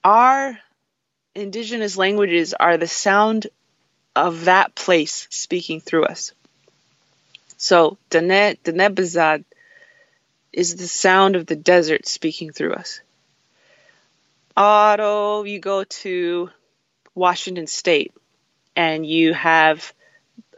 our 0.04 0.58
indigenous 1.36 1.96
languages 1.96 2.54
are 2.54 2.76
the 2.76 2.88
sound 2.88 3.46
of 4.14 4.46
that 4.46 4.74
place 4.74 5.28
speaking 5.30 5.80
through 5.80 6.04
us. 6.04 6.32
So, 7.58 7.98
Danet, 8.10 8.58
Diné 8.64 8.94
bizaad 8.94 9.44
is 10.52 10.76
the 10.76 10.88
sound 10.88 11.36
of 11.36 11.46
the 11.46 11.56
desert 11.56 12.06
speaking 12.06 12.52
through 12.52 12.74
us. 12.74 13.00
Otto, 14.56 15.44
you 15.44 15.58
go 15.58 15.84
to 15.84 16.50
Washington 17.14 17.66
State 17.66 18.12
and 18.74 19.06
you 19.06 19.34
have, 19.34 19.92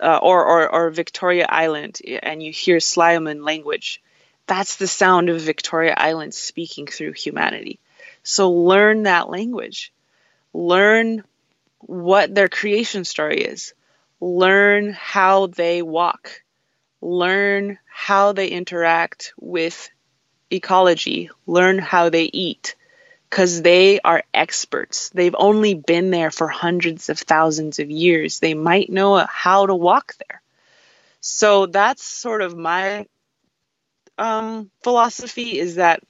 uh, 0.00 0.18
or, 0.22 0.44
or, 0.44 0.68
or 0.68 0.90
Victoria 0.90 1.46
Island, 1.48 2.00
and 2.22 2.42
you 2.42 2.52
hear 2.52 2.78
Sliammon 2.78 3.44
language. 3.44 4.00
That's 4.46 4.76
the 4.76 4.86
sound 4.86 5.28
of 5.28 5.40
Victoria 5.40 5.94
Island 5.96 6.34
speaking 6.34 6.86
through 6.86 7.12
humanity. 7.12 7.80
So 8.22 8.50
learn 8.50 9.04
that 9.04 9.30
language. 9.30 9.92
Learn 10.58 11.24
what 11.80 12.34
their 12.34 12.48
creation 12.48 13.04
story 13.04 13.42
is. 13.42 13.74
Learn 14.20 14.92
how 14.92 15.46
they 15.46 15.82
walk 15.82 16.32
learn 17.00 17.78
how 17.86 18.32
they 18.32 18.48
interact 18.48 19.32
with 19.40 19.90
ecology, 20.50 21.30
learn 21.46 21.78
how 21.78 22.08
they 22.10 22.24
eat, 22.24 22.76
because 23.28 23.62
they 23.62 24.00
are 24.00 24.24
experts. 24.34 25.10
They've 25.10 25.34
only 25.38 25.74
been 25.74 26.10
there 26.10 26.30
for 26.30 26.48
hundreds 26.48 27.08
of 27.08 27.18
thousands 27.18 27.78
of 27.78 27.90
years. 27.90 28.40
They 28.40 28.54
might 28.54 28.90
know 28.90 29.24
how 29.28 29.66
to 29.66 29.74
walk 29.74 30.14
there. 30.28 30.42
So 31.20 31.66
that's 31.66 32.02
sort 32.04 32.42
of 32.42 32.56
my 32.56 33.06
um, 34.16 34.70
philosophy 34.82 35.58
is 35.58 35.76
that 35.76 36.02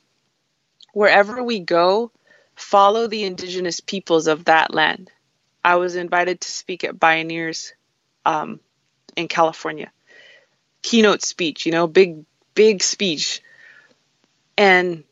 wherever 0.92 1.42
we 1.42 1.60
go, 1.60 2.12
follow 2.58 3.06
the 3.06 3.24
indigenous 3.24 3.80
peoples 3.80 4.26
of 4.26 4.44
that 4.46 4.72
land. 4.74 5.10
I 5.64 5.76
was 5.76 5.96
invited 5.96 6.40
to 6.40 6.50
speak 6.50 6.84
at 6.84 6.98
Bioneers 6.98 7.72
um, 8.24 8.60
in 9.16 9.28
California 9.28 9.90
keynote 10.82 11.22
speech, 11.22 11.66
you 11.66 11.72
know, 11.72 11.86
big, 11.86 12.24
big 12.54 12.82
speech. 12.82 13.42
And 14.56 15.04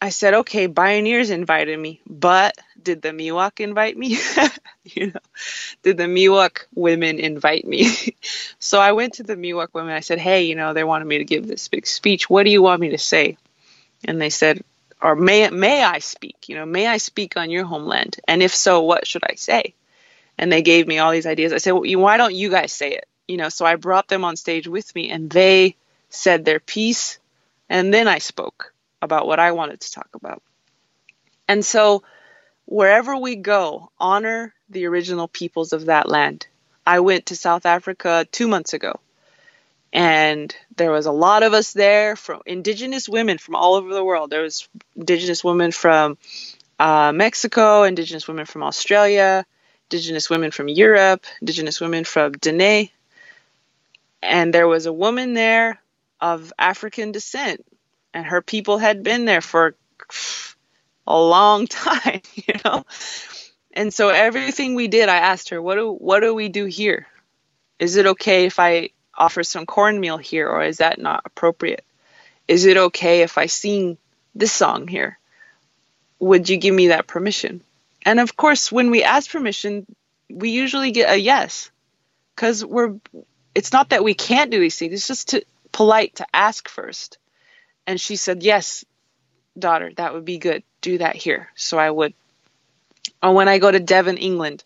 I 0.00 0.10
said, 0.10 0.34
okay, 0.34 0.68
Bioneers 0.68 1.30
invited 1.30 1.78
me, 1.78 2.00
but 2.06 2.56
did 2.80 3.02
the 3.02 3.10
Miwok 3.10 3.60
invite 3.60 3.96
me? 3.96 4.18
you 4.84 5.08
know, 5.08 5.20
did 5.82 5.96
the 5.96 6.04
Miwok 6.04 6.66
women 6.74 7.18
invite 7.18 7.66
me? 7.66 8.16
so 8.58 8.80
I 8.80 8.92
went 8.92 9.14
to 9.14 9.22
the 9.22 9.36
Miwok 9.36 9.68
women. 9.72 9.92
I 9.92 10.00
said, 10.00 10.18
hey, 10.18 10.44
you 10.44 10.54
know, 10.54 10.72
they 10.72 10.84
wanted 10.84 11.06
me 11.06 11.18
to 11.18 11.24
give 11.24 11.46
this 11.46 11.68
big 11.68 11.86
speech. 11.86 12.28
What 12.28 12.44
do 12.44 12.50
you 12.50 12.62
want 12.62 12.80
me 12.80 12.90
to 12.90 12.98
say? 12.98 13.38
And 14.04 14.20
they 14.20 14.30
said, 14.30 14.62
or 15.02 15.14
may 15.14 15.48
may 15.50 15.82
I 15.82 15.98
speak? 15.98 16.48
You 16.48 16.56
know, 16.56 16.66
may 16.66 16.86
I 16.86 16.96
speak 16.96 17.36
on 17.36 17.50
your 17.50 17.64
homeland? 17.64 18.16
And 18.26 18.42
if 18.42 18.54
so, 18.54 18.82
what 18.82 19.06
should 19.06 19.24
I 19.24 19.34
say? 19.34 19.74
And 20.38 20.52
they 20.52 20.62
gave 20.62 20.86
me 20.86 20.98
all 20.98 21.12
these 21.12 21.26
ideas. 21.26 21.52
I 21.52 21.58
said, 21.58 21.72
well, 21.72 22.00
why 22.00 22.16
don't 22.16 22.34
you 22.34 22.50
guys 22.50 22.72
say 22.72 22.92
it? 22.92 23.06
you 23.26 23.36
know, 23.36 23.48
so 23.48 23.64
I 23.66 23.76
brought 23.76 24.08
them 24.08 24.24
on 24.24 24.36
stage 24.36 24.68
with 24.68 24.94
me 24.94 25.10
and 25.10 25.28
they 25.28 25.76
said 26.08 26.44
their 26.44 26.60
piece 26.60 27.18
and 27.68 27.92
then 27.92 28.08
I 28.08 28.18
spoke 28.18 28.72
about 29.02 29.26
what 29.26 29.40
I 29.40 29.52
wanted 29.52 29.80
to 29.80 29.92
talk 29.92 30.08
about. 30.14 30.42
And 31.48 31.64
so 31.64 32.02
wherever 32.64 33.16
we 33.16 33.36
go, 33.36 33.90
honor 33.98 34.54
the 34.70 34.86
original 34.86 35.28
peoples 35.28 35.72
of 35.72 35.86
that 35.86 36.08
land. 36.08 36.46
I 36.86 37.00
went 37.00 37.26
to 37.26 37.36
South 37.36 37.66
Africa 37.66 38.26
2 38.30 38.46
months 38.46 38.72
ago 38.72 39.00
and 39.96 40.54
there 40.76 40.92
was 40.92 41.06
a 41.06 41.10
lot 41.10 41.42
of 41.42 41.54
us 41.54 41.72
there 41.72 42.16
from 42.16 42.42
indigenous 42.44 43.08
women 43.08 43.38
from 43.38 43.56
all 43.56 43.76
over 43.76 43.94
the 43.94 44.04
world. 44.04 44.28
There 44.28 44.42
was 44.42 44.68
indigenous 44.94 45.42
women 45.42 45.72
from 45.72 46.18
uh, 46.78 47.12
Mexico, 47.14 47.82
indigenous 47.84 48.28
women 48.28 48.44
from 48.44 48.62
Australia, 48.62 49.46
indigenous 49.90 50.28
women 50.28 50.50
from 50.50 50.68
Europe, 50.68 51.24
indigenous 51.40 51.80
women 51.80 52.04
from 52.04 52.32
Dene, 52.32 52.90
and 54.22 54.52
there 54.52 54.68
was 54.68 54.84
a 54.84 54.92
woman 54.92 55.32
there 55.32 55.80
of 56.20 56.52
African 56.58 57.10
descent, 57.10 57.64
and 58.12 58.26
her 58.26 58.42
people 58.42 58.76
had 58.76 59.02
been 59.02 59.24
there 59.24 59.40
for 59.40 59.76
a 61.06 61.18
long 61.18 61.66
time, 61.68 62.20
you 62.34 62.54
know. 62.66 62.84
And 63.72 63.94
so 63.94 64.10
everything 64.10 64.74
we 64.74 64.88
did, 64.88 65.08
I 65.08 65.16
asked 65.16 65.48
her, 65.48 65.62
"What 65.62 65.76
do 65.76 65.90
what 65.90 66.20
do 66.20 66.34
we 66.34 66.50
do 66.50 66.66
here? 66.66 67.06
Is 67.78 67.96
it 67.96 68.06
okay 68.06 68.44
if 68.44 68.58
I 68.58 68.90
offer 69.16 69.42
some 69.42 69.66
cornmeal 69.66 70.18
here, 70.18 70.48
or 70.48 70.62
is 70.62 70.78
that 70.78 70.98
not 70.98 71.22
appropriate? 71.24 71.84
Is 72.48 72.64
it 72.64 72.76
okay 72.76 73.22
if 73.22 73.38
I 73.38 73.46
sing 73.46 73.98
this 74.34 74.52
song 74.52 74.88
here? 74.88 75.18
Would 76.18 76.48
you 76.48 76.56
give 76.56 76.74
me 76.74 76.88
that 76.88 77.06
permission?" 77.06 77.62
And 78.04 78.20
of 78.20 78.36
course, 78.36 78.70
when 78.70 78.90
we 78.90 79.02
ask 79.02 79.30
permission, 79.30 79.86
we 80.30 80.50
usually 80.50 80.92
get 80.92 81.10
a 81.10 81.16
yes, 81.16 81.70
because 82.36 82.64
we're 82.64 82.94
it's 83.56 83.72
not 83.72 83.88
that 83.88 84.04
we 84.04 84.12
can't 84.12 84.50
do 84.50 84.60
these 84.60 84.78
things 84.78 84.92
it's 84.92 85.08
just 85.08 85.30
to, 85.30 85.42
polite 85.72 86.16
to 86.16 86.26
ask 86.32 86.68
first 86.68 87.18
and 87.86 88.00
she 88.00 88.14
said 88.14 88.42
yes 88.42 88.84
daughter 89.58 89.90
that 89.96 90.12
would 90.12 90.24
be 90.24 90.38
good 90.38 90.62
do 90.82 90.98
that 90.98 91.16
here 91.16 91.48
so 91.56 91.78
i 91.78 91.90
would 91.90 92.12
and 93.22 93.34
when 93.34 93.48
i 93.48 93.58
go 93.58 93.70
to 93.70 93.80
devon 93.80 94.18
england 94.18 94.62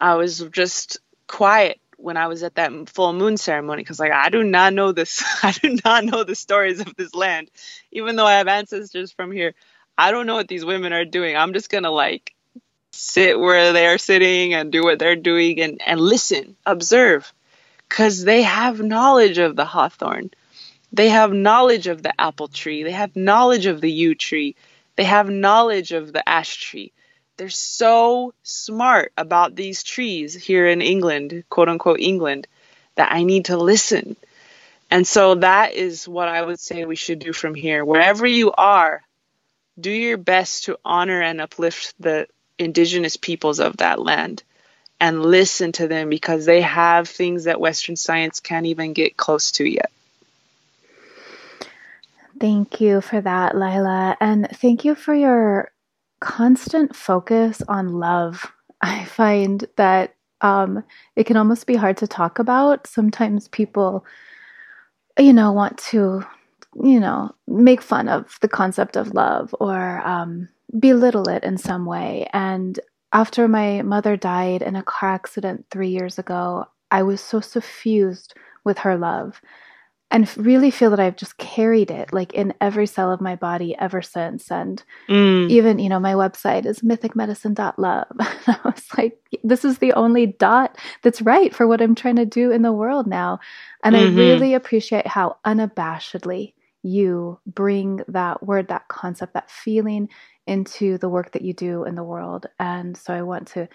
i 0.00 0.14
was 0.14 0.40
just 0.52 0.98
quiet 1.26 1.80
when 2.04 2.16
i 2.16 2.26
was 2.26 2.42
at 2.42 2.54
that 2.54 2.70
full 2.88 3.12
moon 3.12 3.36
ceremony 3.36 3.82
because 3.82 4.00
like 4.00 4.12
i 4.12 4.28
do 4.28 4.44
not 4.44 4.72
know 4.72 4.92
this 4.92 5.22
i 5.42 5.52
do 5.52 5.76
not 5.84 6.04
know 6.04 6.24
the 6.24 6.34
stories 6.34 6.80
of 6.80 6.94
this 6.96 7.14
land 7.14 7.50
even 7.92 8.16
though 8.16 8.26
i 8.26 8.34
have 8.34 8.48
ancestors 8.48 9.12
from 9.12 9.32
here 9.32 9.54
i 9.98 10.10
don't 10.10 10.26
know 10.26 10.34
what 10.34 10.48
these 10.48 10.64
women 10.64 10.92
are 10.92 11.04
doing 11.04 11.36
i'm 11.36 11.52
just 11.52 11.70
gonna 11.70 11.90
like 11.90 12.34
sit 12.92 13.38
where 13.38 13.72
they're 13.72 13.98
sitting 13.98 14.54
and 14.54 14.70
do 14.70 14.82
what 14.82 14.98
they're 14.98 15.16
doing 15.16 15.60
and, 15.60 15.80
and 15.84 16.00
listen 16.00 16.56
observe 16.64 17.32
because 17.88 18.24
they 18.24 18.42
have 18.42 18.80
knowledge 18.80 19.38
of 19.38 19.56
the 19.56 19.64
hawthorn. 19.64 20.30
They 20.92 21.08
have 21.10 21.32
knowledge 21.32 21.86
of 21.86 22.02
the 22.02 22.18
apple 22.20 22.48
tree. 22.48 22.82
They 22.82 22.92
have 22.92 23.16
knowledge 23.16 23.66
of 23.66 23.80
the 23.80 23.90
yew 23.90 24.14
tree. 24.14 24.56
They 24.96 25.04
have 25.04 25.28
knowledge 25.28 25.92
of 25.92 26.12
the 26.12 26.28
ash 26.28 26.56
tree. 26.56 26.92
They're 27.36 27.50
so 27.50 28.32
smart 28.42 29.12
about 29.16 29.56
these 29.56 29.82
trees 29.82 30.34
here 30.34 30.68
in 30.68 30.82
England, 30.82 31.44
quote 31.48 31.68
unquote 31.68 32.00
England, 32.00 32.46
that 32.94 33.12
I 33.12 33.24
need 33.24 33.46
to 33.46 33.56
listen. 33.56 34.16
And 34.90 35.06
so 35.06 35.34
that 35.36 35.74
is 35.74 36.06
what 36.06 36.28
I 36.28 36.40
would 36.40 36.60
say 36.60 36.84
we 36.84 36.96
should 36.96 37.18
do 37.18 37.32
from 37.32 37.54
here. 37.54 37.84
Wherever 37.84 38.26
you 38.26 38.52
are, 38.52 39.02
do 39.80 39.90
your 39.90 40.16
best 40.16 40.64
to 40.64 40.78
honor 40.84 41.20
and 41.20 41.40
uplift 41.40 41.94
the 41.98 42.28
indigenous 42.58 43.16
peoples 43.16 43.58
of 43.58 43.78
that 43.78 44.00
land 44.00 44.44
and 45.00 45.24
listen 45.24 45.72
to 45.72 45.88
them 45.88 46.08
because 46.08 46.46
they 46.46 46.60
have 46.60 47.08
things 47.08 47.44
that 47.44 47.60
Western 47.60 47.96
science 47.96 48.38
can't 48.38 48.66
even 48.66 48.92
get 48.92 49.16
close 49.16 49.50
to 49.52 49.64
yet. 49.64 49.90
Thank 52.38 52.80
you 52.80 53.00
for 53.00 53.20
that, 53.20 53.54
Lyla. 53.54 54.16
And 54.20 54.48
thank 54.50 54.84
you 54.84 54.94
for 54.94 55.14
your 55.14 55.70
constant 56.24 56.96
focus 56.96 57.62
on 57.68 58.00
love. 58.00 58.50
I 58.80 59.04
find 59.04 59.64
that 59.76 60.16
um, 60.40 60.82
it 61.16 61.24
can 61.24 61.36
almost 61.36 61.66
be 61.66 61.76
hard 61.76 61.96
to 61.98 62.06
talk 62.06 62.38
about. 62.38 62.86
Sometimes 62.86 63.48
people, 63.48 64.04
you 65.18 65.32
know, 65.32 65.52
want 65.52 65.78
to, 65.90 66.24
you 66.82 67.00
know, 67.00 67.34
make 67.46 67.80
fun 67.80 68.08
of 68.08 68.36
the 68.40 68.48
concept 68.48 68.96
of 68.96 69.14
love 69.14 69.54
or 69.60 70.06
um, 70.06 70.48
belittle 70.78 71.28
it 71.28 71.44
in 71.44 71.56
some 71.56 71.86
way. 71.86 72.28
And 72.32 72.78
after 73.12 73.46
my 73.46 73.82
mother 73.82 74.16
died 74.16 74.60
in 74.60 74.76
a 74.76 74.82
car 74.82 75.12
accident 75.12 75.66
three 75.70 75.88
years 75.88 76.18
ago, 76.18 76.66
I 76.90 77.04
was 77.04 77.20
so 77.20 77.40
suffused 77.40 78.34
with 78.64 78.78
her 78.78 78.96
love 78.96 79.40
and 80.10 80.30
really 80.36 80.70
feel 80.70 80.90
that 80.90 81.00
I've 81.00 81.16
just 81.16 81.38
carried 81.38 81.90
it 81.90 82.12
like 82.12 82.32
in 82.34 82.54
every 82.60 82.86
cell 82.86 83.10
of 83.10 83.20
my 83.20 83.34
body 83.34 83.74
ever 83.78 84.00
since. 84.00 84.50
And 84.50 84.82
mm. 85.08 85.50
even, 85.50 85.78
you 85.78 85.88
know, 85.88 85.98
my 85.98 86.12
website 86.12 86.66
is 86.66 86.80
mythicmedicine.love. 86.80 88.06
I 88.20 88.58
was 88.64 88.86
like, 88.96 89.18
this 89.42 89.64
is 89.64 89.78
the 89.78 89.92
only 89.94 90.26
dot 90.26 90.78
that's 91.02 91.22
right 91.22 91.54
for 91.54 91.66
what 91.66 91.80
I'm 91.80 91.94
trying 91.94 92.16
to 92.16 92.26
do 92.26 92.52
in 92.52 92.62
the 92.62 92.72
world 92.72 93.06
now. 93.06 93.40
And 93.82 93.96
mm-hmm. 93.96 94.16
I 94.16 94.20
really 94.20 94.54
appreciate 94.54 95.06
how 95.06 95.38
unabashedly 95.44 96.52
you 96.82 97.40
bring 97.46 98.00
that 98.08 98.46
word, 98.46 98.68
that 98.68 98.86
concept, 98.88 99.34
that 99.34 99.50
feeling 99.50 100.10
into 100.46 100.98
the 100.98 101.08
work 101.08 101.32
that 101.32 101.42
you 101.42 101.54
do 101.54 101.84
in 101.84 101.94
the 101.94 102.04
world. 102.04 102.46
And 102.58 102.96
so 102.96 103.14
I 103.14 103.22
want 103.22 103.48
to 103.48 103.68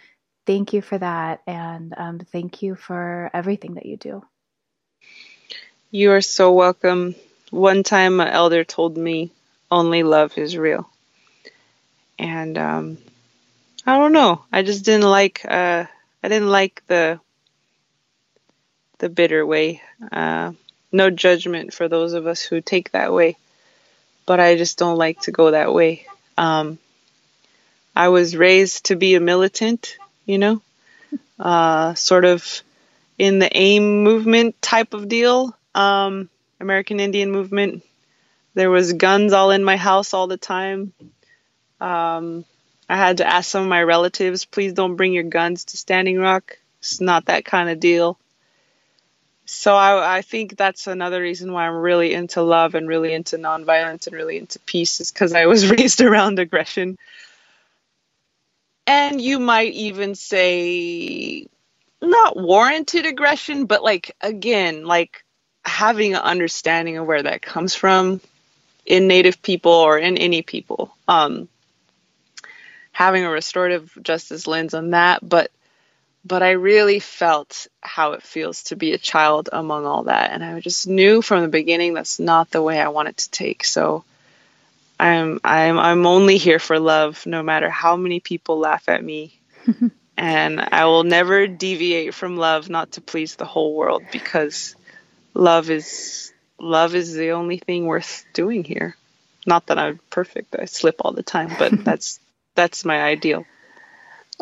thank 0.46 0.74
you 0.74 0.82
for 0.82 0.98
that 0.98 1.42
and 1.48 1.94
um, 1.98 2.20
thank 2.20 2.62
you 2.62 2.76
for 2.76 3.30
everything 3.34 3.74
that 3.74 3.86
you 3.86 3.98
do. 3.98 4.24
You 5.92 6.12
are 6.12 6.22
so 6.22 6.52
welcome. 6.52 7.16
One 7.50 7.82
time, 7.82 8.20
an 8.20 8.28
elder 8.28 8.64
told 8.64 8.96
me, 8.96 9.32
only 9.72 10.04
love 10.04 10.38
is 10.38 10.56
real. 10.56 10.88
And 12.20 12.60
um, 12.60 12.98
I 13.88 13.98
don't 13.98 14.14
know. 14.14 14.44
I 14.52 14.62
just 14.62 14.86
didn't 14.86 15.10
like. 15.10 15.44
Uh, 15.44 15.86
I 16.24 16.28
didn't 16.28 16.52
like 16.52 16.84
the 16.86 17.20
the 19.00 19.10
bitter 19.10 19.44
way. 19.44 19.82
Uh, 20.12 20.52
no 20.92 21.10
judgment 21.10 21.74
for 21.74 21.88
those 21.88 22.14
of 22.14 22.28
us 22.28 22.44
who 22.44 22.62
take 22.62 22.92
that 22.92 23.12
way, 23.12 23.36
but 24.28 24.40
I 24.40 24.58
just 24.58 24.78
don't 24.78 24.98
like 24.98 25.22
to 25.22 25.32
go 25.32 25.50
that 25.50 25.74
way. 25.74 26.06
Um, 26.38 26.78
I 27.96 28.10
was 28.10 28.38
raised 28.38 28.86
to 28.86 28.96
be 28.96 29.16
a 29.16 29.20
militant, 29.20 29.98
you 30.28 30.38
know, 30.38 30.62
uh, 31.40 31.96
sort 31.96 32.26
of 32.26 32.62
in 33.18 33.40
the 33.40 33.50
AIM 33.58 34.04
movement 34.04 34.62
type 34.62 34.94
of 34.94 35.10
deal, 35.10 35.56
um, 35.76 36.30
American 36.60 37.00
Indian 37.00 37.32
movement. 37.32 37.84
There 38.54 38.70
was 38.70 38.94
guns 38.94 39.34
all 39.34 39.52
in 39.52 39.64
my 39.64 39.78
house 39.78 40.14
all 40.14 40.28
the 40.28 40.38
time. 40.38 40.94
Um, 41.80 42.46
I 42.90 42.98
had 42.98 43.18
to 43.18 43.28
ask 43.28 43.50
some 43.50 43.64
of 43.64 43.70
my 43.70 43.84
relatives, 43.84 44.46
please 44.46 44.74
don't 44.74 44.96
bring 44.96 45.14
your 45.14 45.24
guns 45.24 45.66
to 45.66 45.78
Standing 45.78 46.18
Rock. 46.18 46.58
It's 46.80 47.00
not 47.00 47.26
that 47.26 47.46
kind 47.46 47.70
of 47.70 47.80
deal. 47.80 48.18
So 49.46 49.76
I, 49.76 50.18
I 50.18 50.22
think 50.22 50.58
that's 50.58 50.88
another 50.88 51.22
reason 51.22 51.52
why 51.52 51.68
I'm 51.68 51.76
really 51.76 52.14
into 52.14 52.42
love 52.42 52.76
and 52.76 52.88
really 52.88 53.14
into 53.14 53.38
nonviolence 53.38 54.08
and 54.08 54.16
really 54.16 54.38
into 54.38 54.60
peace 54.60 55.00
is 55.02 55.12
because 55.12 55.34
I 55.34 55.46
was 55.48 55.70
raised 55.72 56.02
around 56.02 56.40
aggression. 56.40 56.98
And 58.86 59.22
you 59.22 59.40
might 59.40 59.74
even 59.74 60.16
say 60.16 61.48
not 62.02 62.38
warranted 62.38 63.06
aggression, 63.06 63.66
but 63.66 63.84
like 63.84 64.16
again, 64.22 64.86
like 64.86 65.24
having 65.70 66.14
an 66.16 66.22
understanding 66.22 66.98
of 66.98 67.06
where 67.06 67.24
that 67.24 67.42
comes 67.42 67.76
from 67.76 68.20
in 68.86 69.08
native 69.08 69.42
people 69.42 69.72
or 69.72 69.98
in 69.98 70.18
any 70.18 70.42
people. 70.42 70.94
Um, 71.08 71.48
having 72.92 73.24
a 73.24 73.30
restorative 73.30 73.98
justice 74.02 74.48
lens 74.48 74.74
on 74.74 74.90
that, 74.90 75.28
but 75.28 75.52
but 76.26 76.44
I 76.44 76.52
really 76.52 77.00
felt 77.00 77.68
how 77.80 78.12
it 78.12 78.24
feels 78.24 78.64
to 78.64 78.76
be 78.76 78.92
a 78.92 78.98
child 78.98 79.48
among 79.54 79.86
all 79.86 80.04
that, 80.04 80.32
and 80.32 80.44
I 80.44 80.60
just 80.60 80.88
knew 80.88 81.22
from 81.22 81.44
the 81.44 81.48
beginning 81.48 81.94
that's 81.94 82.20
not 82.20 82.52
the 82.52 82.62
way 82.62 82.80
I 82.80 82.90
wanted 82.90 83.18
to 83.18 83.30
take. 83.30 83.64
So 83.64 84.04
I'm 85.00 85.40
I'm 85.44 85.80
I'm 85.80 86.06
only 86.06 86.38
here 86.38 86.60
for 86.60 86.80
love, 86.80 87.26
no 87.26 87.42
matter 87.42 87.70
how 87.70 87.96
many 87.96 88.20
people 88.20 88.60
laugh 88.60 88.90
at 88.90 89.04
me, 89.04 89.40
and 90.18 90.60
I 90.60 90.86
will 90.86 91.06
never 91.06 91.48
deviate 91.48 92.14
from 92.14 92.36
love, 92.36 92.70
not 92.70 92.94
to 92.94 93.02
please 93.02 93.36
the 93.36 93.46
whole 93.46 93.76
world, 93.76 94.04
because 94.12 94.76
love 95.34 95.70
is 95.70 96.34
love 96.60 96.96
is 96.96 97.14
the 97.14 97.32
only 97.32 97.58
thing 97.58 97.86
worth 97.86 98.26
doing 98.34 98.64
here. 98.64 98.98
Not 99.46 99.68
that 99.68 99.80
I'm 99.80 100.00
perfect; 100.10 100.56
I 100.60 100.66
slip 100.66 100.98
all 101.06 101.14
the 101.14 101.24
time, 101.24 101.56
but 101.58 101.74
that's 101.84 102.20
that's 102.56 102.86
my 102.86 103.02
ideal. 103.02 103.46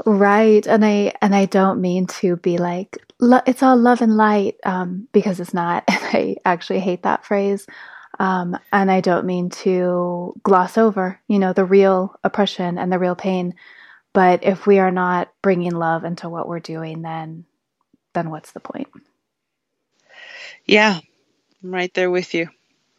Right. 0.06 0.66
And 0.68 0.86
I 0.86 1.14
and 1.22 1.36
I 1.36 1.46
don't 1.46 1.82
mean 1.82 2.08
to 2.08 2.38
be 2.38 2.58
like 2.58 2.98
lo- 3.20 3.42
it's 3.48 3.64
all 3.64 3.78
love 3.78 4.02
and 4.02 4.18
light 4.18 4.58
um, 4.66 5.08
because 5.14 5.40
it's 5.40 5.54
not. 5.54 5.86
And 5.90 6.04
I 6.04 6.38
actually 6.46 6.80
hate 6.82 7.04
that 7.04 7.26
phrase. 7.26 7.68
Um, 8.20 8.58
and 8.74 8.92
I 8.92 9.02
don't 9.02 9.26
mean 9.28 9.50
to 9.52 10.36
gloss 10.44 10.78
over, 10.78 11.20
you 11.28 11.40
know, 11.40 11.54
the 11.54 11.66
real 11.66 12.16
oppression 12.24 12.78
and 12.78 12.92
the 12.92 13.00
real 13.00 13.16
pain. 13.16 13.56
But 14.14 14.44
if 14.44 14.68
we 14.68 14.80
are 14.80 14.92
not 14.92 15.32
bringing 15.44 15.74
love 15.74 16.04
into 16.06 16.30
what 16.30 16.48
we're 16.48 16.60
doing, 16.60 17.02
then 17.04 17.46
then 18.14 18.30
what's 18.32 18.52
the 18.54 18.62
point? 18.62 18.88
Yeah, 20.68 21.00
I'm 21.64 21.74
right 21.74 21.94
there 21.94 22.12
with 22.12 22.34
you. 22.34 22.50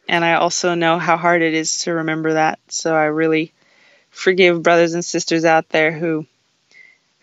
And 0.09 0.25
I 0.25 0.35
also 0.35 0.75
know 0.75 0.99
how 0.99 1.17
hard 1.17 1.41
it 1.41 1.53
is 1.53 1.79
to 1.83 1.93
remember 1.93 2.33
that. 2.33 2.59
So 2.69 2.95
I 2.95 3.05
really 3.05 3.53
forgive 4.11 4.63
brothers 4.63 4.93
and 4.95 5.05
sisters 5.05 5.45
out 5.45 5.69
there 5.69 5.91
who 5.91 6.25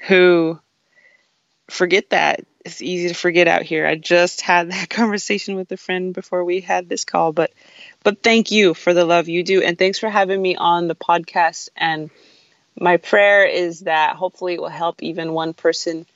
who 0.09 0.59
forget 1.69 2.11
that. 2.11 2.41
It's 2.65 2.83
easy 2.83 3.09
to 3.09 3.15
forget 3.15 3.47
out 3.49 3.63
here. 3.63 3.87
I 3.87 3.95
just 3.97 4.41
had 4.41 4.71
that 4.73 4.91
conversation 4.91 5.57
with 5.57 5.71
a 5.73 5.77
friend 5.77 6.15
before 6.15 6.45
we 6.45 6.61
had 6.61 6.89
this 6.89 7.05
call, 7.05 7.33
but 7.33 7.51
but 8.03 8.23
thank 8.23 8.51
you 8.51 8.75
for 8.75 8.95
the 8.95 9.05
love 9.05 9.29
you 9.29 9.43
do 9.43 9.63
and 9.63 9.79
thanks 9.79 9.99
for 9.99 10.09
having 10.09 10.41
me 10.41 10.57
on 10.57 10.87
the 10.89 10.95
podcast 10.95 11.69
and 11.77 12.11
my 12.79 12.99
prayer 12.99 13.45
is 13.47 13.81
that 13.81 14.17
hopefully 14.17 14.55
it 14.55 14.61
will 14.61 14.69
help 14.69 15.03
even 15.03 15.33
one 15.33 15.55
person 15.55 16.07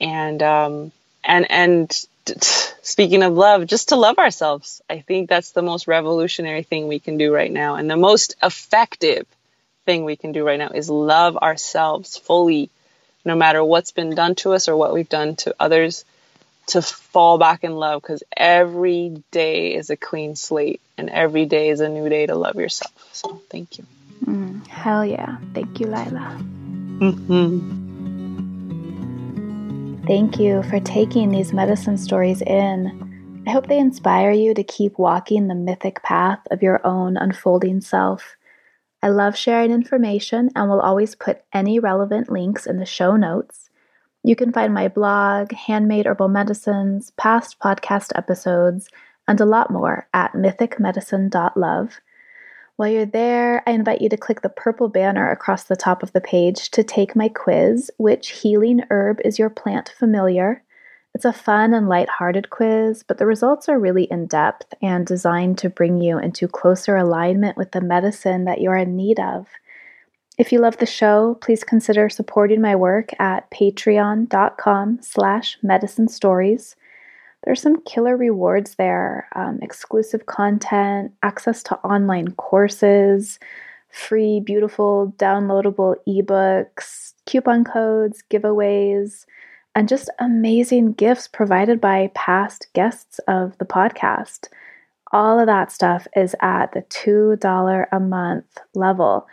and 0.00 0.42
um 0.42 0.92
and 1.24 1.50
and 1.50 2.06
speaking 2.82 3.22
of 3.22 3.34
love 3.34 3.66
just 3.66 3.90
to 3.90 3.96
love 3.96 4.18
ourselves 4.18 4.82
i 4.88 5.00
think 5.00 5.28
that's 5.28 5.52
the 5.52 5.62
most 5.62 5.86
revolutionary 5.86 6.62
thing 6.62 6.88
we 6.88 6.98
can 6.98 7.18
do 7.18 7.32
right 7.32 7.52
now 7.52 7.74
and 7.74 7.90
the 7.90 7.96
most 7.96 8.34
effective 8.42 9.26
thing 9.84 10.04
we 10.04 10.16
can 10.16 10.32
do 10.32 10.44
right 10.46 10.58
now 10.58 10.68
is 10.68 10.88
love 10.88 11.36
ourselves 11.36 12.16
fully, 12.16 12.70
no 13.24 13.34
matter 13.34 13.64
what's 13.64 13.92
been 13.92 14.14
done 14.14 14.34
to 14.36 14.52
us 14.52 14.68
or 14.68 14.76
what 14.76 14.94
we've 14.94 15.08
done 15.08 15.36
to 15.36 15.54
others, 15.58 16.04
to 16.68 16.80
fall 16.80 17.38
back 17.38 17.64
in 17.64 17.72
love 17.72 18.00
because 18.00 18.22
every 18.36 19.22
day 19.32 19.74
is 19.74 19.90
a 19.90 19.96
clean 19.96 20.36
slate 20.36 20.80
and 20.96 21.10
every 21.10 21.46
day 21.46 21.70
is 21.70 21.80
a 21.80 21.88
new 21.88 22.08
day 22.08 22.26
to 22.26 22.36
love 22.36 22.56
yourself. 22.56 22.94
So 23.12 23.42
thank 23.50 23.78
you. 23.78 23.86
Mm, 24.24 24.66
hell 24.68 25.04
yeah. 25.04 25.38
Thank 25.54 25.80
you, 25.80 25.86
Lyla. 25.86 26.38
Mm-hmm. 27.00 27.79
Thank 30.10 30.40
you 30.40 30.64
for 30.64 30.80
taking 30.80 31.30
these 31.30 31.52
medicine 31.52 31.96
stories 31.96 32.42
in. 32.42 33.44
I 33.46 33.52
hope 33.52 33.68
they 33.68 33.78
inspire 33.78 34.32
you 34.32 34.54
to 34.54 34.64
keep 34.64 34.98
walking 34.98 35.46
the 35.46 35.54
mythic 35.54 36.02
path 36.02 36.40
of 36.50 36.64
your 36.64 36.84
own 36.84 37.16
unfolding 37.16 37.80
self. 37.80 38.34
I 39.04 39.10
love 39.10 39.36
sharing 39.36 39.70
information 39.70 40.50
and 40.56 40.68
will 40.68 40.80
always 40.80 41.14
put 41.14 41.44
any 41.52 41.78
relevant 41.78 42.28
links 42.28 42.66
in 42.66 42.78
the 42.78 42.84
show 42.84 43.14
notes. 43.14 43.70
You 44.24 44.34
can 44.34 44.52
find 44.52 44.74
my 44.74 44.88
blog, 44.88 45.52
handmade 45.52 46.06
herbal 46.06 46.26
medicines, 46.26 47.12
past 47.16 47.60
podcast 47.60 48.10
episodes, 48.16 48.88
and 49.28 49.40
a 49.40 49.46
lot 49.46 49.70
more 49.70 50.08
at 50.12 50.32
mythicmedicine.love. 50.32 52.00
While 52.80 52.88
you're 52.88 53.04
there, 53.04 53.62
I 53.66 53.72
invite 53.72 54.00
you 54.00 54.08
to 54.08 54.16
click 54.16 54.40
the 54.40 54.48
purple 54.48 54.88
banner 54.88 55.30
across 55.30 55.64
the 55.64 55.76
top 55.76 56.02
of 56.02 56.14
the 56.14 56.20
page 56.22 56.70
to 56.70 56.82
take 56.82 57.14
my 57.14 57.28
quiz 57.28 57.90
Which 57.98 58.30
healing 58.30 58.80
herb 58.88 59.20
is 59.22 59.38
your 59.38 59.50
plant 59.50 59.92
familiar? 59.98 60.62
It's 61.14 61.26
a 61.26 61.32
fun 61.34 61.74
and 61.74 61.90
light-hearted 61.90 62.48
quiz, 62.48 63.02
but 63.02 63.18
the 63.18 63.26
results 63.26 63.68
are 63.68 63.78
really 63.78 64.04
in 64.04 64.28
depth 64.28 64.72
and 64.80 65.06
designed 65.06 65.58
to 65.58 65.68
bring 65.68 66.00
you 66.00 66.18
into 66.18 66.48
closer 66.48 66.96
alignment 66.96 67.58
with 67.58 67.72
the 67.72 67.82
medicine 67.82 68.46
that 68.46 68.62
you're 68.62 68.78
in 68.78 68.96
need 68.96 69.20
of. 69.20 69.48
If 70.38 70.50
you 70.50 70.58
love 70.58 70.78
the 70.78 70.86
show, 70.86 71.36
please 71.42 71.62
consider 71.62 72.08
supporting 72.08 72.62
my 72.62 72.76
work 72.76 73.10
at 73.18 73.50
patreon.com 73.50 75.00
slash 75.02 75.58
medicine 75.62 76.08
stories. 76.08 76.76
There's 77.44 77.62
some 77.62 77.82
killer 77.82 78.16
rewards 78.16 78.74
there, 78.74 79.28
um, 79.34 79.58
exclusive 79.62 80.26
content, 80.26 81.12
access 81.22 81.62
to 81.64 81.76
online 81.78 82.32
courses, 82.32 83.38
free, 83.90 84.40
beautiful, 84.40 85.14
downloadable 85.16 85.96
ebooks, 86.06 87.14
coupon 87.26 87.64
codes, 87.64 88.22
giveaways, 88.30 89.24
and 89.74 89.88
just 89.88 90.10
amazing 90.18 90.92
gifts 90.92 91.28
provided 91.28 91.80
by 91.80 92.10
past 92.14 92.66
guests 92.74 93.20
of 93.28 93.56
the 93.58 93.64
podcast. 93.64 94.48
All 95.12 95.40
of 95.40 95.46
that 95.46 95.72
stuff 95.72 96.06
is 96.14 96.36
at 96.40 96.72
the 96.72 96.82
$2 96.82 97.86
a 97.90 98.00
month 98.00 98.58
level. 98.74 99.26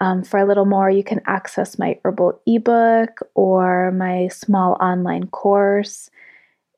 Um, 0.00 0.22
for 0.22 0.38
a 0.38 0.46
little 0.46 0.64
more, 0.64 0.88
you 0.88 1.04
can 1.04 1.20
access 1.26 1.78
my 1.78 1.98
herbal 2.04 2.40
ebook 2.46 3.20
or 3.34 3.90
my 3.92 4.28
small 4.28 4.78
online 4.80 5.26
course. 5.26 6.10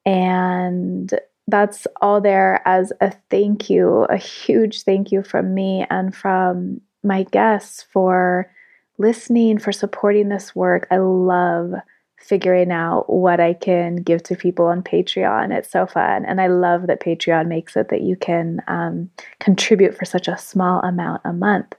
And 0.04 1.12
that's 1.48 1.86
all 2.00 2.20
there 2.20 2.62
as 2.66 2.92
a 3.00 3.12
thank 3.30 3.68
you, 3.68 4.04
a 4.04 4.16
huge 4.16 4.82
thank 4.82 5.12
you 5.12 5.22
from 5.22 5.54
me 5.54 5.84
and 5.90 6.14
from 6.14 6.80
my 7.02 7.24
guests 7.24 7.84
for 7.92 8.50
listening, 8.98 9.58
for 9.58 9.72
supporting 9.72 10.28
this 10.28 10.54
work. 10.54 10.86
I 10.90 10.98
love 10.98 11.74
figuring 12.18 12.70
out 12.70 13.10
what 13.10 13.40
I 13.40 13.52
can 13.52 13.96
give 13.96 14.22
to 14.24 14.36
people 14.36 14.66
on 14.66 14.82
Patreon. 14.82 15.52
It's 15.52 15.70
so 15.70 15.86
fun. 15.86 16.24
And 16.24 16.40
I 16.40 16.46
love 16.46 16.86
that 16.86 17.00
Patreon 17.00 17.48
makes 17.48 17.76
it 17.76 17.88
that 17.88 18.02
you 18.02 18.16
can 18.16 18.62
um, 18.68 19.10
contribute 19.40 19.96
for 19.96 20.04
such 20.04 20.28
a 20.28 20.38
small 20.38 20.80
amount 20.80 21.22
a 21.24 21.32
month. 21.32 21.74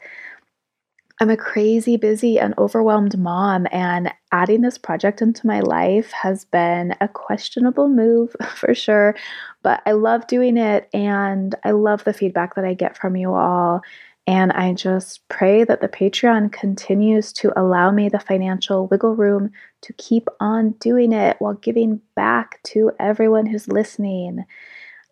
I'm 1.19 1.29
a 1.29 1.37
crazy, 1.37 1.95
busy, 1.95 2.39
and 2.39 2.53
overwhelmed 2.57 3.17
mom, 3.17 3.67
and 3.71 4.11
adding 4.31 4.61
this 4.61 4.77
project 4.77 5.21
into 5.21 5.45
my 5.45 5.59
life 5.61 6.11
has 6.11 6.43
been 6.45 6.95
a 6.99 7.07
questionable 7.07 7.87
move 7.87 8.35
for 8.55 8.73
sure. 8.73 9.15
But 9.61 9.81
I 9.85 9.91
love 9.91 10.27
doing 10.27 10.57
it, 10.57 10.89
and 10.93 11.55
I 11.63 11.71
love 11.71 12.03
the 12.03 12.13
feedback 12.13 12.55
that 12.55 12.65
I 12.65 12.73
get 12.73 12.97
from 12.97 13.15
you 13.15 13.33
all. 13.33 13.81
And 14.25 14.51
I 14.53 14.73
just 14.73 15.27
pray 15.27 15.63
that 15.65 15.81
the 15.81 15.89
Patreon 15.89 16.51
continues 16.51 17.33
to 17.33 17.57
allow 17.59 17.91
me 17.91 18.07
the 18.09 18.19
financial 18.19 18.87
wiggle 18.87 19.15
room 19.15 19.51
to 19.81 19.93
keep 19.93 20.29
on 20.39 20.71
doing 20.79 21.11
it 21.11 21.35
while 21.39 21.55
giving 21.55 22.01
back 22.15 22.61
to 22.63 22.91
everyone 22.99 23.45
who's 23.45 23.67
listening. 23.67 24.45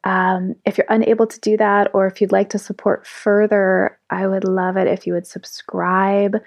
Um, 0.04 0.56
if 0.66 0.78
you're 0.78 0.88
unable 0.90 1.28
to 1.28 1.40
do 1.40 1.58
that, 1.58 1.92
or 1.94 2.08
if 2.08 2.22
you'd 2.22 2.32
like 2.32 2.50
to 2.50 2.60
support 2.60 3.06
further, 3.06 3.98
I 4.10 4.28
would 4.28 4.44
love 4.44 4.78
it 4.78 4.88
if 4.88 5.06
you 5.06 5.14
would 5.14 5.28
subscribe 5.28 6.38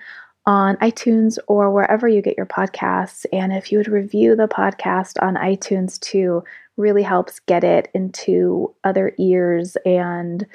on 0.47 0.77
iTunes 0.77 1.39
or 1.47 1.71
wherever 1.71 2.07
you 2.07 2.21
get 2.21 2.37
your 2.37 2.47
podcasts. 2.47 3.25
And 3.33 3.53
if 3.53 3.73
you 3.73 3.79
would 3.79 3.89
review 3.89 4.37
the 4.37 4.49
podcast 4.49 5.23
on 5.23 5.37
iTunes 5.37 5.99
too, 6.01 6.45
really 6.77 7.03
helps 7.03 7.41
get 7.41 7.65
it 7.65 7.89
into 7.95 8.75
other 8.85 9.15
ears. 9.19 9.77
And 9.87 10.47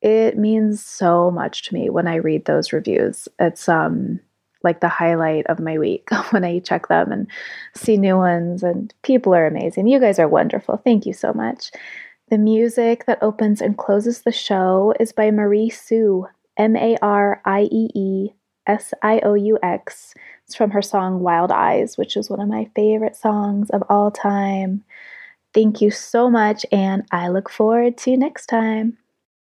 it 0.00 0.36
means 0.38 0.84
so 0.84 1.30
much 1.30 1.62
to 1.64 1.74
me 1.74 1.90
when 1.90 2.08
I 2.08 2.16
read 2.16 2.44
those 2.46 2.72
reviews. 2.72 3.28
It's 3.38 3.68
um 3.68 4.20
like 4.64 4.80
the 4.80 4.88
highlight 4.88 5.46
of 5.46 5.60
my 5.60 5.78
week 5.78 6.08
when 6.30 6.44
I 6.44 6.58
check 6.58 6.88
them 6.88 7.12
and 7.12 7.28
see 7.74 7.96
new 7.96 8.16
ones. 8.16 8.62
And 8.62 8.92
people 9.02 9.34
are 9.34 9.46
amazing. 9.46 9.86
You 9.86 10.00
guys 10.00 10.18
are 10.18 10.28
wonderful. 10.28 10.78
Thank 10.78 11.06
you 11.06 11.12
so 11.12 11.32
much. 11.32 11.70
The 12.30 12.36
music 12.38 13.06
that 13.06 13.22
opens 13.22 13.62
and 13.62 13.78
closes 13.78 14.20
the 14.20 14.32
show 14.32 14.92
is 15.00 15.12
by 15.12 15.30
Marie 15.30 15.70
Sioux, 15.70 16.26
M 16.58 16.76
A 16.76 16.98
R 17.00 17.40
I 17.46 17.62
E 17.72 17.88
E 17.94 18.34
S 18.66 18.92
I 19.02 19.20
O 19.20 19.32
U 19.32 19.58
X. 19.62 20.12
It's 20.44 20.54
from 20.54 20.72
her 20.72 20.82
song 20.82 21.20
Wild 21.20 21.50
Eyes, 21.50 21.96
which 21.96 22.18
is 22.18 22.28
one 22.28 22.40
of 22.40 22.48
my 22.48 22.68
favorite 22.76 23.16
songs 23.16 23.70
of 23.70 23.82
all 23.88 24.10
time. 24.10 24.84
Thank 25.54 25.80
you 25.80 25.90
so 25.90 26.28
much, 26.28 26.66
and 26.70 27.04
I 27.10 27.28
look 27.28 27.48
forward 27.48 27.96
to 27.98 28.14
next 28.18 28.46
time. 28.46 28.98